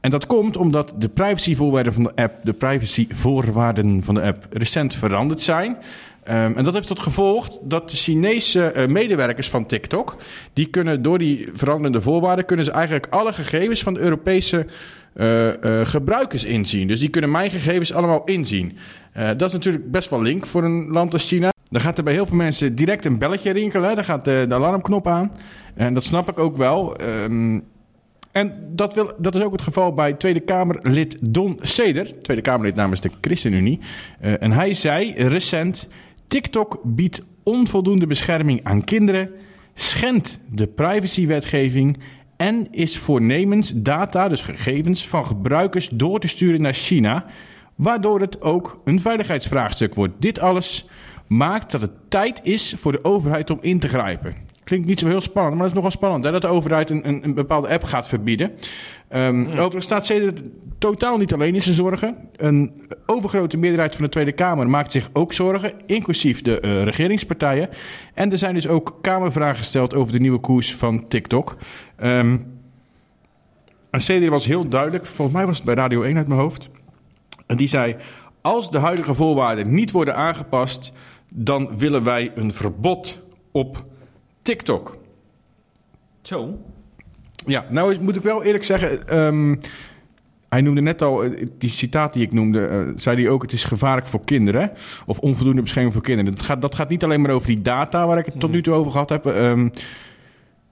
En 0.00 0.10
dat 0.10 0.26
komt 0.26 0.56
omdat 0.56 0.94
de 0.98 1.08
privacyvoorwaarden 1.08 1.92
van 1.92 2.02
de 2.02 2.14
app, 2.14 2.34
de 2.42 2.52
privacyvoorwaarden 2.52 4.02
van 4.02 4.14
de 4.14 4.22
app 4.22 4.46
recent 4.50 4.94
veranderd 4.94 5.40
zijn. 5.40 5.70
Um, 5.70 6.56
en 6.56 6.64
dat 6.64 6.74
heeft 6.74 6.86
tot 6.86 7.00
gevolg 7.00 7.58
dat 7.62 7.90
de 7.90 7.96
Chinese 7.96 8.72
uh, 8.76 8.86
medewerkers 8.86 9.50
van 9.50 9.66
TikTok, 9.66 10.16
die 10.52 10.66
kunnen 10.66 11.02
door 11.02 11.18
die 11.18 11.48
veranderende 11.52 12.00
voorwaarden, 12.00 12.44
kunnen 12.44 12.64
ze 12.64 12.70
eigenlijk 12.70 13.06
alle 13.10 13.32
gegevens 13.32 13.82
van 13.82 13.94
de 13.94 14.00
Europese 14.00 14.66
uh, 15.14 15.46
uh, 15.46 15.80
gebruikers 15.86 16.44
inzien. 16.44 16.88
Dus 16.88 17.00
die 17.00 17.08
kunnen 17.08 17.30
mijn 17.30 17.50
gegevens 17.50 17.92
allemaal 17.92 18.24
inzien. 18.24 18.76
dat 19.12 19.42
is 19.42 19.52
natuurlijk 19.52 19.90
best 19.90 20.10
wel 20.10 20.22
link 20.22 20.46
voor 20.46 20.64
een 20.64 20.88
land 20.88 21.12
als 21.12 21.28
China. 21.28 21.50
Dan 21.70 21.80
gaat 21.80 21.98
er 21.98 22.04
bij 22.04 22.12
heel 22.12 22.26
veel 22.26 22.36
mensen 22.36 22.74
direct 22.74 23.04
een 23.04 23.18
belletje 23.18 23.50
rinkelen. 23.50 23.94
Dan 23.94 24.04
gaat 24.04 24.24
de, 24.24 24.44
de 24.48 24.54
alarmknop 24.54 25.06
aan. 25.06 25.32
En 25.74 25.94
dat 25.94 26.04
snap 26.04 26.28
ik 26.28 26.38
ook 26.38 26.56
wel. 26.56 27.00
Um, 27.00 27.64
en 28.32 28.70
dat, 28.74 28.94
wil, 28.94 29.12
dat 29.18 29.34
is 29.34 29.42
ook 29.42 29.52
het 29.52 29.62
geval 29.62 29.92
bij 29.92 30.12
Tweede 30.12 30.40
Kamerlid 30.40 31.18
Don 31.20 31.58
Seder. 31.60 32.22
Tweede 32.22 32.42
Kamerlid 32.42 32.74
namens 32.74 33.00
de 33.00 33.10
ChristenUnie. 33.20 33.80
En 34.18 34.52
hij 34.52 34.74
zei 34.74 35.12
recent... 35.14 35.88
TikTok 36.26 36.80
biedt 36.84 37.22
onvoldoende 37.42 38.06
bescherming 38.06 38.64
aan 38.64 38.84
kinderen... 38.84 39.30
schendt 39.74 40.38
de 40.50 40.66
privacywetgeving... 40.66 41.98
en 42.40 42.66
is 42.70 42.98
voornemens 42.98 43.72
data, 43.76 44.28
dus 44.28 44.40
gegevens 44.40 45.08
van 45.08 45.26
gebruikers... 45.26 45.88
door 45.88 46.18
te 46.18 46.28
sturen 46.28 46.60
naar 46.60 46.72
China... 46.72 47.24
waardoor 47.74 48.20
het 48.20 48.42
ook 48.42 48.80
een 48.84 49.00
veiligheidsvraagstuk 49.00 49.94
wordt. 49.94 50.14
Dit 50.18 50.38
alles 50.38 50.86
maakt 51.26 51.70
dat 51.70 51.80
het 51.80 51.90
tijd 52.08 52.40
is 52.42 52.74
voor 52.76 52.92
de 52.92 53.04
overheid 53.04 53.50
om 53.50 53.58
in 53.60 53.78
te 53.78 53.88
grijpen. 53.88 54.34
Klinkt 54.64 54.86
niet 54.86 54.98
zo 54.98 55.06
heel 55.06 55.20
spannend, 55.20 55.54
maar 55.54 55.62
dat 55.62 55.70
is 55.70 55.82
nogal 55.82 55.90
spannend. 55.90 56.24
Hè? 56.24 56.30
Dat 56.30 56.42
de 56.42 56.48
overheid 56.48 56.90
een, 56.90 57.08
een, 57.08 57.24
een 57.24 57.34
bepaalde 57.34 57.68
app 57.68 57.84
gaat 57.84 58.08
verbieden. 58.08 58.52
Um, 59.12 59.42
ja. 59.42 59.50
Overigens 59.50 59.84
staat 59.84 60.06
CEDER 60.06 60.32
totaal 60.78 61.18
niet 61.18 61.32
alleen 61.32 61.54
in 61.54 61.62
zijn 61.62 61.74
zorgen. 61.74 62.16
Een 62.36 62.82
overgrote 63.06 63.56
meerderheid 63.56 63.94
van 63.94 64.04
de 64.04 64.10
Tweede 64.10 64.32
Kamer 64.32 64.68
maakt 64.68 64.92
zich 64.92 65.10
ook 65.12 65.32
zorgen, 65.32 65.72
inclusief 65.86 66.42
de 66.42 66.58
uh, 66.62 66.82
regeringspartijen. 66.82 67.68
En 68.14 68.30
er 68.30 68.38
zijn 68.38 68.54
dus 68.54 68.68
ook 68.68 68.98
Kamervragen 69.00 69.56
gesteld 69.56 69.94
over 69.94 70.12
de 70.12 70.20
nieuwe 70.20 70.38
koers 70.38 70.74
van 70.74 71.08
TikTok. 71.08 71.56
Um, 72.02 72.58
en 73.90 74.00
CEDER 74.00 74.30
was 74.30 74.46
heel 74.46 74.68
duidelijk, 74.68 75.06
volgens 75.06 75.36
mij 75.36 75.46
was 75.46 75.56
het 75.56 75.66
bij 75.66 75.74
Radio 75.74 76.02
1 76.02 76.16
uit 76.16 76.28
mijn 76.28 76.40
hoofd. 76.40 76.68
En 77.46 77.56
die 77.56 77.68
zei, 77.68 77.96
als 78.40 78.70
de 78.70 78.78
huidige 78.78 79.14
voorwaarden 79.14 79.74
niet 79.74 79.90
worden 79.90 80.16
aangepast, 80.16 80.92
dan 81.28 81.78
willen 81.78 82.02
wij 82.02 82.32
een 82.34 82.52
verbod 82.52 83.20
op 83.52 83.84
TikTok. 84.42 84.98
Zo. 86.20 86.58
Ja, 87.46 87.66
nou 87.68 88.00
moet 88.00 88.16
ik 88.16 88.22
wel 88.22 88.42
eerlijk 88.42 88.64
zeggen. 88.64 89.18
Um, 89.18 89.60
hij 90.48 90.60
noemde 90.60 90.80
net 90.80 91.02
al, 91.02 91.24
eh, 91.24 91.46
die 91.58 91.70
citaat 91.70 92.12
die 92.12 92.22
ik 92.22 92.32
noemde, 92.32 92.68
uh, 92.68 92.92
zei 92.96 93.22
hij 93.22 93.30
ook: 93.30 93.42
het 93.42 93.52
is 93.52 93.64
gevaarlijk 93.64 94.06
voor 94.06 94.24
kinderen. 94.24 94.72
Of 95.06 95.18
onvoldoende 95.18 95.62
bescherming 95.62 95.94
voor 95.94 96.02
kinderen. 96.02 96.34
Dat 96.34 96.44
gaat, 96.44 96.62
dat 96.62 96.74
gaat 96.74 96.88
niet 96.88 97.04
alleen 97.04 97.20
maar 97.20 97.30
over 97.30 97.48
die 97.48 97.62
data 97.62 98.06
waar 98.06 98.18
ik 98.18 98.26
het 98.26 98.40
tot 98.40 98.50
nu 98.50 98.62
toe 98.62 98.74
over 98.74 98.92
gehad 98.92 99.08
heb. 99.08 99.24
Um, 99.24 99.70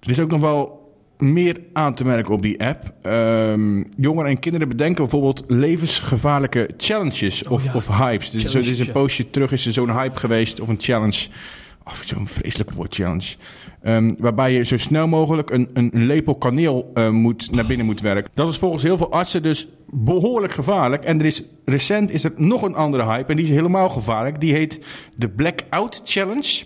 er 0.00 0.10
is 0.10 0.20
ook 0.20 0.30
nog 0.30 0.40
wel 0.40 0.92
meer 1.18 1.60
aan 1.72 1.94
te 1.94 2.04
merken 2.04 2.34
op 2.34 2.42
die 2.42 2.64
app. 2.64 2.92
Um, 3.02 3.88
jongeren 3.96 4.30
en 4.30 4.38
kinderen 4.38 4.68
bedenken 4.68 5.02
bijvoorbeeld 5.02 5.44
levensgevaarlijke 5.46 6.70
challenges 6.76 7.48
of, 7.48 7.60
oh 7.60 7.64
ja. 7.64 7.74
of 7.74 7.88
hypes. 7.88 8.30
Dus 8.30 8.44
zo, 8.44 8.58
er 8.58 8.70
is 8.70 8.78
een 8.78 8.92
postje 8.92 9.30
terug 9.30 9.52
is 9.52 9.66
er 9.66 9.72
zo'n 9.72 9.98
hype 9.98 10.18
geweest 10.18 10.60
of 10.60 10.68
een 10.68 10.80
challenge 10.80 11.28
of 11.90 12.02
zo'n 12.04 12.26
vreselijk 12.26 12.70
woord 12.70 12.94
challenge. 12.94 13.34
Um, 13.82 14.16
waarbij 14.18 14.52
je 14.52 14.64
zo 14.64 14.76
snel 14.76 15.06
mogelijk 15.06 15.50
een, 15.50 15.70
een, 15.72 15.90
lepel 15.92 16.34
kaneel 16.34 16.90
uh, 16.94 17.10
moet, 17.10 17.50
naar 17.50 17.66
binnen 17.66 17.86
moet 17.86 18.00
werken. 18.00 18.30
Dat 18.34 18.48
is 18.48 18.58
volgens 18.58 18.82
heel 18.82 18.96
veel 18.96 19.12
artsen 19.12 19.42
dus 19.42 19.68
behoorlijk 19.90 20.52
gevaarlijk. 20.52 21.04
En 21.04 21.18
er 21.18 21.24
is, 21.24 21.42
recent 21.64 22.10
is 22.10 22.24
er 22.24 22.32
nog 22.36 22.62
een 22.62 22.74
andere 22.74 23.04
hype 23.04 23.30
en 23.30 23.36
die 23.36 23.46
is 23.46 23.52
helemaal 23.52 23.88
gevaarlijk. 23.88 24.40
Die 24.40 24.52
heet 24.52 24.80
de 25.16 25.28
Blackout 25.28 26.00
Challenge. 26.04 26.64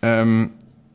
Um, 0.00 0.52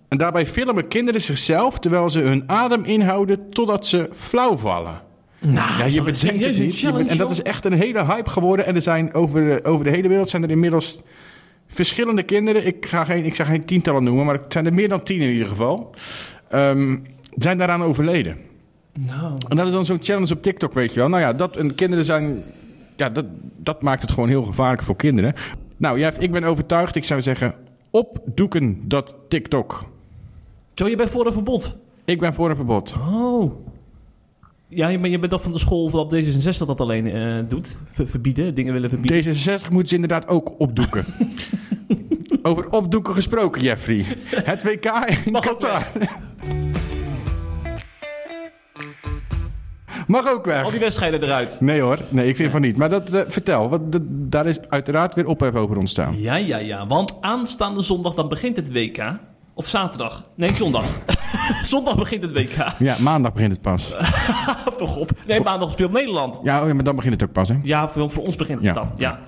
en 0.07 0.17
daarbij 0.17 0.45
filmen 0.45 0.87
kinderen 0.87 1.21
zichzelf 1.21 1.79
terwijl 1.79 2.09
ze 2.09 2.19
hun 2.19 2.43
adem 2.49 2.83
inhouden 2.83 3.49
totdat 3.49 3.87
ze 3.87 4.09
flauw 4.11 4.55
vallen. 4.55 5.01
Nou, 5.39 5.77
ja, 5.77 5.85
je 5.85 6.01
bedenkt 6.01 6.45
het 6.45 6.57
niet. 6.57 6.83
En 7.07 7.17
dat 7.17 7.31
is 7.31 7.41
echt 7.41 7.65
een 7.65 7.73
hele 7.73 8.05
hype 8.05 8.29
geworden. 8.29 8.65
En 8.65 8.75
er 8.75 8.81
zijn 8.81 9.13
over 9.13 9.43
de, 9.43 9.63
over 9.63 9.85
de 9.85 9.91
hele 9.91 10.07
wereld 10.07 10.29
zijn 10.29 10.43
er 10.43 10.49
inmiddels 10.49 11.01
verschillende 11.75 12.23
kinderen. 12.23 12.65
Ik 12.65 12.85
ga 12.85 13.05
geen, 13.05 13.25
ik 13.25 13.35
ga 13.35 13.43
geen 13.43 13.65
tientallen 13.65 14.03
noemen, 14.03 14.25
maar 14.25 14.35
het 14.35 14.53
zijn 14.53 14.65
er 14.65 14.73
meer 14.73 14.89
dan 14.89 15.03
tien 15.03 15.21
in 15.21 15.31
ieder 15.31 15.47
geval. 15.47 15.95
Um, 16.53 17.03
zijn 17.35 17.57
daaraan 17.57 17.83
overleden. 17.83 18.37
No. 18.93 19.35
En 19.47 19.55
dat 19.57 19.65
is 19.65 19.71
dan 19.71 19.85
zo'n 19.85 19.97
challenge 20.01 20.33
op 20.33 20.41
TikTok, 20.41 20.73
weet 20.73 20.93
je 20.93 20.99
wel. 20.99 21.09
Nou 21.09 21.21
ja, 21.21 21.33
dat, 21.33 21.55
en 21.55 21.75
kinderen 21.75 22.05
zijn. 22.05 22.43
Ja, 22.95 23.09
dat, 23.09 23.25
dat 23.57 23.81
maakt 23.81 24.01
het 24.01 24.11
gewoon 24.11 24.29
heel 24.29 24.43
gevaarlijk 24.43 24.83
voor 24.83 24.95
kinderen. 24.95 25.33
Nou, 25.77 25.99
Jeff, 25.99 26.19
ik 26.19 26.31
ben 26.31 26.43
overtuigd. 26.43 26.95
Ik 26.95 27.03
zou 27.03 27.21
zeggen, 27.21 27.55
opdoeken 27.89 28.81
dat 28.83 29.15
TikTok. 29.27 29.85
Zo, 30.73 30.87
je 30.87 30.95
bent 30.95 31.09
voor 31.09 31.25
een 31.25 31.31
verbod? 31.33 31.75
Ik 32.05 32.19
ben 32.19 32.33
voor 32.33 32.49
een 32.49 32.55
verbod. 32.55 32.95
Oh. 32.99 33.51
Ja, 34.67 34.97
maar 34.99 35.09
je 35.09 35.19
bent 35.19 35.31
toch 35.31 35.41
van 35.41 35.51
de 35.51 35.59
school 35.59 35.89
dat 35.89 36.15
D66 36.15 36.57
dat 36.57 36.81
alleen 36.81 37.15
uh, 37.15 37.39
doet? 37.47 37.77
Ver 37.89 38.07
verbieden, 38.07 38.55
dingen 38.55 38.73
willen 38.73 38.89
verbieden. 38.89 39.35
D66 39.35 39.69
moeten 39.69 39.87
ze 39.87 39.95
inderdaad 39.95 40.27
ook 40.27 40.59
opdoeken. 40.59 41.05
Over 42.41 42.69
opdoeken 42.69 43.13
gesproken, 43.13 43.61
Jeffrey. 43.61 44.03
Het 44.43 44.63
WK 44.63 44.85
in 44.85 45.31
Mag 45.31 45.45
Qatar. 45.45 45.87
Mag 50.07 50.31
ook 50.31 50.45
weg. 50.45 50.63
Al 50.63 50.71
die 50.71 50.79
wedstrijden 50.79 51.23
eruit. 51.23 51.61
Nee 51.61 51.81
hoor, 51.81 51.99
nee, 52.09 52.27
ik 52.27 52.35
vind 52.35 52.51
van 52.51 52.61
niet. 52.61 52.77
Maar 52.77 52.89
dat, 52.89 53.13
uh, 53.13 53.21
vertel, 53.27 53.69
wat, 53.69 53.91
dat, 53.91 54.01
daar 54.05 54.45
is 54.45 54.59
uiteraard 54.69 55.15
weer 55.15 55.27
ophef 55.27 55.55
over 55.55 55.77
ontstaan. 55.77 56.19
Ja, 56.19 56.35
ja, 56.35 56.57
ja. 56.57 56.87
Want 56.87 57.13
aanstaande 57.21 57.81
zondag 57.81 58.13
dan 58.13 58.29
begint 58.29 58.55
het 58.55 58.71
WK. 58.71 59.19
Of 59.57 59.67
zaterdag. 59.67 60.23
Nee, 60.35 60.53
zondag. 60.53 60.85
zondag 61.63 61.97
begint 61.97 62.23
het 62.23 62.31
WK. 62.31 62.73
Ja, 62.79 62.95
maandag 62.99 63.33
begint 63.33 63.51
het 63.51 63.61
pas. 63.61 63.93
Toch 64.77 64.97
op. 64.97 65.11
Nee, 65.27 65.41
maandag 65.41 65.71
speelt 65.71 65.91
Nederland. 65.91 66.39
Ja, 66.43 66.61
oh 66.61 66.67
ja, 66.67 66.73
maar 66.73 66.83
dan 66.83 66.95
begint 66.95 67.13
het 67.13 67.23
ook 67.23 67.31
pas, 67.31 67.49
hè? 67.49 67.55
Ja, 67.63 67.89
voor, 67.89 68.09
voor 68.09 68.23
ons 68.23 68.35
begint 68.35 68.57
het 68.57 68.67
Ja. 68.67 68.73
dan. 68.73 68.91
Ja. 68.97 69.19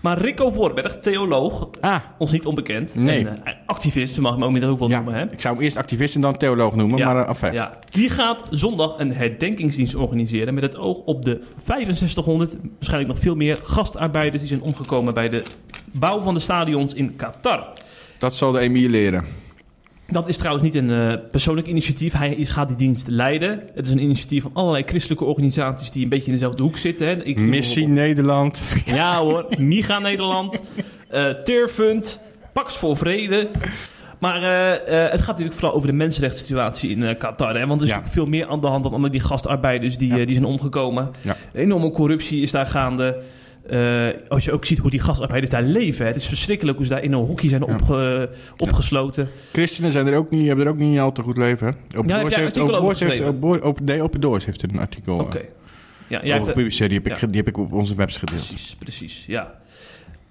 Maar 0.00 0.18
Rico 0.18 0.50
Voorberg, 0.50 0.98
theoloog, 1.00 1.68
Ah, 1.80 1.96
ons 2.18 2.32
niet 2.32 2.46
onbekend. 2.46 2.94
Nee. 2.94 3.26
En, 3.26 3.44
eh, 3.44 3.52
activist, 3.66 4.18
mag 4.20 4.32
hem 4.34 4.62
ook 4.64 4.78
wel 4.78 4.88
ja. 4.88 4.96
noemen. 4.96 5.14
Hè? 5.14 5.24
Ik 5.30 5.40
zou 5.40 5.54
hem 5.54 5.62
eerst 5.62 5.76
activist 5.76 6.14
en 6.14 6.20
dan 6.20 6.34
theoloog 6.34 6.74
noemen, 6.74 6.98
maar 6.98 7.42
uh, 7.44 7.52
ja. 7.52 7.78
Die 7.90 8.10
gaat 8.10 8.42
zondag 8.50 8.94
een 8.98 9.12
herdenkingsdienst 9.12 9.94
organiseren 9.94 10.54
met 10.54 10.62
het 10.62 10.76
oog 10.76 10.98
op 10.98 11.24
de 11.24 11.40
6500, 11.64 12.54
waarschijnlijk 12.74 13.12
nog 13.12 13.22
veel 13.22 13.34
meer, 13.34 13.58
gastarbeiders 13.62 14.38
die 14.40 14.48
zijn 14.48 14.62
omgekomen 14.62 15.14
bij 15.14 15.28
de 15.28 15.42
bouw 15.84 16.20
van 16.20 16.34
de 16.34 16.40
stadions 16.40 16.94
in 16.94 17.16
Qatar. 17.16 17.66
Dat 18.18 18.34
zal 18.34 18.52
de 18.52 18.58
Emiel 18.58 18.88
leren. 18.88 19.24
Dat 20.12 20.28
is 20.28 20.36
trouwens 20.36 20.64
niet 20.64 20.74
een 20.74 20.90
eh, 20.90 21.14
persoonlijk 21.30 21.66
initiatief. 21.66 22.12
Hij 22.12 22.34
is, 22.34 22.48
gaat 22.48 22.68
die 22.68 22.76
dienst 22.76 23.06
leiden. 23.08 23.62
Het 23.74 23.84
is 23.86 23.90
een 23.90 24.02
initiatief 24.02 24.42
van 24.42 24.50
allerlei 24.54 24.84
christelijke 24.86 25.24
organisaties 25.24 25.90
die 25.90 26.02
een 26.02 26.08
beetje 26.08 26.26
in 26.26 26.32
dezelfde 26.32 26.62
hoek 26.62 26.76
zitten. 26.76 27.06
Hè. 27.06 27.22
Ik, 27.24 27.40
Missie 27.40 27.88
Nederland. 27.88 28.68
Ja 28.84 29.18
hoor, 29.20 29.46
Miga 29.58 29.98
Nederland, 29.98 30.60
eh 31.08 31.28
Tearfund, 31.28 32.18
Pax 32.52 32.76
voor 32.76 32.96
Vrede. 32.96 33.48
Maar 34.18 34.42
eh, 34.42 35.10
het 35.10 35.20
gaat 35.20 35.26
natuurlijk 35.28 35.54
vooral 35.54 35.74
over 35.74 35.88
de 35.88 35.94
mensenrechtssituatie 35.94 36.90
in 36.90 37.16
Qatar. 37.16 37.56
Hè? 37.58 37.66
Want 37.66 37.80
er 37.80 37.86
is 37.86 37.92
Ja. 37.92 38.02
veel 38.06 38.26
meer 38.26 38.46
aan 38.46 38.60
de 38.60 38.66
hand 38.66 38.82
dan 38.82 38.92
alleen 38.92 39.10
die 39.10 39.20
gastarbeiders 39.20 39.96
die, 39.98 40.08
Ja. 40.16 40.24
die 40.24 40.34
zijn 40.34 40.44
omgekomen. 40.44 41.10
Ja. 41.20 41.36
Enorme 41.54 41.90
corruptie 41.90 42.42
is 42.42 42.50
daar 42.50 42.66
gaande. 42.66 43.22
Eh, 43.66 44.06
als 44.28 44.44
je 44.44 44.52
ook 44.52 44.64
ziet 44.64 44.78
hoe 44.78 44.90
die 44.90 45.00
gastarbeiders 45.00 45.52
daar 45.52 45.62
leven. 45.62 46.04
Hè? 46.04 46.10
Het 46.12 46.20
is 46.20 46.26
verschrikkelijk 46.28 46.76
hoe 46.76 46.86
ze 46.86 46.92
daar 46.92 47.02
in 47.02 47.12
een 47.12 47.24
hokje 47.24 47.48
zijn 47.48 47.62
Ja. 47.66 47.72
opge- 47.74 48.30
opgesloten. 48.56 49.28
Christenen 49.52 49.92
zijn 49.92 50.06
er 50.06 50.16
ook 50.16 50.30
niet, 50.30 50.46
hebben 50.46 50.64
er 50.66 50.70
ook 50.72 50.78
niet 50.78 50.98
al 50.98 51.12
te 51.12 51.22
goed 51.22 51.36
leven. 51.36 51.66
Hè? 51.66 51.98
Open 51.98 52.14
Ja, 52.14 52.20
Doors 52.20 52.34
heeft, 52.36 52.58
Open 52.58 52.72
Doors 52.80 53.00
heeft, 53.00 53.10
geschreven? 53.12 53.34
Open, 53.44 53.62
Open, 53.62 53.84
nee, 53.84 54.02
Open 54.02 54.20
Doors 54.20 54.44
heeft 54.44 54.62
er 54.62 54.68
een 54.72 54.78
artikel 54.78 55.18
Oké. 55.18 55.38
eh, 55.38 55.44
Ja, 56.06 56.20
jij 56.22 56.34
over 56.34 56.46
gepubliceerd. 56.46 56.90
Die 56.90 56.98
heb, 56.98 57.06
ik, 57.08 57.12
ja. 57.12 57.18
ge- 57.18 57.26
die 57.26 57.36
heb 57.36 57.48
ik 57.48 57.56
op 57.58 57.72
onze 57.72 57.94
website 57.94 58.26
gedeeld. 58.26 58.46
Precies, 58.46 58.76
precies, 58.78 59.24
ja. 59.26 59.54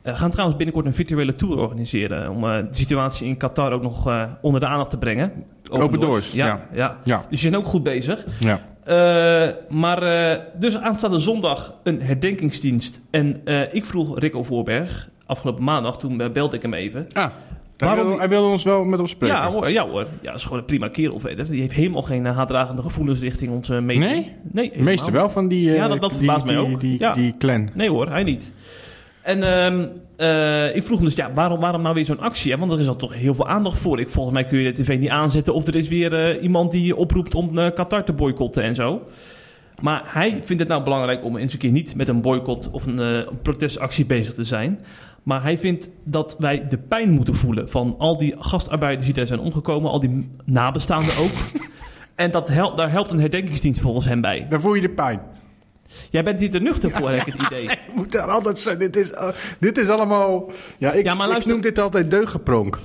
Eh, 0.02 0.14
we 0.14 0.20
gaan 0.20 0.30
trouwens 0.30 0.58
binnenkort 0.58 0.88
een 0.88 0.94
virtuele 0.94 1.34
tour 1.34 1.58
organiseren... 1.60 2.30
om 2.32 2.44
eh, 2.44 2.58
de 2.58 2.68
situatie 2.76 3.28
in 3.28 3.38
Qatar 3.38 3.72
ook 3.72 3.82
nog 3.82 4.08
eh, 4.08 4.24
onder 4.42 4.60
de 4.60 4.66
aandacht 4.68 4.90
te 4.90 4.98
brengen. 4.98 5.32
Open 5.70 6.00
Doors, 6.00 6.32
ja. 6.32 6.46
ja. 6.46 6.68
ja. 6.74 6.98
Ja, 7.04 7.22
Dus 7.30 7.42
je 7.42 7.50
bent 7.50 7.62
ook 7.64 7.70
goed 7.70 7.84
bezig. 7.84 8.26
ja. 8.40 8.60
Eh, 8.88 9.48
maar 9.70 10.04
eh, 10.04 10.40
dus 10.60 10.78
aanstaande 10.78 11.20
zondag 11.20 11.74
een 11.84 12.02
herdenkingsdienst. 12.02 13.02
En 13.10 13.42
eh, 13.46 13.74
ik 13.74 13.86
vroeg 13.86 14.20
Rico 14.20 14.44
Voorberg, 14.44 15.10
afgelopen 15.26 15.64
maandag, 15.64 15.98
toen 16.00 16.22
belde 16.34 16.56
ik 16.56 16.62
hem 16.62 16.74
even. 16.74 17.08
Ah, 17.14 17.24
hij, 17.24 17.88
Waarom 17.88 18.06
wilde, 18.06 18.20
hij 18.20 18.30
wilde 18.30 18.48
ons 18.48 18.64
wel 18.64 18.84
met 18.84 19.00
ons 19.00 19.12
spreken. 19.12 19.36
Ja 19.38 19.52
hoor, 19.52 19.70
ja 19.72 19.88
hoor. 19.88 20.08
Ja, 20.22 20.30
dat 20.30 20.36
is 20.36 20.44
gewoon 20.44 20.60
een 20.60 20.66
prima 20.66 20.88
kerel 20.90 21.20
verder. 21.20 21.50
Die 21.52 21.62
heeft 21.62 21.74
helemaal 21.74 22.02
geen 22.02 22.26
haatdragende 22.26 22.82
gevoelens 22.82 23.20
richting 23.22 23.52
onze 23.52 23.82
meeting. 23.82 24.12
Nee? 24.12 24.32
Nee, 24.52 24.72
helemaal 24.74 25.12
wel 25.12 25.30
van 25.30 25.48
die, 25.48 25.72
Ja, 25.72 25.88
dat- 25.88 26.02
dat 26.02 26.10
die, 26.10 26.18
verbaast 26.20 26.46
mij 26.46 26.56
die, 26.56 26.64
ook. 26.74 26.80
Die, 26.80 27.00
Ja. 27.00 27.14
die 27.14 27.36
clan. 27.40 27.70
Nee 27.74 27.90
hoor, 27.90 28.10
hij 28.10 28.24
niet. 28.24 28.52
En 29.28 29.44
ehm, 29.44 29.88
eh, 30.16 30.76
ik 30.76 30.86
vroeg 30.86 30.98
hem 30.98 31.08
dus, 31.08 31.16
ja, 31.16 31.34
waarom, 31.34 31.60
waarom 31.60 31.82
nou 31.82 31.96
weer 31.96 32.06
zo'n 32.06 32.20
actie? 32.20 32.52
Hè? 32.52 32.58
Want 32.58 32.72
er 32.72 32.80
is 32.80 32.88
al 32.88 32.96
toch 32.96 33.14
heel 33.14 33.34
veel 33.34 33.48
aandacht 33.48 33.80
voor. 33.80 34.00
Ik, 34.00 34.10
volgens 34.10 34.34
mij 34.34 34.46
kun 34.46 34.60
je 34.60 34.74
de 34.74 34.84
tv 34.84 35.00
niet 35.00 35.10
aanzetten 35.10 35.54
of 35.54 35.68
er 35.68 35.76
is 35.76 35.88
weer 35.88 36.14
eh, 36.14 36.44
iemand 36.44 36.72
die 36.72 36.96
oproept 36.96 37.36
om 37.36 37.58
eh, 37.58 37.72
Qatar 37.74 38.04
te 38.04 38.14
boycotten 38.14 38.64
en 38.64 38.76
zo. 38.76 39.02
Maar 39.82 40.02
hij 40.06 40.30
vindt 40.44 40.62
het 40.62 40.68
nou 40.68 40.84
belangrijk 40.84 41.24
om 41.24 41.38
eens 41.38 41.54
een 41.54 41.60
keer 41.60 41.72
niet 41.72 41.96
met 41.96 42.08
een 42.08 42.22
boycott 42.22 42.70
of 42.72 42.86
een, 42.86 42.98
een 42.98 43.42
protestactie 43.42 44.06
bezig 44.06 44.34
te 44.34 44.44
zijn. 44.44 44.80
Maar 45.24 45.44
hij 45.44 45.58
vindt 45.58 45.90
dat 46.04 46.36
wij 46.40 46.68
de 46.68 46.78
pijn 46.78 47.10
moeten 47.10 47.36
voelen 47.36 47.70
van 47.70 47.96
al 47.98 48.18
die 48.18 48.36
gastarbeiders 48.40 49.06
die 49.06 49.14
daar 49.14 49.28
zijn 49.28 49.40
omgekomen, 49.40 49.92
al 49.92 50.00
die 50.00 50.30
nabestaanden 50.46 51.18
ook. 51.18 51.62
en 52.16 52.32
dat 52.32 52.48
helpt, 52.48 52.78
daar 52.78 52.92
helpt 52.92 53.12
een 53.12 53.20
herdenkingsdienst 53.20 53.82
volgens 53.82 54.06
hem 54.06 54.22
bij. 54.22 54.46
Dan 54.50 54.62
voel 54.62 54.74
je 54.74 54.82
de 54.82 54.90
pijn. 54.90 55.20
Jij 56.10 56.24
bent 56.24 56.40
hier 56.40 56.52
te 56.52 56.60
nuchter 56.60 56.92
voor, 56.92 57.10
heb 57.10 57.26
ik 57.28 57.34
het 57.38 57.42
idee. 57.52 57.64
Ik 57.64 57.80
moet 57.96 58.12
daar 58.12 58.28
altijd 58.28 58.60
zo. 58.60 58.78
Dit 58.78 58.96
is, 58.96 59.12
uh, 59.12 59.30
dit 59.60 59.78
is 59.78 59.90
allemaal. 59.90 60.52
Ja, 60.78 60.92
ik, 60.92 61.06
Ja, 61.06 61.14
maar 61.14 61.38
ik 61.38 61.46
noem 61.46 61.62
dit 61.62 61.80
altijd 61.80 62.12
deugdgepronk. 62.12 62.78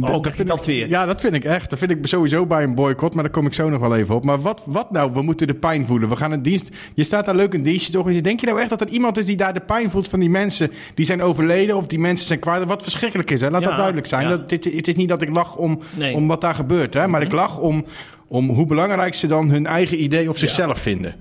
Oh, 0.00 0.20
krijg 0.20 0.36
je 0.36 0.44
dat 0.44 0.66
weer? 0.66 0.88
Ja, 0.88 1.06
dat 1.06 1.20
vind 1.20 1.34
ik 1.34 1.44
echt. 1.44 1.70
Dat 1.70 1.78
vind 1.78 1.90
ik 1.90 2.06
sowieso 2.06 2.46
bij 2.46 2.62
een 2.62 2.74
boycott, 2.74 3.14
maar 3.14 3.22
daar 3.24 3.32
kom 3.32 3.46
ik 3.46 3.54
zo 3.54 3.68
nog 3.68 3.80
wel 3.80 3.96
even 3.96 4.14
op. 4.14 4.24
Maar 4.24 4.40
wat, 4.40 4.62
wat 4.64 4.90
nou? 4.90 5.12
We 5.12 5.22
moeten 5.22 5.46
de 5.46 5.54
pijn 5.54 5.86
voelen. 5.86 6.08
We 6.08 6.16
gaan 6.16 6.32
een 6.32 6.42
dienst. 6.42 6.68
Je 6.94 7.04
staat 7.04 7.24
daar 7.26 7.34
leuk 7.34 7.54
een 7.54 7.62
dienstje 7.62 7.92
toch? 7.92 8.08
En 8.10 8.22
denk 8.22 8.40
je 8.40 8.46
nou 8.46 8.60
echt 8.60 8.68
dat 8.70 8.80
er 8.80 8.88
iemand 8.88 9.18
is 9.18 9.24
die 9.26 9.36
daar 9.36 9.54
de 9.54 9.60
pijn 9.60 9.90
voelt 9.90 10.08
van 10.08 10.20
die 10.20 10.30
mensen 10.30 10.70
die 10.94 11.04
zijn 11.06 11.22
overleden 11.22 11.76
of 11.76 11.86
die 11.86 11.98
mensen 11.98 12.26
zijn 12.26 12.38
kwaad? 12.38 12.64
Wat 12.64 12.82
verschrikkelijk 12.82 13.30
is, 13.30 13.40
hè? 13.40 13.50
Laat 13.50 13.60
Ja, 13.62 13.66
dat 13.68 13.76
duidelijk 13.76 14.06
zijn. 14.06 14.22
ja. 14.22 14.28
Dat, 14.28 14.48
dit, 14.48 14.64
het 14.64 14.88
is 14.88 14.94
niet 14.94 15.08
dat 15.08 15.22
ik 15.22 15.28
lach 15.30 15.56
om, 15.56 15.80
Nee. 15.96 16.14
om 16.14 16.26
wat 16.26 16.40
daar 16.40 16.54
gebeurt, 16.54 16.94
hè? 16.94 17.08
Maar 17.08 17.22
ik 17.22 17.32
lach 17.32 17.58
om, 17.58 17.84
om 18.32 18.48
hoe 18.50 18.66
belangrijk 18.66 19.14
ze 19.14 19.26
dan 19.26 19.50
hun 19.50 19.66
eigen 19.66 20.02
idee 20.02 20.28
of 20.28 20.38
zichzelf 20.38 20.78
vinden. 20.78 21.14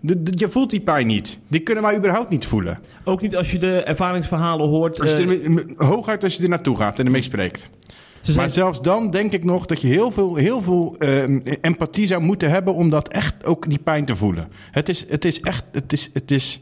De- 0.00 0.22
de- 0.22 0.32
je 0.34 0.48
voelt 0.48 0.70
die 0.70 0.80
pijn 0.80 1.06
niet. 1.06 1.38
Die 1.48 1.60
kunnen 1.60 1.82
wij 1.84 1.96
überhaupt 1.96 2.30
niet 2.30 2.46
voelen. 2.46 2.78
Ook 3.04 3.22
niet 3.22 3.36
als 3.36 3.50
je 3.50 3.58
de 3.58 3.82
ervaringsverhalen 3.82 4.68
hoort. 4.68 5.00
Als 5.00 5.10
je 5.10 5.16
eh, 5.16 5.56
er, 5.56 5.64
hooguit 5.86 6.24
als 6.24 6.36
je 6.36 6.42
er 6.42 6.48
naartoe 6.48 6.76
gaat 6.76 6.98
en 6.98 7.04
ermee 7.04 7.22
spreekt. 7.22 7.60
ze 7.60 7.92
zijn- 8.20 8.36
Maar 8.36 8.50
zelfs 8.50 8.82
dan 8.82 9.10
denk 9.10 9.32
ik 9.32 9.44
nog 9.44 9.66
dat 9.66 9.80
je 9.80 9.88
heel 9.88 10.10
veel, 10.10 10.34
heel 10.34 10.60
veel 10.62 10.96
ehm, 10.98 11.40
empathie 11.60 12.06
zou 12.06 12.22
moeten 12.22 12.50
hebben 12.50 12.74
om 12.74 12.90
dat 12.90 13.08
echt 13.08 13.44
ook 13.44 13.68
die 13.68 13.78
pijn 13.78 14.04
te 14.04 14.16
voelen. 14.16 14.48
Het 14.70 14.88
is, 14.88 15.06
het 15.08 15.24
is 15.24 15.40
echt, 15.40 15.64
het 15.72 15.92
is, 15.92 16.10
het 16.12 16.30
is 16.30 16.60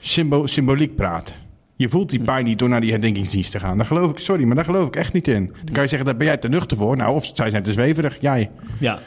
symbo 0.00 0.46
symboliek 0.46 0.96
praat. 0.96 1.38
Je 1.76 1.88
voelt 1.88 2.10
die 2.10 2.22
pijn 2.22 2.44
niet 2.44 2.58
door 2.58 2.68
naar 2.68 2.80
die 2.80 2.90
herdenkingsdienst 2.90 3.50
te 3.50 3.60
gaan. 3.60 3.76
Daar 3.76 3.86
geloof 3.86 4.10
ik, 4.10 4.18
sorry, 4.18 4.44
maar 4.44 4.56
daar 4.56 4.64
geloof 4.64 4.86
ik 4.86 4.96
echt 4.96 5.12
niet 5.12 5.28
in. 5.28 5.46
Dan 5.46 5.72
kan 5.72 5.82
je 5.82 5.88
zeggen, 5.88 6.04
daar 6.06 6.16
ben 6.16 6.26
jij 6.26 6.36
te 6.36 6.48
nuchter 6.48 6.76
voor. 6.76 6.96
Nou, 6.96 7.14
of 7.14 7.30
zij 7.34 7.50
zijn 7.50 7.62
te 7.62 7.72
zweverig, 7.72 8.16
jij. 8.20 8.50
Ja. 8.80 9.00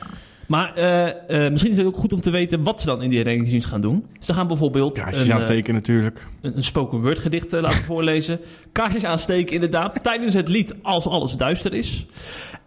Maar 0.47 0.75
eh, 0.75 1.45
eh, 1.45 1.51
misschien 1.51 1.71
is 1.71 1.77
het 1.77 1.87
ook 1.87 1.97
goed 1.97 2.13
om 2.13 2.21
te 2.21 2.29
weten 2.29 2.63
wat 2.63 2.79
ze 2.79 2.85
dan 2.85 3.01
in 3.01 3.09
die 3.09 3.17
herdenkingsdienst 3.17 3.67
gaan 3.67 3.81
doen. 3.81 4.05
Ze 4.19 4.33
gaan 4.33 4.47
bijvoorbeeld 4.47 4.99
Kaarsjes 4.99 5.27
eh, 5.27 5.35
aansteken 5.35 5.73
natuurlijk. 5.73 6.27
een, 6.41 6.55
een 6.55 6.63
spoken 6.63 7.01
word 7.01 7.19
gedicht 7.19 7.51
laten 7.51 7.83
voorlezen. 7.93 8.39
Kaarsjes 8.71 9.03
aansteken 9.05 9.53
inderdaad. 9.53 10.03
Tijdens 10.03 10.33
het 10.33 10.47
lied 10.47 10.75
Als 10.81 11.07
alles 11.07 11.33
duister 11.33 11.73
is. 11.73 12.05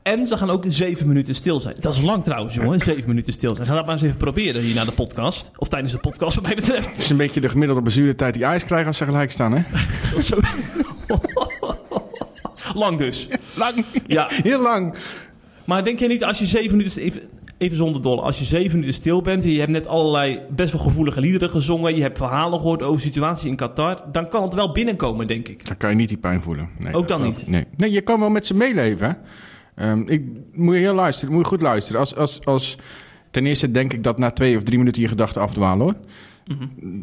En 0.03 0.27
ze 0.29 0.37
gaan 0.37 0.51
ook 0.51 0.65
zeven 0.69 1.07
minuten 1.07 1.35
stil 1.35 1.61
zijn. 1.61 1.75
Dat 1.81 1.93
is 1.95 2.03
lang 2.03 2.25
trouwens, 2.25 2.55
jongen. 2.55 2.81
Zeven 2.81 3.09
minuten 3.09 3.33
stil 3.33 3.55
zijn. 3.55 3.67
Ga 3.67 3.75
dat 3.75 3.85
maar 3.85 3.95
eens 3.95 4.03
even 4.03 4.17
proberen 4.17 4.63
hier 4.63 4.75
na 4.75 4.85
de 4.85 4.93
podcast. 4.93 5.51
Of 5.57 5.69
tijdens 5.69 5.93
de 5.93 5.99
podcast, 5.99 6.35
wat 6.35 6.45
mij 6.45 6.55
betreft. 6.55 6.89
Het 6.89 6.99
is 6.99 7.11
een 7.11 7.17
beetje 7.17 7.41
de 7.41 7.49
gemiddelde 7.49 7.83
blessuretijd 7.83 8.35
die 8.35 8.45
ijs 8.45 8.65
krijgen 8.65 8.87
als 8.87 8.97
ze 8.97 9.05
gelijk 9.05 9.31
staan, 9.31 9.53
hè? 9.53 9.63
Dat 10.15 10.25
zo... 10.25 10.37
lang 12.75 12.99
dus. 12.99 13.29
Lang. 13.55 13.85
Ja. 14.07 14.29
Heel 14.31 14.61
lang. 14.61 14.95
Maar 15.65 15.85
denk 15.85 15.99
jij 15.99 16.09
niet 16.09 16.25
als 16.25 16.39
je 16.39 16.47
zeven 16.47 16.77
minuten... 16.77 17.03
Even, 17.03 17.23
even 17.59 17.77
zonder 17.77 18.03
dolle. 18.03 18.21
Als 18.21 18.39
je 18.39 18.45
zeven 18.45 18.71
minuten 18.73 18.95
stil 18.95 19.23
bent... 19.23 19.43
en 19.43 19.51
je 19.51 19.59
hebt 19.59 19.71
net 19.71 19.87
allerlei 19.87 20.41
best 20.51 20.73
wel 20.73 20.83
gevoelige 20.83 21.21
liederen 21.21 21.51
gezongen... 21.51 21.97
je 21.97 22.03
hebt 22.03 22.19
verhalen 22.19 22.59
gehoord 22.59 22.83
over 22.83 22.97
de 22.97 23.07
situatie 23.07 23.49
in 23.49 23.57
Qatar... 23.57 24.03
dan 24.13 24.29
kan 24.29 24.43
het 24.43 24.55
wel 24.55 24.73
binnenkomen, 24.73 25.27
denk 25.27 25.49
ik. 25.49 25.67
Dan 25.67 25.77
kan 25.77 25.91
je 25.91 25.97
niet 25.97 26.09
die 26.09 26.19
pijn 26.19 26.43
voelen. 26.43 26.69
Nee, 26.79 26.95
Ook 26.95 27.09
dan 27.09 27.23
niet? 27.23 27.47
Nee. 27.47 27.67
nee, 27.77 27.91
je 27.91 28.01
kan 28.01 28.21
wel 28.21 28.31
met 28.31 28.47
ze 28.47 28.55
meeleven. 28.57 29.07
hè. 29.09 29.13
Ehm, 29.81 30.03
ik 30.07 30.23
moet 30.53 30.75
je 30.75 30.81
heel 30.81 30.95
luisteren, 30.95 31.35
moet 31.35 31.43
je 31.43 31.49
goed 31.49 31.61
luisteren. 31.61 32.01
Als, 32.01 32.17
als, 32.17 32.45
als, 32.45 32.77
ten 33.31 33.47
eerste 33.47 33.71
denk 33.71 33.93
ik 33.93 34.05
dat 34.05 34.19
na 34.19 34.31
twee 34.31 34.57
of 34.57 34.63
drie 34.63 34.79
minuten 34.79 35.03
je 35.03 35.09
gedachten 35.09 35.43
afdwalen 35.43 35.81
hoor. 35.85 35.95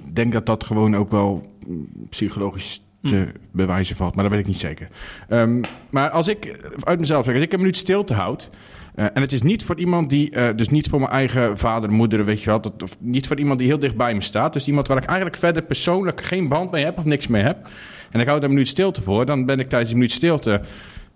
Ik 0.06 0.16
denk 0.16 0.32
dat 0.34 0.46
dat 0.46 0.64
gewoon 0.64 0.96
ook 0.96 1.10
wel 1.12 1.52
mm, 1.68 1.88
psychologisch 2.10 2.82
te 3.02 3.16
Mhm. 3.16 3.28
bewijzen 3.52 3.96
valt, 3.96 4.16
maar 4.16 4.24
dat 4.24 4.34
weet 4.34 4.42
ik 4.42 4.48
niet 4.48 4.58
zeker. 4.58 4.88
Ehm, 5.30 5.62
maar 5.90 6.10
als 6.10 6.28
ik 6.28 6.70
uit 6.84 7.00
mezelf 7.00 7.26
zeg, 7.26 7.34
als 7.34 7.44
ik 7.44 7.54
een 7.54 7.60
minuut 7.60 7.78
stilte 7.78 8.14
houd. 8.14 8.50
eh, 8.96 9.06
en 9.14 9.22
het 9.22 9.32
is 9.32 9.42
niet 9.42 9.64
voor 9.64 9.80
iemand 9.80 10.10
die, 10.10 10.30
eh, 10.32 10.56
dus 10.56 10.70
niet 10.70 10.90
voor 10.90 11.00
mijn 11.00 11.12
eigen 11.12 11.58
vader, 11.58 11.92
moeder, 11.92 12.26
weet 12.26 12.40
je 12.42 12.46
wel. 12.50 12.62
Dat, 12.62 12.84
of 12.84 12.98
niet 13.00 13.28
voor 13.28 13.38
iemand 13.40 13.60
die 13.60 13.68
heel 13.68 13.80
dicht 13.80 13.96
bij 13.96 14.14
me 14.14 14.22
staat. 14.22 14.54
Dus 14.54 14.68
iemand 14.68 14.88
waar 14.88 14.98
ik 14.98 15.06
eigenlijk 15.06 15.38
verder 15.38 15.64
persoonlijk 15.64 16.24
geen 16.24 16.48
band 16.48 16.72
mee 16.72 16.84
heb 16.84 16.98
of 16.98 17.06
niks 17.06 17.28
mee 17.28 17.42
heb. 17.44 17.70
En 18.12 18.20
ik 18.20 18.28
hou 18.28 18.40
daar 18.40 18.50
een 18.50 18.56
minuut 18.56 18.68
stilte 18.70 19.02
voor. 19.02 19.26
Dan 19.26 19.46
ben 19.46 19.60
ik 19.60 19.70
tijdens 19.70 19.90
die 19.90 20.00
minuut 20.00 20.14
stilte 20.14 20.62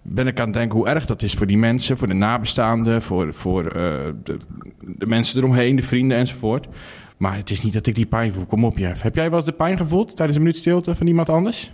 ben 0.02 0.28
ik 0.28 0.40
aan 0.40 0.46
het 0.46 0.54
denken 0.54 0.78
hoe 0.78 0.88
erg 0.88 1.06
dat 1.06 1.22
is 1.22 1.34
voor 1.34 1.48
die 1.48 1.58
mensen, 1.58 1.98
voor 1.98 2.08
de 2.08 2.14
nabestaanden, 2.14 3.02
voor, 3.02 3.34
voor 3.34 3.66
eh, 3.66 3.72
de, 4.24 4.38
de 4.80 5.06
mensen 5.08 5.38
eromheen, 5.38 5.76
de 5.76 5.84
vrienden 5.84 6.18
enzovoort. 6.18 6.68
Maar 7.18 7.36
het 7.36 7.50
is 7.50 7.62
niet 7.64 7.74
dat 7.74 7.88
ik 7.88 7.96
die 7.96 8.06
pijn 8.06 8.34
voel. 8.34 8.46
Kom 8.46 8.66
op, 8.66 8.78
Jeff. 8.78 9.02
Heb 9.02 9.16
jij 9.16 9.30
wel 9.30 9.36
eens 9.38 9.46
de 9.46 9.52
pijn 9.52 9.78
gevoeld 9.78 10.16
tijdens 10.16 10.38
een 10.38 10.44
minuut 10.44 10.60
stilte 10.60 10.96
van 10.96 11.08
iemand 11.08 11.30
anders? 11.30 11.72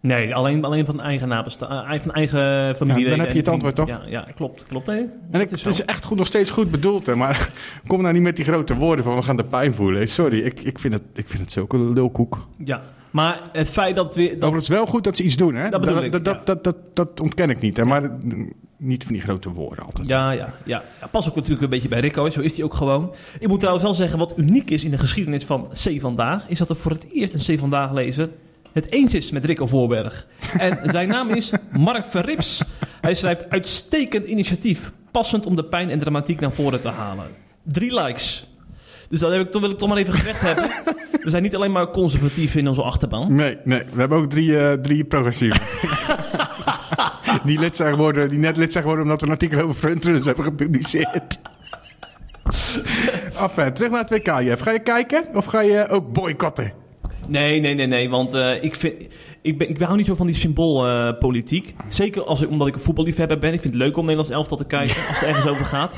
Nee, 0.00 0.34
alleen, 0.34 0.64
alleen 0.64 0.86
van 0.86 1.00
eigen 1.00 1.28
nabesta- 1.28 1.86
eh, 1.92 2.00
van 2.00 2.12
eigen 2.12 2.76
familie. 2.76 3.04
Ja, 3.04 3.10
dan 3.10 3.18
heb 3.18 3.30
je 3.32 3.38
het 3.38 3.48
antwoord, 3.48 3.74
toch? 3.74 3.88
Ja, 3.88 4.00
ja 4.08 4.26
klopt. 4.34 4.64
klopt 4.66 4.86
nee. 4.86 4.98
En 4.98 5.10
Dat 5.30 5.40
ik, 5.40 5.50
is 5.50 5.62
het 5.62 5.72
is 5.72 5.84
echt 5.84 6.04
goed, 6.04 6.18
nog 6.18 6.26
steeds 6.26 6.50
goed 6.50 6.70
bedoeld, 6.70 7.06
hè, 7.06 7.16
maar 7.16 7.50
kom 7.86 8.02
nou 8.02 8.14
niet 8.14 8.22
met 8.22 8.36
die 8.36 8.44
grote 8.44 8.74
woorden 8.76 9.04
van 9.04 9.14
we 9.16 9.22
gaan 9.22 9.36
de 9.36 9.44
pijn 9.44 9.74
voelen. 9.74 10.08
Sorry, 10.08 10.38
ik, 10.40 10.60
ik, 10.60 10.78
vind, 10.78 10.94
het, 10.94 11.02
ik 11.14 11.26
vind 11.26 11.42
het 11.42 11.52
zulke 11.52 11.78
lulkoek. 11.78 12.48
Ja, 12.64 12.82
maar 13.16 13.42
het 13.52 13.70
feit 13.70 13.96
dat 13.96 14.14
we... 14.14 14.28
Dat, 14.28 14.36
Overigens 14.36 14.68
wel 14.68 14.86
goed 14.86 15.04
dat 15.04 15.16
ze 15.16 15.22
iets 15.22 15.36
doen, 15.36 15.54
hè? 15.54 15.70
Dat 15.70 15.80
bedoel 15.80 16.02
ik, 16.02 16.12
dat, 16.12 16.26
ja. 16.26 16.32
dat, 16.32 16.46
dat, 16.46 16.64
dat, 16.64 16.76
dat 16.94 17.20
ontken 17.20 17.50
ik 17.50 17.60
niet, 17.60 17.76
hè? 17.76 17.84
maar 17.84 18.10
niet 18.76 19.04
van 19.04 19.12
die 19.12 19.22
grote 19.22 19.50
woorden 19.50 19.84
altijd. 19.84 20.06
ja, 20.06 20.30
ja, 20.30 20.54
ja, 20.64 20.82
ja. 21.00 21.06
Pas 21.06 21.28
ook 21.28 21.34
natuurlijk 21.34 21.62
een 21.62 21.70
beetje 21.70 21.88
bij 21.88 22.00
Rico. 22.00 22.30
Zo 22.30 22.40
is 22.40 22.56
hij 22.56 22.64
ook 22.64 22.74
gewoon. 22.74 23.14
Ik 23.38 23.48
moet 23.48 23.58
trouwens 23.58 23.84
wel 23.84 23.94
zeggen, 23.94 24.18
wat 24.18 24.34
uniek 24.36 24.70
is 24.70 24.84
in 24.84 24.90
de 24.90 24.98
geschiedenis 24.98 25.44
van 25.44 25.68
C 25.68 26.00
Vandaag... 26.00 26.48
is 26.48 26.58
dat 26.58 26.68
er 26.68 26.76
voor 26.76 26.90
het 26.90 27.06
eerst 27.12 27.34
een 27.34 27.56
C 27.56 27.58
Vandaag 27.58 27.92
lezer 27.92 28.28
het 28.72 28.92
eens 28.92 29.14
is 29.14 29.30
met 29.30 29.44
Rico 29.44 29.66
Voorberg. 29.66 30.26
En 30.58 30.78
zijn 30.90 31.08
naam 31.08 31.30
is 31.30 31.52
Mark 31.70 32.04
Verrips. 32.04 32.62
Hij 33.00 33.14
schrijft 33.14 33.50
uitstekend 33.50 34.26
initiatief. 34.26 34.92
Passend 35.10 35.46
om 35.46 35.56
de 35.56 35.64
pijn 35.64 35.90
en 35.90 35.98
dramatiek 35.98 36.40
naar 36.40 36.52
voren 36.52 36.80
te 36.80 36.88
halen. 36.88 37.26
Drie 37.62 38.02
likes. 38.02 38.46
Dus 39.08 39.20
dat, 39.20 39.32
heb 39.32 39.46
ik, 39.46 39.60
wil 39.60 39.70
ik 39.70 39.78
toch 39.78 39.88
maar 39.88 39.96
even 39.96 40.12
gezegd 40.12 40.40
hebben. 40.40 40.70
We 41.22 41.30
zijn 41.30 41.42
niet 41.42 41.56
alleen 41.56 41.72
maar 41.72 41.90
conservatief 41.90 42.54
in 42.54 42.68
onze 42.68 42.82
achterban. 42.82 43.34
Nee, 43.34 43.56
nee. 43.64 43.82
We 43.92 44.00
hebben 44.00 44.18
ook 44.18 44.30
drie, 44.30 44.58
eh 44.58 44.72
drie 44.72 45.04
progressieven. 45.04 45.60
die, 47.44 47.58
lid 47.58 47.76
zijn 47.76 47.92
geworden, 47.94 48.28
die 48.28 48.38
net 48.38 48.56
lid 48.56 48.72
zijn 48.72 48.82
geworden 48.82 49.04
omdat 49.04 49.20
we 49.20 49.26
een 49.26 49.32
artikel 49.32 49.60
over 49.60 49.74
frontrunners 49.74 50.26
hebben 50.26 50.44
gepubliceerd. 50.44 51.38
Enfin, 53.42 53.72
terug 53.72 53.90
naar 53.90 54.00
het 54.00 54.10
WK, 54.10 54.40
Jeff. 54.40 54.62
Ga 54.62 54.70
je 54.70 54.78
kijken 54.78 55.24
of 55.34 55.44
ga 55.44 55.60
je 55.60 55.88
ook 55.88 56.12
boycotten? 56.12 56.72
Nee, 57.28 57.60
nee, 57.60 57.74
nee, 57.74 57.86
nee. 57.86 58.10
Want 58.10 58.34
eh, 58.34 58.62
ik, 58.62 58.74
vind, 58.74 58.94
ik, 59.42 59.58
ben, 59.58 59.68
ik 59.68 59.80
hou 59.80 59.96
niet 59.96 60.06
zo 60.06 60.14
van 60.14 60.26
die 60.26 60.34
symboolpolitiek. 60.34 61.74
Zeker 61.88 62.24
als 62.24 62.42
ik, 62.42 62.50
omdat 62.50 62.66
ik 62.66 62.74
een 62.74 62.80
voetballiefhebber 62.80 63.38
ben. 63.38 63.52
Ik 63.52 63.60
vind 63.60 63.74
het 63.74 63.82
leuk 63.82 63.96
om 63.96 64.02
Nederlands 64.02 64.32
elftal 64.32 64.56
te 64.56 64.64
kijken 64.64 64.96
als 65.08 65.18
het 65.18 65.28
ergens 65.28 65.46
over 65.46 65.64
gaat. 65.64 65.96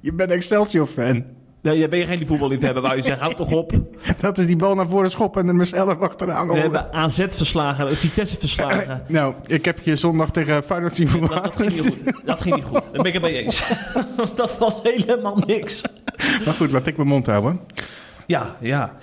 Je 0.00 0.12
bent 0.12 0.30
Excelsior-fan. 0.30 1.24
Nee, 1.60 1.88
ben 1.88 1.98
je 1.98 2.04
geen 2.04 2.26
voetballiefhebber, 2.26 2.82
wou 2.82 2.96
je 2.96 3.02
zeggen. 3.02 3.22
Houd 3.22 3.36
toch 3.36 3.52
op. 3.52 3.72
Dat 4.20 4.38
is 4.38 4.46
die 4.46 4.56
bal 4.56 4.74
naar 4.74 4.88
voren 4.88 5.10
schoppen 5.10 5.42
en 5.42 5.48
er 5.48 5.54
mezelf 5.54 6.00
achteraan 6.00 6.48
We 6.48 6.58
hebben 6.58 6.92
AZ 6.92 7.24
verslagen, 7.28 7.76
hebben 7.76 7.96
Vitesse 7.96 8.36
verslagen. 8.38 9.04
Nou, 9.08 9.34
ik 9.46 9.64
heb 9.64 9.78
je 9.80 9.96
zondag 9.96 10.30
tegen 10.30 10.62
Feyenoord 10.62 10.96
zien 10.96 11.08
Dat, 11.20 11.52
ging 11.54 11.70
niet 11.70 11.80
goed. 11.80 12.00
Dat 12.24 12.40
ging 12.40 12.54
niet 12.54 12.64
goed. 12.64 12.82
Daar 12.82 13.02
ben 13.02 13.04
ik 13.04 13.12
het 13.12 13.22
mee 13.22 13.42
eens. 13.42 13.64
dat 14.34 14.58
was 14.58 14.74
helemaal 14.82 15.42
niks. 15.46 15.82
Maar 16.44 16.54
goed, 16.54 16.70
laat 16.70 16.86
ik 16.86 16.96
mijn 16.96 17.08
mond 17.08 17.26
houden. 17.26 17.60
Ja, 18.26 18.56
ja. 18.60 18.96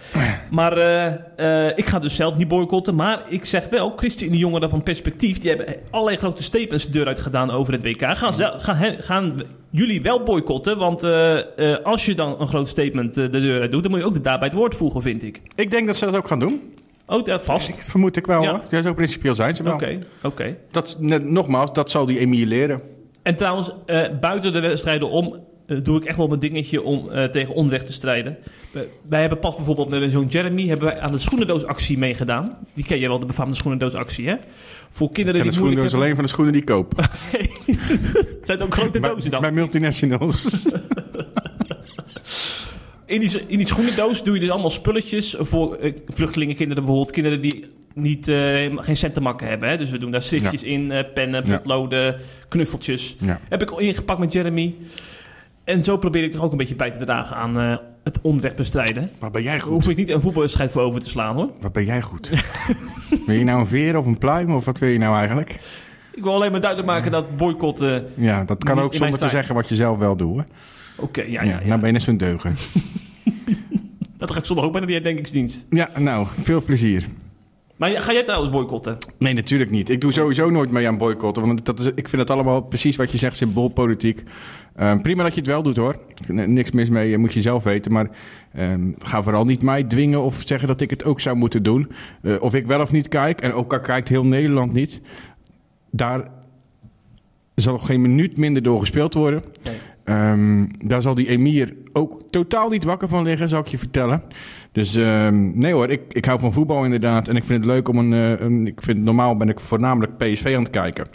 Maar 0.49 0.78
eh, 0.78 1.67
eh, 1.67 1.78
ik 1.78 1.86
ga 1.86 1.99
dus 1.99 2.15
zelf 2.15 2.36
niet 2.38 2.47
boycotten. 2.47 2.95
Maar 2.95 3.21
ik 3.28 3.45
zeg 3.45 3.69
wel, 3.69 3.93
ChristenUnie 3.95 4.39
Jongeren 4.39 4.69
van 4.69 4.84
Perspectief... 4.84 5.38
die 5.39 5.49
hebben 5.49 5.76
allerlei 5.89 6.17
grote 6.17 6.43
statements 6.43 6.86
de 6.86 6.91
deur 6.91 7.07
uit 7.07 7.19
gedaan 7.19 7.51
over 7.51 7.74
het 7.74 7.84
WK. 7.84 8.01
Gaan, 8.17 8.34
ze, 8.34 8.53
gaan, 8.57 8.76
he- 8.76 8.95
gaan 9.01 9.36
jullie 9.69 10.01
wel 10.01 10.24
boycotten? 10.24 10.78
Want 10.78 11.03
eh, 11.03 11.38
als 11.84 12.05
je 12.05 12.15
dan 12.15 12.36
een 12.39 12.47
groot 12.47 12.67
statement 12.67 13.13
de 13.13 13.30
deur 13.30 13.61
uit 13.61 13.71
doet... 13.71 13.82
dan 13.84 13.91
moet 13.91 13.99
je 13.99 14.05
ook 14.05 14.24
daarbij 14.24 14.47
het 14.47 14.57
woord 14.57 14.76
voegen, 14.76 15.01
vind 15.01 15.24
ik. 15.24 15.41
Ik 15.55 15.71
denk 15.71 15.88
dat 15.88 15.95
ze 15.97 16.05
dat 16.05 16.15
ook 16.15 16.28
gaan 16.28 16.39
doen. 16.39 16.61
Oh, 17.07 17.24
dat 17.26 17.41
vast. 17.43 17.67
Dat 17.76 17.86
vermoed 17.86 18.15
ik 18.17 18.26
wel 18.26 18.41
Ja. 18.41 18.49
hoor. 18.49 18.61
Ja, 18.69 18.82
zo 18.82 18.93
principieel 18.93 19.36
zijn 19.36 19.55
ze 19.55 19.63
wel. 19.63 19.74
Oké, 19.74 19.99
oké. 20.24 20.55
Dat, 20.71 20.97
nogmaals, 21.21 21.74
dat 21.74 21.91
zal 21.91 22.05
die 22.05 22.19
Emiel 22.19 22.45
leren. 22.45 22.82
En 23.24 23.36
trouwens, 23.36 23.71
buiten 24.21 24.53
de 24.53 24.59
wedstrijden 24.59 25.09
om... 25.09 25.51
eh, 25.74 25.84
doe 25.84 25.97
ik 25.97 26.05
echt 26.05 26.17
wel 26.17 26.28
mijn 26.28 26.39
dingetje 26.39 26.82
om 26.82 27.09
eh, 27.09 27.24
tegen 27.24 27.53
onrecht 27.53 27.86
te 27.86 27.93
strijden. 27.93 28.38
Wij 29.09 29.19
hebben 29.19 29.39
pas 29.39 29.55
bijvoorbeeld 29.55 29.89
met 29.89 30.11
zo'n 30.11 30.28
Jeremy... 30.28 30.67
hebben 30.67 30.88
wij 30.88 30.99
aan 30.99 31.11
de 31.11 31.17
schoenendoosactie 31.17 31.97
meegedaan. 31.97 32.57
Die 32.74 32.86
ken 32.86 32.99
je 32.99 33.07
wel, 33.07 33.19
de 33.19 33.26
befaamde 33.26 33.55
schoenendoosactie, 33.55 34.28
hè? 34.28 34.36
Voor 34.89 35.11
kinderen 35.11 35.41
En 35.41 35.47
de 35.47 35.51
die 35.51 35.59
moeilijk 35.59 35.82
schoenen 35.82 35.84
is 35.84 35.91
hebben... 35.91 35.99
alleen 35.99 36.15
van 36.15 36.24
de 36.24 36.30
schoenen 36.30 36.53
die 36.53 36.61
ik 36.61 36.67
koop. 36.67 36.93
Zijn 38.45 38.57
het 38.57 38.61
ook 38.61 38.74
grote 38.74 38.99
dozen 38.99 39.32
dan? 39.32 39.41
bij 39.41 39.51
multinationals. 39.51 40.45
In 43.05 43.19
die, 43.19 43.41
in 43.47 43.57
die 43.57 43.67
schoenendoos 43.67 44.24
doe 44.24 44.34
je 44.34 44.39
dus 44.39 44.49
allemaal 44.49 44.69
spulletjes 44.69 45.36
voor 45.39 45.76
eh, 45.76 45.93
vluchtelingenkinderen 46.07 46.84
bijvoorbeeld. 46.84 47.13
Kinderen 47.13 47.41
die 47.41 47.65
niet, 47.93 48.26
geen 48.76 48.97
cent 48.97 49.13
te 49.13 49.21
makken 49.21 49.47
hebben. 49.47 49.69
Hè? 49.69 49.78
Dus 49.78 49.89
we 49.89 49.97
doen 49.97 50.11
daar 50.11 50.21
stiftjes 50.21 50.63
in, 50.63 51.05
pennen, 51.13 51.43
potloden, 51.43 52.15
knuffeltjes. 52.47 53.15
ja. 53.19 53.39
Heb 53.49 53.61
ik 53.61 53.69
al 53.69 53.80
ingepakt 53.80 54.19
met 54.19 54.34
Jeremy. 54.34 54.76
En 55.64 55.84
zo 55.84 55.97
probeer 55.97 56.24
ik 56.24 56.32
toch 56.32 56.43
ook 56.43 56.51
een 56.51 56.57
beetje 56.57 56.76
bij 56.76 56.91
te 56.91 57.05
dragen 57.05 57.36
aan 57.36 57.59
eh, 57.59 57.76
het 58.03 58.20
onrecht 58.22 58.55
bestrijden. 58.55 59.11
Waar 59.20 59.32
ben 59.32 59.43
jij 59.43 59.57
Daar 59.57 59.68
hoef 59.68 59.82
goed? 59.84 59.91
ik 59.91 59.97
niet 59.97 60.09
een 60.09 60.22
voetbalwedstrijd 60.22 60.72
voor 60.72 60.82
over 60.82 61.01
te 61.01 61.09
slaan 61.09 61.36
hoor. 61.36 61.49
Waar 61.59 61.72
ben 61.72 61.86
jij 61.86 62.01
goed? 62.01 62.30
wil 63.26 63.36
je 63.36 63.43
nou 63.43 63.59
een 63.59 63.68
veer 63.68 63.97
of 63.97 64.05
een 64.05 64.18
pluim 64.18 64.53
of 64.55 64.66
wat 64.66 64.80
wil 64.80 64.89
je 64.89 64.97
nou 64.97 65.16
eigenlijk? 65.16 65.59
Ik 66.14 66.24
wil 66.24 66.34
alleen 66.34 66.51
maar 66.51 66.61
duidelijk 66.61 66.91
maken 66.91 67.11
dat 67.11 67.38
boycotten... 67.38 68.05
Ja, 68.16 68.43
dat 68.43 68.64
kan 68.64 68.80
ook 68.80 68.93
zonder 68.93 69.20
te 69.20 69.28
zeggen 69.30 69.55
wat 69.55 69.70
je 69.70 69.76
zelf 69.76 69.97
wel 69.97 70.16
doet. 70.16 70.30
Hoor. 70.32 70.43
Oké, 70.97 71.22
ja, 71.22 71.28
Ja, 71.28 71.41
ja, 71.43 71.59
ja. 71.59 71.68
Nou 71.68 71.78
ben 71.80 71.88
je 71.88 71.93
net 71.93 72.01
zo'n 72.01 72.18
deugen. 72.18 72.55
Dat 74.18 74.32
ga 74.32 74.38
ik 74.38 74.45
zondag 74.45 74.66
ook 74.66 74.72
bij 74.72 74.86
de 74.86 74.93
herdenkingsdienst. 74.93 75.66
Ja, 75.70 75.89
nou, 75.97 76.28
veel 76.41 76.64
plezier. 76.64 77.05
Maar 77.84 78.01
ga 78.01 78.13
jij 78.13 78.23
trouwens 78.23 78.51
boycotten? 78.51 78.97
Nee, 79.17 79.34
natuurlijk 79.34 79.71
niet. 79.71 79.89
Ik 79.89 80.01
doe 80.01 80.11
sowieso 80.11 80.49
nooit 80.49 80.71
mee 80.71 80.88
aan 80.88 80.97
boycotten. 80.97 81.45
Want 81.45 81.65
dat 81.65 81.79
is, 81.79 81.86
ik 81.86 82.09
vind 82.09 82.21
het 82.21 82.29
allemaal 82.29 82.61
precies 82.61 82.95
wat 82.95 83.11
je 83.11 83.17
zegt, 83.17 83.36
symboolpolitiek. 83.36 84.23
Ehm, 84.75 85.01
prima 85.01 85.23
dat 85.23 85.34
je 85.34 85.39
het 85.39 85.49
wel 85.49 85.63
doet 85.63 85.75
hoor. 85.75 85.95
Niks 86.27 86.71
mis 86.71 86.89
mee, 86.89 87.17
moet 87.17 87.34
je 87.34 87.41
zelf 87.41 87.63
weten. 87.63 87.91
Maar 87.91 88.09
ehm, 88.53 88.91
ga 88.97 89.21
vooral 89.23 89.45
niet 89.45 89.61
mij 89.61 89.84
dwingen 89.84 90.21
of 90.21 90.41
zeggen 90.45 90.67
dat 90.67 90.81
ik 90.81 90.89
het 90.89 91.03
ook 91.03 91.19
zou 91.19 91.36
moeten 91.36 91.63
doen. 91.63 91.91
Eh, 92.21 92.36
of 92.39 92.53
ik 92.53 92.67
wel 92.67 92.81
of 92.81 92.91
niet 92.91 93.07
kijk. 93.07 93.41
En 93.41 93.53
ook 93.53 93.73
al 93.73 93.79
kijkt 93.79 94.07
heel 94.07 94.25
Nederland 94.25 94.73
niet. 94.73 95.01
Daar 95.91 96.27
zal 97.55 97.77
geen 97.77 98.01
minuut 98.01 98.38
minder 98.38 98.63
door 98.63 98.79
gespeeld 98.79 99.13
worden. 99.13 99.43
Nee. 99.63 99.75
Ehm, 100.03 100.65
daar 100.79 101.01
zal 101.01 101.15
die 101.15 101.27
emir 101.27 101.73
ook 101.93 102.21
totaal 102.29 102.69
niet 102.69 102.84
wakker 102.84 103.07
van 103.07 103.23
liggen, 103.23 103.49
zal 103.49 103.59
ik 103.59 103.67
je 103.67 103.77
vertellen. 103.77 104.23
Dus 104.74 104.95
ehm, 104.95 105.57
nee 105.57 105.74
hoor, 105.74 105.89
ik, 105.89 106.01
ik 106.09 106.26
hou 106.26 106.39
van 106.39 106.53
voetbal 106.53 106.84
inderdaad. 106.84 107.28
En 107.28 107.36
ik 107.36 107.43
vind 107.43 107.63
het 107.63 107.74
leuk 107.74 107.88
om 107.88 107.97
een, 107.97 108.13
eh, 108.13 108.45
een... 108.45 108.67
Ik 108.67 108.82
vind 108.82 108.99
normaal 108.99 109.38
ben 109.38 109.49
ik 109.49 109.59
voornamelijk 109.59 110.17
PSV 110.17 110.53
aan 110.55 110.63
het 110.63 110.71
kijken. 110.71 111.07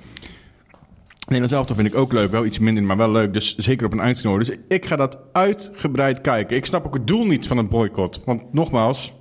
Nederlands 1.18 1.52
elftal 1.52 1.76
vind 1.76 1.88
ik 1.88 1.94
ook 1.94 2.12
leuk. 2.12 2.30
Wel 2.30 2.44
iets 2.44 2.58
minder, 2.58 2.82
maar 2.82 2.96
wel 2.96 3.10
leuk. 3.10 3.32
Dus 3.32 3.56
zeker 3.56 3.86
op 3.86 3.92
een 3.92 4.00
uitgenodigd. 4.00 4.48
Dus 4.48 4.58
ik 4.68 4.86
ga 4.86 4.96
dat 4.96 5.18
uitgebreid 5.32 6.20
kijken. 6.20 6.56
Ik 6.56 6.66
snap 6.66 6.86
ook 6.86 6.94
het 6.94 7.06
doel 7.06 7.26
niet 7.26 7.46
van 7.46 7.56
het 7.56 7.68
boycott. 7.68 8.24
Want 8.24 8.52
nogmaals, 8.52 9.14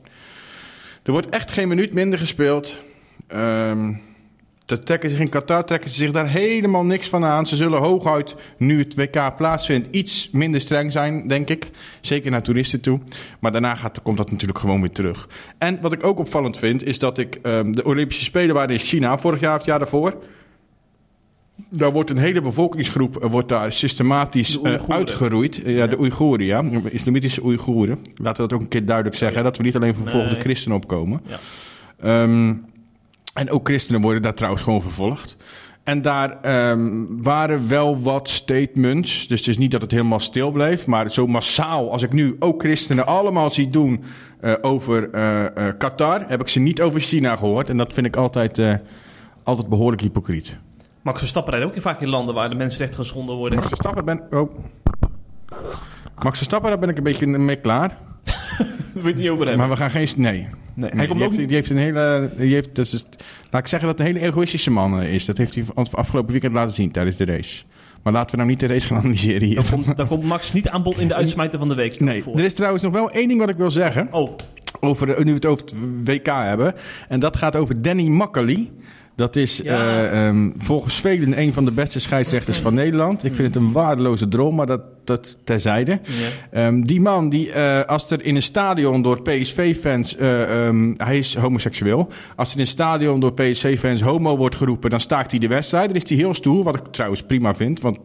er 1.04 1.12
wordt 1.12 1.30
echt 1.30 1.52
geen 1.52 1.68
minuut 1.68 1.94
minder 1.94 2.20
gespeeld. 2.20 2.80
Ehm 3.28 3.94
dat 4.68 4.86
trekken 4.86 5.10
zich 5.10 5.20
in 5.20 5.30
Qatar 5.30 5.66
trekken 5.66 5.90
ze 5.90 5.96
zich 5.96 6.12
daar 6.12 6.30
helemaal 6.30 6.86
niks 6.86 7.08
van 7.10 7.26
aan. 7.26 7.46
Ze 7.46 7.56
zullen 7.56 7.80
hooguit, 7.80 8.36
nu 8.58 8.80
het 8.80 8.96
WK 8.96 9.36
plaatsvindt, 9.38 9.88
iets 9.92 10.30
minder 10.32 10.62
streng 10.62 10.92
zijn, 10.92 11.28
denk 11.28 11.50
ik. 11.50 11.70
Zeker 12.02 12.32
naar 12.32 12.42
toeristen 12.42 12.82
toe. 12.82 13.00
Maar 13.40 13.52
daarna 13.52 13.76
gaat, 13.76 14.02
komt 14.02 14.18
dat 14.18 14.32
natuurlijk 14.32 14.60
gewoon 14.60 14.82
weer 14.82 14.92
terug. 14.92 15.30
En 15.58 15.78
wat 15.82 15.94
ik 15.94 16.04
ook 16.04 16.20
opvallend 16.20 16.58
vind, 16.58 16.84
is 16.84 17.00
dat 17.00 17.18
ik... 17.18 17.40
ehm, 17.42 17.72
de 17.72 17.84
Olympische 17.86 18.24
Spelen 18.24 18.56
waren 18.56 18.74
in 18.74 18.80
China, 18.80 19.18
vorig 19.18 19.40
jaar 19.40 19.52
of 19.52 19.58
het 19.58 19.66
jaar 19.68 19.80
daarvoor. 19.80 20.16
Daar 21.70 21.92
wordt 21.92 22.10
een 22.10 22.18
hele 22.18 22.42
bevolkingsgroep 22.42 23.18
eh, 23.24 23.32
wordt 23.32 23.50
daar 23.50 23.72
systematisch 23.72 24.62
eh, 24.62 24.74
uitgeroeid. 24.88 25.64
Eh, 25.64 25.76
ja, 25.78 25.88
de 25.88 26.00
Oeigoeren, 26.00 26.46
ja. 26.46 26.64
Islamitische 26.90 27.44
Oeigoeren. 27.44 27.98
Laten 28.16 28.44
we 28.44 28.50
dat 28.50 28.54
ook 28.54 28.62
een 28.62 28.68
keer 28.68 28.86
duidelijk 28.86 29.16
zeggen. 29.16 29.44
Dat 29.44 29.58
we 29.58 29.64
niet 29.64 29.76
alleen 29.76 29.94
voor 29.94 30.04
vervolgde 30.04 30.32
Nee. 30.34 30.42
christenen 30.42 30.78
opkomen. 30.78 31.22
Ja. 31.26 31.38
Ehm, 32.00 32.54
en 33.38 33.50
ook 33.50 33.68
christenen 33.68 34.02
worden 34.02 34.22
daar 34.22 34.34
trouwens 34.34 34.64
gewoon 34.64 34.82
vervolgd. 34.82 35.38
En 35.84 36.02
daar 36.02 36.42
ehm, 36.42 37.04
waren 37.08 37.68
wel 37.68 38.02
wat 38.02 38.30
statements. 38.30 39.28
Dus 39.28 39.40
het 39.40 39.48
is 39.48 39.58
niet 39.58 39.72
dat 39.72 39.82
het 39.82 39.92
helemaal 39.92 40.20
stil 40.20 40.52
bleef. 40.52 40.86
Maar 40.86 41.12
zo 41.12 41.28
massaal 41.28 41.92
als 41.92 42.04
ik 42.04 42.14
nu 42.14 42.36
ook 42.40 42.62
christenen 42.62 43.06
allemaal 43.06 43.52
zie 43.52 43.70
doen 43.70 44.04
eh, 44.42 44.54
over 44.62 45.10
eh, 45.12 45.46
eh, 45.46 45.78
Qatar... 45.78 46.24
heb 46.28 46.42
ik 46.42 46.48
ze 46.48 46.60
niet 46.60 46.82
over 46.82 47.00
China 47.00 47.36
gehoord. 47.36 47.70
En 47.70 47.78
dat 47.78 47.94
vind 47.94 48.06
ik 48.06 48.16
altijd, 48.16 48.62
altijd 49.44 49.68
behoorlijk 49.68 50.02
hypocriet. 50.02 50.58
Max 51.02 51.20
Verstappen 51.20 51.54
rijdt 51.54 51.68
ook 51.68 51.82
vaak 51.82 52.02
in 52.02 52.10
landen 52.10 52.36
waar 52.36 52.50
de 52.50 52.56
mensenrechten 52.56 53.00
geschonden 53.00 53.36
worden. 53.36 53.58
Max 53.58 53.70
Verstappen 53.70 54.06
ben... 54.06 54.24
Oh. 54.32 54.56
Max 56.24 56.38
Verstappen, 56.38 56.70
daar 56.70 56.80
ben 56.80 56.90
ik 56.90 56.98
een 56.98 57.04
beetje 57.04 57.28
mee 57.28 57.62
klaar. 57.62 57.98
Daar 58.58 58.68
wil 58.94 59.02
je 59.04 59.08
het 59.10 59.18
niet 59.18 59.30
over 59.30 59.48
hebben. 59.48 59.68
Maar 59.68 59.76
we 59.78 59.82
gaan 59.84 59.90
geen... 59.90 60.08
Nee. 60.16 60.32
nee. 60.32 60.48
Nee, 60.74 60.90
Hij 60.96 61.06
komt 61.08 61.20
die, 61.20 61.28
ook 61.28 61.34
heeft, 61.36 61.48
die 61.48 61.56
heeft 61.58 61.70
een 61.70 61.78
hele. 61.78 62.30
Die 62.38 62.54
heeft, 62.54 62.76
dus, 62.76 62.94
is- 62.94 63.06
laat 63.50 63.62
ik 63.62 63.68
zeggen 63.68 63.90
dat 63.90 63.98
het 63.98 64.08
een 64.08 64.14
hele 64.14 64.28
egoïstische 64.28 64.72
man 64.72 65.02
eh, 65.02 65.14
is. 65.14 65.26
Dat 65.26 65.38
heeft 65.38 65.56
hij 65.56 65.64
af- 65.74 65.96
afgelopen 65.96 66.32
weekend 66.32 66.54
laten 66.54 66.74
zien 66.76 66.92
tijdens 66.92 67.16
de 67.18 67.26
race. 67.26 67.64
Maar 68.04 68.14
laten 68.14 68.32
we 68.32 68.38
nou 68.38 68.50
niet 68.50 68.60
de 68.60 68.68
race 68.68 68.88
gaan 68.88 68.98
analyseren 69.04 69.48
hier. 69.48 69.56
Dan 69.56 69.66
komt, 69.70 69.98
dan 69.98 70.08
komt 70.08 70.24
Max 70.24 70.54
niet 70.54 70.70
aan 70.70 70.84
bod 70.84 70.98
in 71.00 71.08
de 71.08 71.16
uitsmijter 71.16 71.60
van 71.60 71.68
de 71.70 71.76
week. 71.76 72.00
Nee, 72.00 72.22
voor. 72.24 72.38
er 72.38 72.44
is 72.44 72.54
trouwens 72.54 72.84
nog 72.84 72.92
wel 72.94 73.12
één 73.12 73.28
ding 73.28 73.40
wat 73.40 73.50
ik 73.50 73.58
wil 73.58 73.72
zeggen. 73.72 74.08
Oh, 74.12 74.38
Over, 74.80 75.08
nu 75.08 75.24
we 75.24 75.32
het 75.32 75.46
over 75.46 75.64
het 75.66 75.74
WK 76.06 76.26
hebben. 76.26 76.74
En 77.10 77.20
dat 77.20 77.38
gaat 77.38 77.56
over 77.56 77.82
Danny 77.82 78.08
Makkely. 78.08 78.72
Dat 79.18 79.36
is 79.36 79.62
Ja. 79.64 80.04
eh, 80.04 80.28
ehm, 80.28 80.50
volgens 80.56 81.02
velen 81.02 81.40
een 81.40 81.54
van 81.54 81.66
de 81.66 81.72
beste 81.72 82.00
scheidsrechters 82.00 82.58
van 82.58 82.74
Nederland. 82.74 83.24
Ik 83.24 83.36
vind 83.36 83.54
het 83.54 83.64
een 83.64 83.72
waardeloze 83.72 84.28
droom, 84.28 84.56
maar 84.56 84.66
dat, 84.66 84.82
dat 85.04 85.38
terzijde. 85.44 85.92
ja. 86.52 86.66
Ehm, 86.66 86.82
die 86.82 87.02
man, 87.02 87.30
die, 87.30 87.52
eh, 87.52 87.86
als 87.86 88.12
er 88.12 88.26
in 88.26 88.36
een 88.36 88.42
stadion 88.44 89.02
door 89.02 89.22
PSV-fans... 89.22 90.16
eh, 90.16 90.66
ehm, 90.68 90.94
hij 90.98 91.18
is 91.18 91.36
homoseksueel. 91.36 92.08
Als 92.36 92.50
er 92.50 92.56
in 92.56 92.62
een 92.62 92.68
stadion 92.68 93.20
door 93.20 93.34
PSV-fans 93.34 94.02
homo 94.02 94.38
wordt 94.38 94.56
geroepen... 94.56 94.90
dan 94.90 95.00
staakt 95.00 95.32
hij 95.32 95.40
de 95.40 95.48
wedstrijd. 95.48 95.88
Dan 95.88 95.96
is 96.02 96.10
hij 96.10 96.18
heel 96.18 96.34
stoer, 96.34 96.64
wat 96.64 96.76
ik 96.76 96.82
trouwens 96.92 97.24
prima 97.24 97.54
vind. 97.56 97.82
Want 97.82 97.98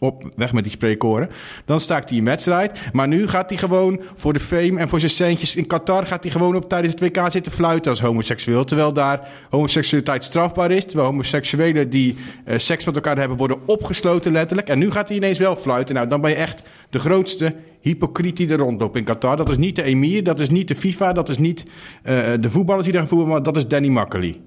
op, 0.00 0.24
weg 0.36 0.52
met 0.52 0.64
die 0.64 0.72
spreekkoren. 0.72 1.30
Dan 1.64 1.80
staakt 1.80 2.08
hij 2.08 2.18
een 2.18 2.24
wedstrijd. 2.24 2.80
Maar 2.92 3.08
nu 3.08 3.28
gaat 3.28 3.50
hij 3.50 3.58
gewoon 3.58 4.00
voor 4.14 4.32
de 4.32 4.40
fame 4.40 4.78
en 4.78 4.88
voor 4.88 4.98
zijn 4.98 5.10
centjes 5.10 5.56
in 5.56 5.66
Qatar... 5.66 6.06
gaat 6.06 6.22
hij 6.22 6.32
gewoon 6.32 6.56
op 6.56 6.68
tijdens 6.68 6.92
het 6.92 7.00
WK 7.00 7.30
zitten 7.30 7.52
fluiten 7.52 7.90
als 7.90 8.00
homoseksueel. 8.00 8.64
Terwijl 8.64 8.92
daar 8.92 9.28
homoseksualiteit 9.50 10.24
strafbaar 10.24 10.70
is. 10.70 10.84
Terwijl 10.84 11.08
homoseksuelen 11.08 11.90
die 11.90 12.16
eh, 12.44 12.58
seks 12.58 12.84
met 12.84 12.94
elkaar 12.94 13.18
hebben... 13.18 13.36
worden 13.36 13.58
opgesloten 13.66 14.32
letterlijk. 14.32 14.68
En 14.68 14.78
nu 14.78 14.90
gaat 14.90 15.08
hij 15.08 15.16
ineens 15.16 15.38
wel 15.38 15.56
fluiten. 15.56 15.94
Nou, 15.94 16.08
dan 16.08 16.20
ben 16.20 16.30
je 16.30 16.36
echt 16.36 16.62
de 16.90 16.98
grootste 16.98 17.54
hypocriet 17.80 18.36
die 18.36 18.48
er 18.48 18.58
rondloopt 18.58 18.96
in 18.96 19.04
Qatar. 19.04 19.36
Dat 19.36 19.50
is 19.50 19.56
niet 19.56 19.76
de 19.76 19.82
emir, 19.82 20.24
dat 20.24 20.40
is 20.40 20.50
niet 20.50 20.68
de 20.68 20.74
FIFA... 20.74 21.12
dat 21.12 21.28
is 21.28 21.38
niet 21.38 21.66
eh, 22.02 22.16
de 22.40 22.50
voetballers 22.50 22.84
die 22.84 22.94
daar 22.94 23.06
voetballen... 23.06 23.32
maar 23.32 23.42
dat 23.42 23.56
is 23.56 23.66
Danny 23.66 23.88
Makkely. 23.88 24.40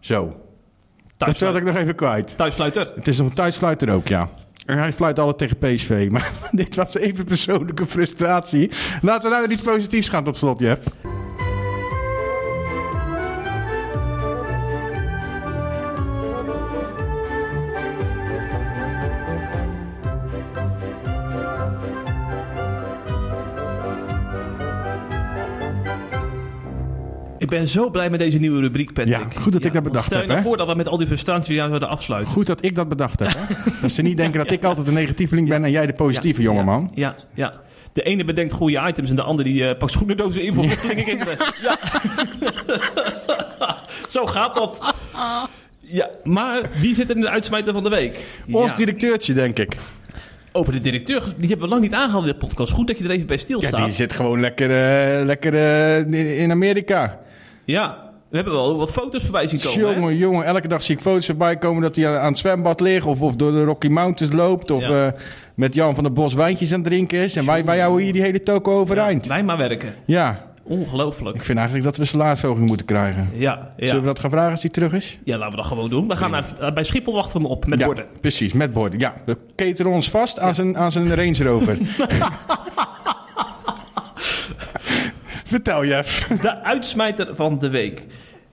Zo. 0.00 0.26
Dat 0.26 1.28
Thuisfluiter. 1.28 1.62
ik 1.62 1.68
nog 1.72 1.82
even 1.82 1.94
kwijt. 1.94 2.36
Thuisfluiter. 2.36 2.92
Het 2.94 3.08
is 3.08 3.18
nog 3.18 3.26
een 3.26 3.34
thuisfluiter 3.34 3.90
ook, 3.90 4.08
ja. 4.08 4.28
En 4.66 4.78
hij 4.78 4.92
fluit 4.92 5.18
altijd 5.18 5.38
tegen 5.38 5.74
PSV. 5.74 6.08
Maar 6.10 6.32
dit 6.50 6.74
was 6.74 6.94
even 6.94 7.24
persoonlijke 7.24 7.86
frustratie. 7.86 8.70
Laten 9.00 9.30
we 9.30 9.36
nou 9.36 9.50
iets 9.50 9.62
positiefs 9.62 10.08
gaan 10.08 10.24
tot 10.24 10.36
slot, 10.36 10.60
Jeff. 10.60 10.80
Ik 27.48 27.56
ben 27.58 27.68
zo 27.68 27.90
blij 27.90 28.10
met 28.10 28.18
deze 28.18 28.38
nieuwe 28.38 28.60
rubriek, 28.60 28.92
Patrick. 28.92 29.32
Ja, 29.32 29.40
goed 29.40 29.52
dat 29.52 29.64
ik 29.64 29.72
dat 29.72 29.82
bedacht 29.82 30.04
Stel 30.04 30.16
je 30.16 30.22
heb, 30.24 30.32
nou 30.32 30.42
voor 30.42 30.56
dat 30.56 30.66
we 30.68 30.74
met 30.74 30.88
al 30.88 30.98
die 30.98 31.06
frustraties 31.06 31.48
weer 31.48 31.58
zouden 31.66 31.88
afsluiten. 31.88 32.32
Goed 32.32 32.46
dat 32.46 32.64
ik 32.64 32.74
dat 32.74 32.88
bedacht 32.88 33.18
heb. 33.18 33.28
Hè? 33.36 33.54
dat 33.82 33.92
ze 33.92 34.02
niet 34.02 34.16
denken 34.16 34.38
dat 34.38 34.50
ik 34.50 34.64
altijd 34.64 34.86
de 34.86 34.92
negatieveling 34.92 35.48
ben 35.48 35.64
en 35.64 35.70
jij 35.70 35.86
de 35.86 35.92
positieve 35.92 36.42
jongeman. 36.42 36.90
Ja, 36.94 37.16
ja. 37.34 37.52
De 37.92 38.02
ene 38.02 38.24
bedenkt 38.24 38.52
goede 38.52 38.82
items 38.88 39.10
en 39.10 39.16
de 39.16 39.22
andere 39.22 39.48
die 39.48 39.68
eh, 39.68 39.78
pakt 39.78 39.92
schoenendozen 39.92 40.42
in 40.42 40.54
voor 40.54 40.64
vluchtelingen. 40.64 41.18
Ja. 41.62 41.76
Zo 44.08 44.26
gaat 44.26 44.54
dat. 44.54 44.94
Ja, 45.80 46.08
maar 46.24 46.60
wie 46.80 46.94
zit 46.94 47.10
er 47.10 47.16
in 47.16 47.22
de 47.22 47.30
uitsmijter 47.30 47.72
van 47.72 47.82
de 47.82 47.88
week? 47.88 48.24
Ons 48.50 48.70
Ja. 48.70 48.76
directeurtje, 48.76 49.32
denk 49.34 49.58
ik. 49.58 49.76
Over 50.52 50.72
de 50.72 50.80
directeur, 50.80 51.22
die 51.36 51.48
hebben 51.48 51.66
we 51.66 51.72
lang 51.72 51.82
niet 51.82 51.94
aangehaald 51.94 52.24
in 52.26 52.32
de 52.32 52.36
podcast. 52.38 52.72
Goed 52.72 52.86
dat 52.86 52.98
je 52.98 53.04
er 53.04 53.10
even 53.10 53.26
bij 53.26 53.36
Ja, 53.36 53.42
stilstaat. 53.42 53.84
die 53.84 53.94
zit 53.94 54.12
gewoon 54.12 54.40
lekker, 54.40 54.70
eh, 54.70 55.24
lekker 55.24 55.54
eh, 55.54 56.40
in 56.42 56.50
Amerika. 56.50 57.18
Ja, 57.72 58.10
we 58.30 58.36
hebben 58.36 58.54
wel 58.54 58.76
wat 58.76 58.90
foto's 58.90 59.22
voorbij 59.22 59.46
zien 59.48 59.60
komen. 59.60 59.88
hè? 59.88 59.94
Jongen, 59.94 60.16
jongen, 60.16 60.44
elke 60.44 60.68
dag 60.68 60.82
zie 60.82 60.94
ik 60.94 61.00
foto's 61.02 61.26
voorbij 61.26 61.56
komen 61.56 61.82
dat 61.82 61.96
hij 61.96 62.08
aan, 62.08 62.16
aan 62.20 62.28
het 62.28 62.38
zwembad 62.38 62.80
ligt. 62.80 63.06
Of, 63.06 63.22
of 63.22 63.36
door 63.36 63.52
de 63.52 63.64
Rocky 63.64 63.88
Mountains 63.88 64.34
loopt. 64.34 64.70
Of 64.70 64.82
Ja. 64.86 65.06
eh, 65.06 65.12
met 65.54 65.74
Jan 65.74 65.94
van 65.94 66.04
der 66.04 66.12
Bos 66.12 66.34
wijntjes 66.34 66.72
aan 66.72 66.78
het 66.80 66.88
drinken 66.88 67.18
is. 67.18 67.36
En 67.36 67.46
wij, 67.46 67.64
wij 67.64 67.78
houden 67.80 68.02
hier 68.04 68.12
die 68.12 68.22
hele 68.22 68.42
toko 68.42 68.78
overeind. 68.78 69.24
Ja, 69.24 69.30
wij 69.30 69.42
maar 69.44 69.56
werken. 69.56 69.94
Ja, 70.04 70.46
Ongelooflijk. 70.62 71.36
ik 71.36 71.42
vind 71.42 71.58
eigenlijk 71.58 71.86
dat 71.88 71.96
we 71.96 72.04
salarisverhoging 72.04 72.66
moeten 72.66 72.86
krijgen. 72.86 73.30
Ja, 73.34 73.72
ja. 73.76 73.86
Zullen 73.86 74.00
we 74.00 74.06
dat 74.06 74.18
gaan 74.18 74.30
vragen 74.30 74.50
als 74.50 74.62
hij 74.62 74.70
terug 74.70 74.92
is? 74.92 75.18
ja, 75.24 75.36
laten 75.36 75.50
we 75.50 75.56
dat 75.56 75.66
gewoon 75.66 75.88
doen. 75.88 76.08
We 76.08 76.16
gaan 76.16 76.30
naar, 76.30 76.44
eh, 76.60 76.72
bij 76.72 76.84
Schiphol 76.84 77.14
wachten 77.14 77.40
we 77.42 77.48
op 77.48 77.66
met 77.66 77.78
ja, 77.78 77.84
borden. 77.86 78.04
precies, 78.20 78.52
met 78.52 78.72
borden. 78.72 78.98
Ja, 78.98 79.14
we 79.24 79.36
cateren 79.56 79.92
ons 79.92 80.10
vast 80.10 80.38
aan 80.38 80.54
zijn, 80.54 80.76
aan 80.78 80.92
zijn 80.92 81.14
Range 81.14 81.42
Rover. 81.44 81.78
Vertel, 85.48 85.84
Jeff. 85.84 86.26
De 86.40 86.62
uitsmijter 86.62 87.36
van 87.36 87.58
de 87.58 87.70
week 87.70 88.06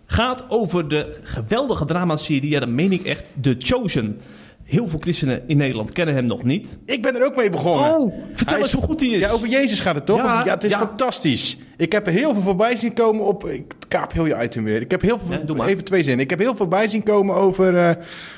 gaat 0.05 0.45
over 0.49 0.87
de 0.87 1.19
geweldige 1.21 1.85
dramaserie, 1.85 2.49
ja, 2.49 2.59
dat 2.59 2.69
meen 2.69 2.91
ik 2.91 3.03
echt, 3.05 3.23
The 3.41 3.55
Chosen. 3.57 4.19
Heel 4.63 4.87
veel 4.87 4.99
christenen 4.99 5.43
in 5.47 5.57
Nederland 5.57 5.91
kennen 5.91 6.15
hem 6.15 6.25
nog 6.25 6.43
niet. 6.43 6.77
Ik 6.85 7.01
ben 7.01 7.15
er 7.15 7.25
ook 7.25 7.35
mee 7.35 7.49
begonnen. 7.49 7.97
Oh, 7.97 8.13
vertel 8.33 8.53
Hij 8.53 8.63
eens 8.63 8.71
hoe 8.71 8.83
goed 8.83 8.99
hij 8.99 9.09
is. 9.09 9.21
Ja, 9.21 9.29
over 9.29 9.47
Jezus 9.47 9.79
gaat 9.79 9.95
het 9.95 10.05
toch? 10.05 10.17
Ja, 10.17 10.43
Ja, 10.45 10.53
het 10.53 10.63
is 10.63 10.71
ja. 10.71 10.77
fantastisch. 10.77 11.57
Ik 11.77 11.91
heb 11.91 12.07
er 12.07 12.13
heel 12.13 12.33
veel 12.33 12.41
voorbij 12.41 12.75
zien 12.75 12.93
komen 12.93 13.25
op... 13.25 13.47
Ik 13.47 13.73
kaap 13.87 14.11
heel 14.11 14.25
je 14.25 14.41
item 14.41 14.63
weer. 14.63 14.81
Ik 14.81 14.91
heb 14.91 15.01
heel 15.01 15.19
veel... 15.19 15.31
Ja, 15.31 15.37
doe 15.37 15.55
maar. 15.55 15.67
even 15.67 15.83
twee 15.83 16.03
zinnen. 16.03 16.23
Ik 16.23 16.29
heb 16.29 16.39
heel 16.39 16.47
veel 16.47 16.57
voorbij 16.57 16.87
zien 16.87 17.03
komen 17.03 17.35
over... 17.35 17.77
eh, 17.77 17.89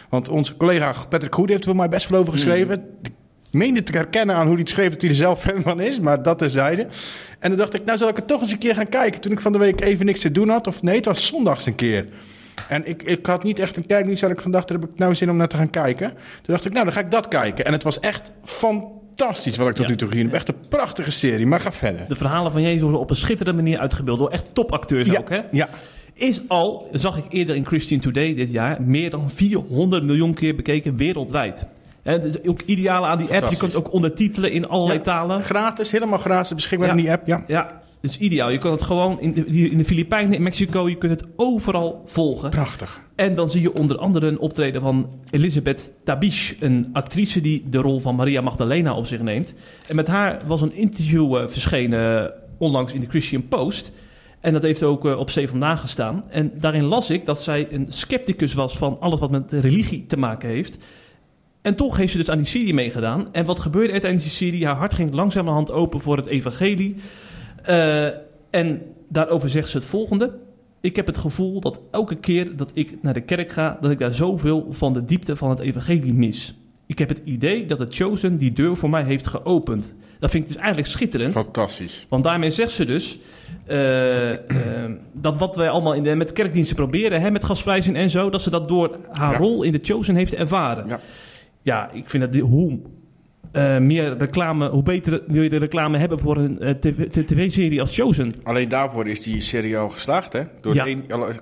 want 0.09 0.29
onze 0.29 0.57
collega 0.57 0.93
Patrick 1.09 1.33
Goede 1.33 1.51
heeft 1.51 1.63
er 1.63 1.69
voor 1.69 1.79
mij 1.79 1.89
best 1.89 2.05
veel 2.05 2.17
over 2.17 2.33
geschreven. 2.33 2.83
Ik 3.03 3.11
meende 3.57 3.83
te 3.83 3.91
herkennen 3.91 4.35
aan 4.35 4.41
hoe 4.45 4.51
hij 4.51 4.61
het 4.61 4.69
schreef 4.69 4.89
dat 4.89 5.01
hij 5.01 5.09
er 5.09 5.15
zelf 5.15 5.41
fan 5.41 5.61
van 5.61 5.79
is. 5.79 5.99
Maar 5.99 6.23
dat 6.23 6.37
terzijde. 6.37 6.87
En 7.39 7.49
toen 7.49 7.57
dacht 7.57 7.73
ik, 7.73 7.85
nou 7.85 7.97
zal 7.97 8.07
ik 8.09 8.15
het 8.15 8.27
toch 8.27 8.41
eens 8.41 8.51
een 8.51 8.57
keer 8.57 8.75
gaan 8.75 8.89
kijken. 8.89 9.21
Toen 9.21 9.31
ik 9.31 9.41
van 9.41 9.51
de 9.51 9.57
week 9.57 9.81
even 9.81 10.05
niks 10.05 10.19
te 10.19 10.31
doen 10.31 10.49
had. 10.49 10.67
Of 10.67 10.81
nee, 10.81 10.95
het 10.95 11.05
was 11.05 11.25
zondags 11.25 11.65
een 11.65 11.75
keer. 11.75 12.05
En 12.69 12.87
ik, 12.87 13.03
ik 13.03 13.25
had 13.25 13.43
niet 13.43 13.59
echt 13.59 13.77
een 13.77 13.85
kijkdienst 13.85 14.21
waar 14.21 14.31
ik 14.31 14.41
van 14.41 14.51
dacht, 14.51 14.67
daar 14.67 14.79
heb 14.79 14.89
ik 14.89 14.99
nou 14.99 15.15
zin 15.15 15.29
om 15.29 15.37
naar 15.37 15.47
te 15.47 15.57
gaan 15.57 15.69
kijken. 15.69 16.09
Toen 16.09 16.17
dacht 16.53 16.65
ik, 16.65 16.71
nou 16.71 16.85
dan 16.85 16.93
ga 16.93 16.99
ik 16.99 17.11
dat 17.11 17.27
kijken. 17.27 17.65
En 17.65 17.71
het 17.73 17.83
was 17.83 17.99
echt 17.99 18.31
fantastisch 18.43 19.57
wat 19.57 19.67
ik 19.67 19.73
tot 19.75 19.85
Ja. 19.85 19.91
nu 19.91 19.97
toe 19.97 20.07
gezien 20.09 20.25
heb. 20.25 20.33
Echt 20.33 20.47
een 20.47 20.67
prachtige 20.69 21.11
serie, 21.11 21.45
maar 21.45 21.59
ga 21.59 21.71
verder. 21.71 22.07
De 22.07 22.15
verhalen 22.15 22.51
van 22.51 22.61
Jezus 22.61 22.81
worden 22.81 22.99
op 22.99 23.09
een 23.09 23.15
schitterende 23.15 23.63
manier 23.63 23.79
uitgebeeld 23.79 24.19
door 24.19 24.29
echt 24.29 24.45
topacteurs 24.53 25.07
ja, 25.07 25.19
ook. 25.19 25.29
Hè? 25.29 25.39
ja, 25.51 25.69
Is 26.13 26.41
al, 26.47 26.89
zag 26.91 27.17
ik 27.17 27.23
eerder 27.29 27.55
in 27.55 27.65
Christian 27.65 27.99
Today 27.99 28.35
dit 28.35 28.51
jaar, 28.51 28.81
meer 28.81 29.09
dan 29.09 29.29
400 29.29 30.03
miljoen 30.03 30.33
keer 30.33 30.55
bekeken 30.55 30.95
wereldwijd. 30.95 31.67
Hè, 32.07 32.13
Het 32.13 32.23
is 32.23 32.49
ook 32.49 32.61
ideaal 32.61 33.07
aan 33.07 33.17
die 33.17 33.33
app. 33.33 33.49
Je 33.49 33.57
kunt 33.57 33.75
ook 33.75 33.91
ondertitelen 33.93 34.51
in 34.51 34.67
allerlei 34.67 34.97
Ja. 34.97 35.03
talen. 35.03 35.43
gratis, 35.43 35.91
helemaal 35.91 36.19
gratis, 36.19 36.53
beschikbaar 36.55 36.87
Ja. 36.87 36.93
in 36.93 37.01
die 37.01 37.11
app. 37.11 37.27
Ja. 37.27 37.43
Ja, 37.47 37.81
het 38.01 38.11
is 38.11 38.17
ideaal. 38.17 38.49
Je 38.49 38.57
kan 38.57 38.71
het 38.71 38.81
gewoon 38.81 39.21
in 39.21 39.33
de, 39.33 39.45
in 39.45 39.77
de 39.77 39.85
Filipijnen, 39.85 40.33
in 40.33 40.43
Mexico, 40.43 40.89
je 40.89 40.95
kunt 40.95 41.11
het 41.11 41.29
overal 41.35 42.01
volgen. 42.05 42.49
Prachtig. 42.49 43.01
En 43.15 43.35
dan 43.35 43.49
zie 43.49 43.61
je 43.61 43.73
onder 43.73 43.97
andere 43.97 44.27
een 44.27 44.39
optreden 44.39 44.81
van 44.81 45.09
Elisabeth 45.29 45.91
Tabish, 46.03 46.53
een 46.59 46.89
actrice 46.93 47.41
die 47.41 47.63
de 47.69 47.77
rol 47.77 47.99
van 47.99 48.15
Maria 48.15 48.41
Magdalena 48.41 48.95
op 48.95 49.05
zich 49.05 49.21
neemt. 49.21 49.53
En 49.87 49.95
met 49.95 50.07
haar 50.07 50.39
was 50.45 50.61
een 50.61 50.73
interview 50.75 51.35
eh, 51.35 51.47
verschenen 51.47 52.23
eh, 52.23 52.31
onlangs 52.57 52.93
in 52.93 52.99
de 52.99 53.07
Christian 53.09 53.47
Post. 53.47 53.91
En 54.39 54.53
dat 54.53 54.61
heeft 54.61 54.83
ook 54.83 55.05
eh, 55.05 55.19
op 55.19 55.27
C 55.27 55.47
vandaag 55.49 55.81
gestaan. 55.81 56.23
En 56.29 56.51
daarin 56.59 56.85
las 56.85 57.09
ik 57.09 57.25
dat 57.25 57.41
zij 57.41 57.67
een 57.71 57.85
scepticus 57.89 58.53
was 58.53 58.77
van 58.77 58.97
alles 58.99 59.19
wat 59.19 59.31
met 59.31 59.51
religie 59.51 60.05
te 60.05 60.17
maken 60.17 60.49
heeft. 60.49 60.77
En 61.67 61.75
toch 61.75 61.97
heeft 61.97 62.11
ze 62.11 62.17
dus 62.17 62.29
aan 62.29 62.37
die 62.37 62.45
serie 62.47 62.73
meegedaan. 62.73 63.27
En 63.31 63.45
wat 63.45 63.59
gebeurde 63.59 63.93
er 63.93 63.99
tijdens 63.99 64.23
die 64.23 64.31
serie? 64.31 64.65
Haar 64.65 64.75
hart 64.75 64.93
ging 64.93 65.13
langzamerhand 65.13 65.71
open 65.71 65.99
voor 65.99 66.17
het 66.17 66.25
evangelie. 66.25 66.95
Eh, 67.63 68.05
en 68.49 68.81
daarover 69.09 69.49
zegt 69.49 69.69
ze 69.69 69.77
het 69.77 69.85
volgende. 69.85 70.33
Ik 70.81 70.95
heb 70.95 71.05
het 71.05 71.17
gevoel 71.17 71.59
dat 71.59 71.79
elke 71.91 72.15
keer 72.15 72.55
dat 72.55 72.71
ik 72.73 72.97
naar 73.01 73.13
de 73.13 73.21
kerk 73.21 73.51
ga, 73.51 73.77
dat 73.81 73.91
ik 73.91 73.99
daar 73.99 74.13
zoveel 74.13 74.67
van 74.69 74.93
de 74.93 75.05
diepte 75.05 75.35
van 75.35 75.49
het 75.49 75.59
evangelie 75.59 76.13
mis. 76.13 76.55
Ik 76.85 76.99
heb 76.99 77.09
het 77.09 77.21
idee 77.23 77.65
dat 77.65 77.79
het 77.79 77.95
Chosen 77.95 78.37
die 78.37 78.53
deur 78.53 78.75
voor 78.75 78.89
mij 78.89 79.03
heeft 79.03 79.27
geopend. 79.27 79.93
Dat 80.19 80.29
vind 80.31 80.43
ik 80.43 80.49
dus 80.49 80.57
eigenlijk 80.57 80.87
schitterend. 80.87 81.33
Fantastisch. 81.33 82.05
Want 82.09 82.23
daarmee 82.23 82.51
zegt 82.51 82.71
ze 82.71 82.85
dus 82.85 83.19
eh, 83.65 84.31
eh, 84.33 84.91
dat 85.13 85.37
wat 85.37 85.55
wij 85.55 85.69
allemaal 85.69 85.93
in 85.93 86.03
de, 86.03 86.15
met 86.15 86.33
kerkdiensten 86.33 86.75
proberen, 86.75 87.21
hè, 87.21 87.31
met 87.31 87.45
gasvrijzing 87.45 87.95
en 87.95 88.09
zo, 88.09 88.29
dat 88.29 88.41
ze 88.41 88.49
dat 88.49 88.67
door 88.67 88.97
haar 89.11 89.31
Ja. 89.31 89.37
rol 89.37 89.63
in 89.63 89.71
de 89.71 89.79
Chosen 89.81 90.15
heeft 90.15 90.33
ervaren. 90.33 90.87
Ja. 90.87 90.99
Ja, 91.61 91.89
ik 91.91 92.09
vind 92.09 92.31
dat 92.31 92.41
hoe 92.41 92.79
eh, 93.51 93.77
meer 93.77 94.17
reclame, 94.17 94.69
hoe 94.69 94.83
beter 94.83 95.21
wil 95.27 95.41
je 95.43 95.49
de 95.49 95.57
reclame 95.57 95.97
hebben 95.97 96.19
voor 96.19 96.37
een 96.37 96.59
eh, 96.59 96.69
tv 96.73 97.07
tv-serie 97.25 97.79
als 97.81 97.95
Chosen. 97.95 98.33
Alleen 98.43 98.69
daarvoor 98.69 99.07
is 99.07 99.21
die 99.23 99.41
serie 99.41 99.77
al 99.77 99.89
geslaagd, 99.89 100.33
hè? 100.33 100.41
Door 100.61 100.73
Ja. 100.73 100.85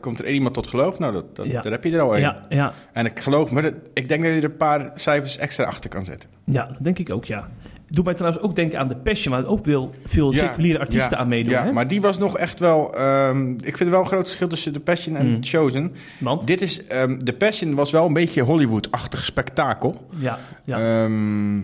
komt 0.02 0.20
er 0.20 0.26
één 0.26 0.34
iemand 0.34 0.54
tot 0.54 0.68
geloof, 0.68 1.00
nou, 1.00 1.14
dat, 1.14 1.36
dat, 1.36 1.46
Ja. 1.46 1.62
daar 1.62 1.72
heb 1.72 1.84
je 1.84 1.92
er 1.92 2.00
al 2.02 2.12
één. 2.14 2.22
Ja, 2.22 2.42
ja, 2.50 2.74
En 2.94 3.06
ik 3.06 3.20
geloof 3.20 3.50
dat- 3.50 3.74
ik 3.94 4.10
denk 4.10 4.24
dat 4.24 4.32
je 4.32 4.38
er 4.38 4.44
een 4.44 4.58
paar 4.58 4.92
cijfers 4.96 5.38
extra 5.38 5.64
achter 5.66 5.90
kan 5.90 6.06
zetten. 6.06 6.30
ja, 6.46 6.66
dat 6.66 6.84
denk 6.84 7.00
ik 7.00 7.10
ook, 7.12 7.26
ja. 7.26 7.50
Doe 7.90 8.04
mij 8.04 8.14
trouwens 8.14 8.44
ook 8.44 8.56
denken 8.56 8.80
aan 8.80 8.88
de 8.88 8.96
Passion, 8.96 9.34
waar 9.34 9.46
ook 9.46 9.60
veel, 9.64 9.92
veel 10.06 10.34
Ja, 10.34 10.38
seculiere 10.38 10.80
artiesten 10.80 11.12
ja, 11.12 11.18
aan 11.18 11.28
meedoen. 11.28 11.52
Ja, 11.54 11.64
hè? 11.64 11.72
maar 11.72 11.88
die 11.88 12.02
was 12.02 12.18
nog 12.18 12.38
echt 12.38 12.60
wel... 12.60 12.96
ehm, 12.98 13.50
ik 13.52 13.78
vind 13.78 13.80
er 13.80 13.90
wel 13.90 14.00
een 14.00 14.06
groot 14.08 14.26
verschil 14.26 14.48
tussen 14.48 14.74
The 14.74 14.80
Passion 14.80 15.16
en 15.16 15.28
Mm. 15.30 15.38
Chosen. 15.44 15.96
Want, 16.20 16.48
Dit 16.48 16.62
is... 16.62 16.86
ehm 16.88 17.18
The 17.18 17.34
Passion 17.34 17.76
was 17.76 17.92
wel 17.92 18.06
een 18.06 18.14
beetje 18.14 18.42
Hollywood-achtig 18.42 19.26
spektakel. 19.26 20.08
ja, 20.20 20.40
ja. 20.64 20.78
Ehm, 21.04 21.56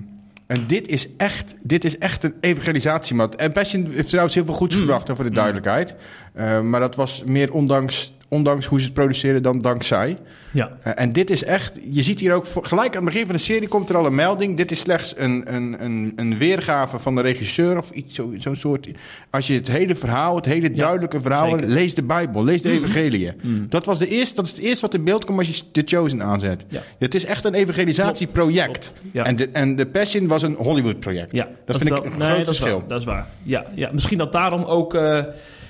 en 0.48 0.68
dit 0.68 0.88
is 0.88 1.08
echt, 1.18 1.56
dit 1.62 1.84
is 1.86 1.98
echt 1.98 2.24
een 2.24 2.34
evangelisatiemat. 2.42 3.36
En 3.36 3.52
Passion 3.52 3.88
heeft 3.92 4.08
trouwens 4.08 4.36
heel 4.36 4.46
veel 4.46 4.54
goeds 4.54 4.76
Mm. 4.76 4.82
gebracht 4.82 5.10
over 5.10 5.24
de 5.24 5.30
duidelijkheid. 5.32 5.96
Ehm, 6.36 6.70
maar 6.70 6.80
dat 6.80 6.96
was 6.96 7.24
meer 7.26 7.54
ondanks, 7.54 8.14
ondanks 8.32 8.66
hoe 8.66 8.80
ze 8.80 8.86
het 8.86 8.94
produceerden 8.94 9.44
dan 9.44 9.60
dankzij. 9.60 10.18
ja. 10.52 10.78
Eh, 10.84 10.92
en 10.96 11.12
dit 11.12 11.30
is 11.30 11.44
echt, 11.44 11.72
je 11.92 12.02
ziet 12.02 12.20
hier 12.20 12.34
ook 12.34 12.46
gelijk 12.62 12.96
aan 12.96 13.04
het 13.04 13.12
begin 13.12 13.26
van 13.26 13.36
de 13.36 13.42
serie 13.42 13.68
komt 13.68 13.90
er 13.90 13.98
al 13.98 14.06
een 14.06 14.16
melding. 14.16 14.58
Dit 14.58 14.72
is 14.72 14.80
slechts 14.80 15.14
een, 15.18 15.54
een, 15.54 15.76
een, 15.84 16.14
een 16.16 16.38
weergave 16.38 17.00
van 17.00 17.16
de 17.16 17.22
regisseur 17.22 17.78
of 17.78 17.90
iets, 17.92 18.16
zo- 18.16 18.34
zo'n 18.38 18.56
soort. 18.56 18.88
Als 19.30 19.48
je 19.48 19.54
het 19.54 19.68
hele 19.68 19.96
verhaal, 19.96 20.36
het 20.36 20.46
hele 20.46 20.72
duidelijke 20.72 21.22
verhaal, 21.22 21.50
zeker. 21.52 21.68
lees 21.68 21.94
de 21.96 22.04
Bijbel, 22.04 22.44
lees 22.44 22.62
de 22.62 22.70
Mm. 22.70 22.76
Evangelie. 22.76 23.32
Mm. 23.42 23.66
Dat, 23.70 23.86
was 23.86 24.00
de 24.00 24.08
eerste, 24.08 24.36
dat 24.36 24.46
is 24.46 24.52
het 24.52 24.60
eerste 24.62 24.82
wat 24.86 24.94
in 24.94 25.04
beeld 25.04 25.26
komt 25.26 25.38
als 25.38 25.48
je 25.58 25.64
The 25.72 25.82
Chosen 25.86 26.24
aanzet. 26.24 26.66
Ja. 26.70 26.82
Het 27.00 27.16
is 27.16 27.26
echt 27.26 27.46
een 27.46 27.54
evangelisatieproject. 27.54 28.94
Ja. 29.12 29.24
En, 29.26 29.36
de, 29.36 29.50
en 29.52 29.76
The 29.76 29.86
Passion 29.86 30.28
was 30.28 30.42
een 30.44 30.54
Hollywood-project. 30.56 31.32
Ja, 31.36 31.48
dat, 31.66 31.78
vind 31.78 31.90
wel- 31.90 31.98
ik 32.06 32.12
een 32.12 32.18
nee, 32.18 32.28
groot 32.28 32.46
dat 32.46 32.54
is 32.54 32.58
verschil. 32.60 32.80
waar, 32.80 32.88
dat 32.88 33.00
is 33.00 33.06
waar. 33.06 33.28
Ja, 33.44 33.66
ja, 33.76 33.90
misschien 33.94 34.18
dat 34.18 34.32
daarom 34.32 34.64
ook 34.64 34.94
eh, 34.96 35.20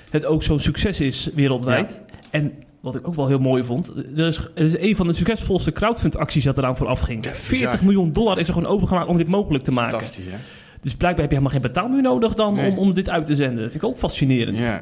het 0.09 0.25
ook 0.25 0.43
zo'n 0.43 0.59
succes 0.59 1.01
is 1.01 1.29
wereldwijd. 1.35 1.99
En 2.31 2.53
wat 2.81 2.95
ik 2.95 3.07
ook 3.07 3.15
wel 3.15 3.27
heel 3.27 3.39
mooi 3.39 3.63
vond, 3.63 3.91
er 4.17 4.27
is, 4.27 4.37
er 4.55 4.63
is 4.65 4.77
een 4.77 4.95
van 4.95 5.07
de 5.07 5.13
succesvolste 5.13 5.71
crowdfund-acties 5.71 6.43
dat 6.43 6.57
eraan 6.57 6.77
vooraf 6.77 6.99
ging. 6.99 7.25
Ja, 7.25 7.31
40 7.33 7.69
bizar. 7.69 7.85
miljoen 7.85 8.11
dollar 8.13 8.39
is 8.39 8.47
er 8.47 8.53
gewoon 8.53 8.69
overgemaakt 8.69 9.07
om 9.07 9.17
dit 9.17 9.27
mogelijk 9.27 9.63
te 9.63 9.71
maken. 9.71 9.91
Fantastisch, 9.91 10.25
hè? 10.25 10.37
Dus 10.81 10.95
blijkbaar 10.95 11.21
heb 11.21 11.31
je 11.31 11.37
helemaal 11.37 11.59
geen 11.61 11.71
betaalmuur 11.73 12.01
nodig 12.01 12.33
dan 12.33 12.53
Nee. 12.53 12.71
om, 12.71 12.77
om 12.77 12.93
dit 12.93 13.09
uit 13.09 13.25
te 13.25 13.35
zenden. 13.35 13.61
Dat 13.63 13.71
vind 13.71 13.83
ik 13.83 13.89
ook 13.89 13.97
fascinerend. 13.97 14.59
Ja. 14.59 14.81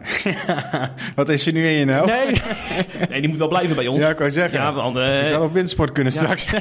Wat 1.15 1.29
insinueer 1.29 1.79
je 1.79 1.85
nou? 1.85 2.07
Nee. 2.07 2.25
nee, 3.09 3.19
die 3.21 3.29
moet 3.29 3.37
wel 3.37 3.47
blijven 3.47 3.75
bij 3.75 3.87
ons. 3.87 3.99
Ja, 4.03 4.09
ik 4.09 4.17
wou 4.17 4.31
zeggen. 4.31 4.59
Ja, 4.59 4.73
want, 4.73 4.95
Je 4.95 5.01
eh, 5.01 5.29
zou 5.29 5.43
op 5.45 5.53
windsport 5.53 5.91
kunnen 5.91 6.13
Ja. 6.13 6.19
straks. 6.19 6.47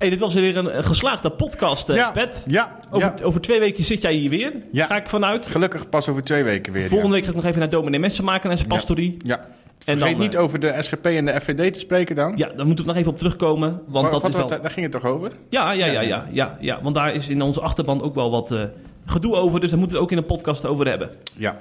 hey, 0.00 0.10
dit 0.10 0.18
was 0.18 0.34
weer 0.34 0.56
een, 0.56 0.76
een 0.76 0.84
geslaagde 0.84 1.30
podcast, 1.30 1.88
eh, 1.88 1.96
ja. 1.96 2.10
Pet. 2.10 2.44
Ja. 2.46 2.78
Over, 2.90 3.12
ja. 3.18 3.24
over 3.24 3.40
twee 3.40 3.58
weken 3.58 3.84
zit 3.84 4.02
jij 4.02 4.12
hier 4.12 4.30
weer. 4.30 4.52
Ja. 4.72 4.86
Ga 4.86 4.96
ik 4.96 5.06
vanuit. 5.08 5.46
Gelukkig 5.46 5.88
pas 5.88 6.08
over 6.08 6.22
twee 6.22 6.44
weken 6.44 6.72
weer. 6.72 6.88
Volgende 6.88 7.14
week 7.14 7.24
ga 7.24 7.30
ik 7.30 7.36
nog 7.36 7.44
even 7.44 7.58
naar 7.58 7.70
dominee 7.70 8.00
Messen 8.00 8.24
maken 8.24 8.50
en 8.50 8.56
zijn 8.56 8.68
pastorie. 8.68 9.16
Ja. 9.22 9.36
En 9.36 9.98
Vergeet 9.98 10.16
dan, 10.16 10.24
niet 10.24 10.34
eh, 10.34 10.40
over 10.40 10.60
de 10.60 10.74
SGP 10.78 11.06
en 11.06 11.24
de 11.26 11.40
FVD 11.40 11.72
te 11.74 11.80
spreken 11.80 12.16
dan. 12.16 12.32
Ja, 12.36 12.48
daar 12.56 12.66
moeten 12.66 12.84
we 12.84 12.90
nog 12.90 13.00
even 13.00 13.12
op 13.12 13.18
terugkomen. 13.18 13.80
Want 13.86 14.10
dat 14.10 14.24
is 14.28 14.34
wel... 14.34 14.48
wat- 14.48 14.62
daar 14.62 14.70
ging 14.70 14.92
het 14.92 15.02
toch 15.02 15.10
over? 15.12 15.32
Ja, 15.48 15.72
ja, 15.72 15.86
ja, 15.86 16.00
ja, 16.00 16.26
ja, 16.32 16.56
ja. 16.60 16.82
Want 16.82 16.94
daar 16.94 17.14
is 17.14 17.28
in 17.28 17.42
onze 17.42 17.60
achterban 17.60 18.02
ook 18.02 18.14
wel 18.14 18.30
wat 18.30 18.52
eh, 18.52 18.62
gedoe 19.06 19.34
over. 19.34 19.60
Dus 19.60 19.70
daar 19.70 19.78
moeten 19.78 19.96
we 19.96 20.02
het 20.02 20.12
ook 20.12 20.18
in 20.18 20.22
een 20.22 20.36
podcast 20.36 20.66
over 20.66 20.88
hebben. 20.88 21.10
Ja. 21.36 21.58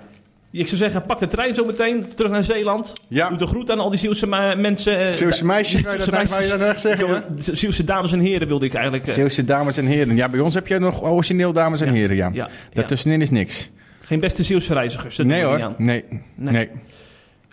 Ik 0.52 0.66
zou 0.68 0.78
zeggen, 0.78 1.06
pak 1.06 1.20
de 1.20 1.28
trein 1.28 1.56
zo 1.56 1.66
meteen 1.66 2.14
terug 2.16 2.32
naar 2.32 2.44
Zeeland. 2.44 2.94
Ja. 3.08 3.30
Doe 3.30 3.38
de 3.38 3.46
groet 3.46 3.72
aan 3.72 3.80
al 3.80 3.90
die 3.90 4.00
Zeeuwse 4.00 4.28
mensen. 4.58 5.08
eh, 5.08 5.14
Zeeuwse 5.14 5.46
meisjes, 5.46 5.82
Zeeuwse 5.82 6.12
je 6.52 6.58
dat 6.58 6.80
zeggen, 6.80 7.24
Zeeuwse 7.38 7.84
dames 7.84 8.12
en 8.12 8.20
heren 8.20 8.48
wilde 8.48 8.66
ik 8.66 8.74
eigenlijk... 8.74 9.08
eh, 9.08 9.14
Zeeuwse 9.14 9.46
dames 9.46 9.78
en 9.78 9.86
heren. 9.86 10.16
Ja, 10.16 10.30
bij 10.30 10.40
ons 10.40 10.54
heb 10.54 10.68
je 10.68 10.80
nog 10.80 11.04
origineel 11.04 11.54
dames 11.54 11.82
en 11.82 11.88
Ja. 11.88 11.94
heren, 11.94 12.16
ja. 12.16 12.50
Daartussenin 12.74 13.22
is 13.22 13.30
niks. 13.30 13.70
Geen 14.02 14.20
beste 14.20 14.44
Zeeuwse 14.44 14.74
reizigers. 14.74 15.16
dat 15.16 15.26
Nee 15.26 15.44
hoor. 15.44 15.74
Nee. 15.78 16.06
nee. 16.36 16.70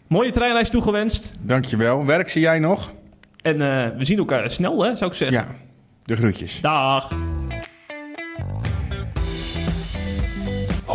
Mooie 0.06 0.30
treinreis 0.30 0.68
toegewenst. 0.68 1.32
Dankjewel. 1.40 2.04
Werk 2.06 2.28
zie 2.28 2.40
jij 2.40 2.58
nog? 2.58 2.92
En 3.42 3.52
eh, 3.62 3.98
we 3.98 4.04
zien 4.04 4.18
elkaar 4.18 4.50
snel, 4.50 4.84
hè, 4.84 4.96
zou 4.96 5.10
ik 5.10 5.16
zeggen. 5.16 5.36
Ja, 5.38 5.46
de 6.04 6.16
groetjes. 6.16 6.60
Dag. 6.60 7.12